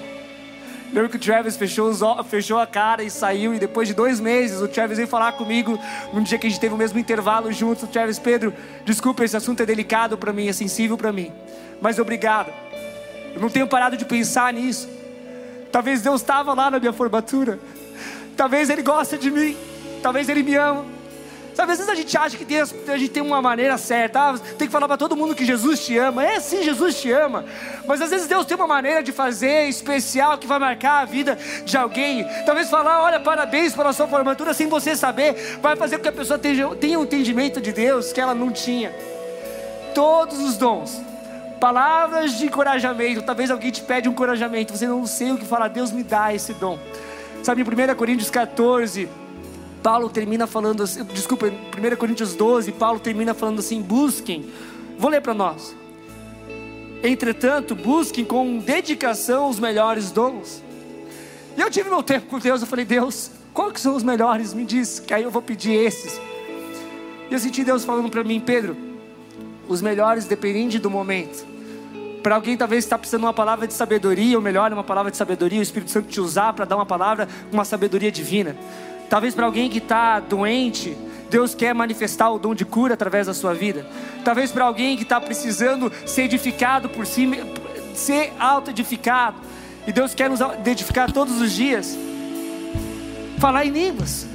Lembro 0.92 1.10
que 1.10 1.18
o 1.18 1.20
Travis 1.20 1.58
fechou, 1.58 1.90
os, 1.90 2.00
fechou 2.30 2.58
a 2.60 2.66
cara 2.66 3.04
e 3.04 3.10
saiu. 3.10 3.54
E 3.54 3.60
depois 3.60 3.88
de 3.88 3.94
dois 3.94 4.20
meses, 4.20 4.62
o 4.62 4.68
Travis 4.68 4.98
veio 4.98 5.08
falar 5.08 5.34
comigo. 5.34 5.80
Num 6.14 6.24
dia 6.24 6.38
que 6.38 6.48
a 6.48 6.50
gente 6.50 6.60
teve 6.60 6.74
o 6.74 6.78
mesmo 6.78 6.98
intervalo 6.98 7.52
juntos. 7.52 7.84
O 7.84 7.88
Travis, 7.88 8.18
Pedro, 8.18 8.54
desculpa, 8.86 9.24
esse 9.24 9.36
assunto 9.36 9.62
é 9.62 9.66
delicado 9.66 10.18
para 10.18 10.32
mim, 10.32 10.48
é 10.48 10.54
sensível 10.54 10.98
para 10.98 11.12
mim. 11.12 11.32
Mas 11.82 12.00
obrigado. 12.00 12.52
Eu 13.36 13.42
não 13.42 13.50
tenho 13.50 13.68
parado 13.68 13.98
de 13.98 14.06
pensar 14.06 14.52
nisso. 14.54 14.90
Talvez 15.72 16.02
Deus 16.02 16.22
estava 16.22 16.54
lá 16.54 16.72
na 16.72 16.80
minha 16.80 16.94
formatura. 16.94 17.60
Talvez 18.36 18.70
Ele 18.70 18.82
gosta 18.82 19.18
de 19.18 19.30
mim. 19.30 19.56
Talvez 20.02 20.30
Ele 20.30 20.42
me 20.42 20.56
ama. 20.56 20.97
Sabe, 21.58 21.72
às 21.72 21.80
vezes 21.80 21.92
a 21.92 21.96
gente 21.96 22.16
acha 22.16 22.38
que 22.38 22.46
Deus, 22.46 22.72
a 22.88 22.98
gente 23.00 23.10
tem 23.10 23.24
uma 23.24 23.42
maneira 23.42 23.80
certa, 23.80 24.30
ah, 24.30 24.38
tem 24.38 24.68
que 24.68 24.72
falar 24.72 24.88
para 24.88 24.96
todo 24.96 25.18
mundo 25.18 25.34
que 25.34 25.44
Jesus 25.44 25.84
te 25.84 25.98
ama. 25.98 26.24
É 26.24 26.40
sim, 26.40 26.62
Jesus 26.62 27.02
te 27.02 27.12
ama. 27.12 27.44
Mas 27.88 28.00
às 28.00 28.12
vezes 28.12 28.28
Deus 28.28 28.46
tem 28.46 28.56
uma 28.56 28.68
maneira 28.68 29.02
de 29.02 29.12
fazer 29.12 29.68
especial 29.68 30.38
que 30.38 30.46
vai 30.46 30.60
marcar 30.60 31.02
a 31.02 31.06
vida 31.06 31.36
de 31.66 31.76
alguém. 31.76 32.24
Talvez 32.46 32.70
falar, 32.70 33.02
olha, 33.02 33.20
parabéns 33.20 33.74
pela 33.74 33.92
sua 33.92 34.08
formatura 34.08 34.54
sem 34.54 34.68
você 34.68 34.96
saber, 34.96 35.58
vai 35.60 35.76
fazer 35.76 35.98
com 35.98 36.04
que 36.04 36.10
a 36.10 36.12
pessoa 36.12 36.38
tenha, 36.38 36.68
tenha 36.76 37.00
um 37.00 37.06
entendimento 37.06 37.60
de 37.60 37.72
Deus 37.74 38.14
que 38.14 38.22
ela 38.22 38.36
não 38.36 38.52
tinha. 38.52 38.96
Todos 39.96 40.38
os 40.38 40.58
dons 40.58 41.02
palavras 41.60 42.38
de 42.38 42.46
encorajamento. 42.46 43.24
Talvez 43.24 43.50
alguém 43.50 43.72
te 43.72 43.82
pede 43.82 44.08
um 44.08 44.12
encorajamento, 44.12 44.78
você 44.78 44.86
não 44.86 45.08
sei 45.08 45.32
o 45.32 45.38
que 45.40 45.46
falar, 45.46 45.70
Deus 45.70 45.92
me 45.92 46.04
dá 46.04 46.32
esse 46.36 46.54
dom. 46.54 46.78
Sabe, 47.42 47.64
em 47.64 47.64
1 47.64 47.96
Coríntios 47.96 48.30
14, 48.30 49.10
Paulo 49.82 50.10
termina 50.10 50.48
falando 50.48 50.84
assim, 50.84 51.04
desculpa, 51.06 51.48
em 51.48 51.52
1 51.52 51.96
Coríntios 51.96 52.34
12, 52.34 52.72
Paulo 52.74 53.00
termina 53.00 53.34
falando 53.34 53.60
assim: 53.60 53.82
busquem, 53.82 54.46
vou 54.98 55.10
ler 55.10 55.22
para 55.22 55.34
nós. 55.34 55.76
Entretanto, 57.04 57.76
busquem 57.76 58.26
com 58.26 58.58
dedicação 58.58 59.50
os 59.50 59.60
melhores 59.60 60.12
dons. 60.12 60.64
E 61.56 61.62
eu 61.62 61.70
tive 61.70 61.90
meu 61.90 62.04
tempo 62.04 62.28
com 62.28 62.40
Deus, 62.40 62.62
eu 62.62 62.68
falei, 62.68 62.86
Deus, 62.86 63.32
quais 63.54 63.74
que 63.74 63.82
são 63.82 63.96
os 63.96 64.04
melhores? 64.04 64.54
Me 64.54 64.66
diz, 64.66 65.00
que 65.00 65.14
aí 65.14 65.24
eu 65.24 65.32
vou 65.32 65.42
pedir 65.42 65.74
esses. 65.74 66.20
E 67.30 67.34
eu 67.34 67.40
senti 67.40 67.64
Deus 67.64 67.84
falando 67.84 68.10
para 68.10 68.24
mim, 68.24 68.40
Pedro, 68.40 68.76
os 69.68 69.82
melhores 69.82 70.26
dependem 70.26 70.80
do 70.80 70.90
momento. 70.90 71.46
Para 72.22 72.36
alguém 72.36 72.58
talvez 72.58 72.84
está 72.84 72.98
precisando 72.98 73.22
de 73.22 73.26
uma 73.28 73.34
palavra 73.34 73.68
de 73.68 73.74
sabedoria, 73.74 74.38
ou 74.38 74.42
melhor, 74.42 74.72
uma 74.74 74.84
palavra 74.84 75.10
de 75.12 75.18
sabedoria, 75.18 75.60
o 75.60 75.64
Espírito 75.64 75.92
Santo 75.92 76.08
te 76.10 76.20
usar 76.20 76.54
para 76.54 76.66
dar 76.66 76.76
uma 76.76 76.86
palavra, 76.86 77.28
uma 77.52 77.64
sabedoria 77.64 78.12
divina. 78.12 78.56
Talvez 79.10 79.34
para 79.34 79.46
alguém 79.46 79.70
que 79.70 79.78
está 79.78 80.20
doente, 80.20 80.98
Deus 81.30 81.56
quer 81.56 81.74
manifestar 81.74 82.30
o 82.30 82.40
dom 82.40 82.54
de 82.54 82.66
cura 82.66 82.94
através 82.94 83.28
da 83.28 83.34
sua 83.34 83.54
vida. 83.54 83.86
Talvez 84.24 84.52
para 84.52 84.66
alguém 84.66 84.98
que 84.98 85.04
está 85.04 85.20
precisando 85.20 85.92
ser 86.06 86.24
edificado 86.24 86.90
por 86.90 87.06
si, 87.06 87.30
ser 87.94 88.34
auto-edificado. 88.40 89.38
E 89.86 89.92
Deus 89.92 90.14
quer 90.14 90.30
nos 90.30 90.40
edificar 90.66 91.12
todos 91.12 91.40
os 91.42 91.52
dias. 91.52 91.98
Falar 93.40 93.66
em 93.66 93.70
línguas. 93.70 94.28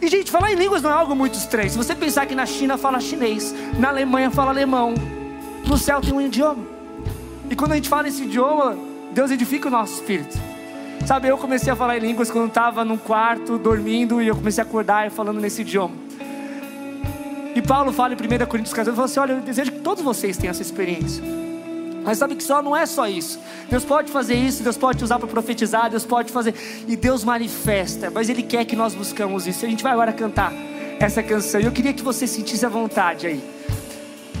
E 0.00 0.08
gente, 0.08 0.30
falar 0.30 0.52
em 0.52 0.56
línguas 0.56 0.82
não 0.82 0.90
é 0.90 0.94
algo 0.94 1.14
muito 1.14 1.34
estranho. 1.34 1.70
Se 1.70 1.76
você 1.76 1.94
pensar 1.94 2.26
que 2.26 2.34
na 2.34 2.46
China 2.46 2.78
fala 2.78 3.00
chinês, 3.00 3.54
na 3.78 3.88
Alemanha 3.88 4.30
fala 4.30 4.50
alemão, 4.50 4.94
no 5.66 5.76
céu 5.76 6.00
tem 6.00 6.12
um 6.12 6.20
idioma. 6.20 6.64
E 7.50 7.56
quando 7.56 7.72
a 7.72 7.74
gente 7.74 7.88
fala 7.88 8.08
esse 8.08 8.22
idioma, 8.22 8.76
Deus 9.12 9.30
edifica 9.30 9.68
o 9.68 9.70
nosso 9.70 9.94
espírito. 9.94 10.47
Sabe, 11.08 11.26
eu 11.26 11.38
comecei 11.38 11.72
a 11.72 11.74
falar 11.74 11.96
em 11.96 12.00
línguas 12.00 12.30
quando 12.30 12.48
estava 12.48 12.84
num 12.84 12.98
quarto, 12.98 13.56
dormindo, 13.56 14.20
e 14.20 14.28
eu 14.28 14.36
comecei 14.36 14.62
a 14.62 14.66
acordar 14.66 15.10
falando 15.10 15.40
nesse 15.40 15.62
idioma. 15.62 15.94
E 17.54 17.62
Paulo 17.62 17.94
fala 17.94 18.12
em 18.12 18.16
1 18.16 18.44
Coríntios 18.44 18.74
14, 18.74 18.90
ele 18.90 18.94
fala 18.94 19.06
assim, 19.06 19.18
olha, 19.18 19.32
eu 19.32 19.40
desejo 19.40 19.72
que 19.72 19.80
todos 19.80 20.04
vocês 20.04 20.36
tenham 20.36 20.50
essa 20.50 20.60
experiência. 20.60 21.24
Mas 22.04 22.18
sabe 22.18 22.34
que 22.34 22.42
só 22.42 22.60
não 22.60 22.76
é 22.76 22.84
só 22.84 23.08
isso. 23.08 23.40
Deus 23.70 23.86
pode 23.86 24.12
fazer 24.12 24.34
isso, 24.34 24.62
Deus 24.62 24.76
pode 24.76 25.02
usar 25.02 25.18
para 25.18 25.26
profetizar, 25.28 25.88
Deus 25.88 26.04
pode 26.04 26.30
fazer. 26.30 26.54
E 26.86 26.94
Deus 26.94 27.24
manifesta, 27.24 28.10
mas 28.10 28.28
Ele 28.28 28.42
quer 28.42 28.66
que 28.66 28.76
nós 28.76 28.94
buscamos 28.94 29.46
isso. 29.46 29.64
A 29.64 29.68
gente 29.70 29.82
vai 29.82 29.92
agora 29.92 30.12
cantar 30.12 30.52
essa 31.00 31.22
canção. 31.22 31.58
E 31.58 31.64
eu 31.64 31.72
queria 31.72 31.94
que 31.94 32.02
você 32.02 32.26
sentisse 32.26 32.66
a 32.66 32.68
vontade 32.68 33.26
aí. 33.26 33.42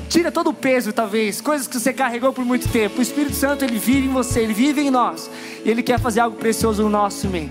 Tira 0.08 0.32
todo 0.32 0.50
o 0.50 0.54
peso, 0.54 0.90
talvez, 0.90 1.40
coisas 1.40 1.66
que 1.66 1.78
você 1.78 1.92
carregou 1.92 2.32
por 2.32 2.44
muito 2.44 2.66
tempo. 2.68 2.98
O 2.98 3.02
Espírito 3.02 3.36
Santo, 3.36 3.64
ele 3.64 3.78
vive 3.78 4.06
em 4.06 4.12
você, 4.12 4.40
ele 4.40 4.54
vive 4.54 4.80
em 4.80 4.90
nós. 4.90 5.30
E 5.62 5.70
ele 5.70 5.82
quer 5.82 6.00
fazer 6.00 6.20
algo 6.20 6.36
precioso 6.36 6.82
no 6.82 6.88
nosso 6.88 7.28
meio. 7.28 7.50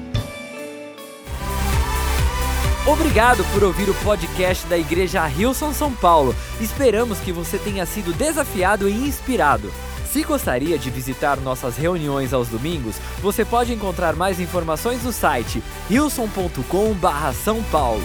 Obrigado 2.87 3.43
por 3.53 3.63
ouvir 3.63 3.89
o 3.89 3.93
podcast 3.95 4.65
da 4.67 4.77
Igreja 4.77 5.23
Rilson 5.25 5.71
São 5.71 5.93
Paulo. 5.93 6.33
Esperamos 6.59 7.19
que 7.19 7.31
você 7.31 7.57
tenha 7.59 7.85
sido 7.85 8.11
desafiado 8.13 8.89
e 8.89 8.93
inspirado. 8.93 9.71
Se 10.11 10.23
gostaria 10.23 10.79
de 10.79 10.89
visitar 10.89 11.37
nossas 11.37 11.75
reuniões 11.75 12.33
aos 12.33 12.47
domingos, 12.47 12.95
você 13.21 13.43
pode 13.43 13.73
encontrar 13.73 14.15
mais 14.15 14.39
informações 14.39 15.03
no 15.03 15.11
site 15.11 15.61
rilson.com/são 15.89 17.61
paulo. 17.63 18.03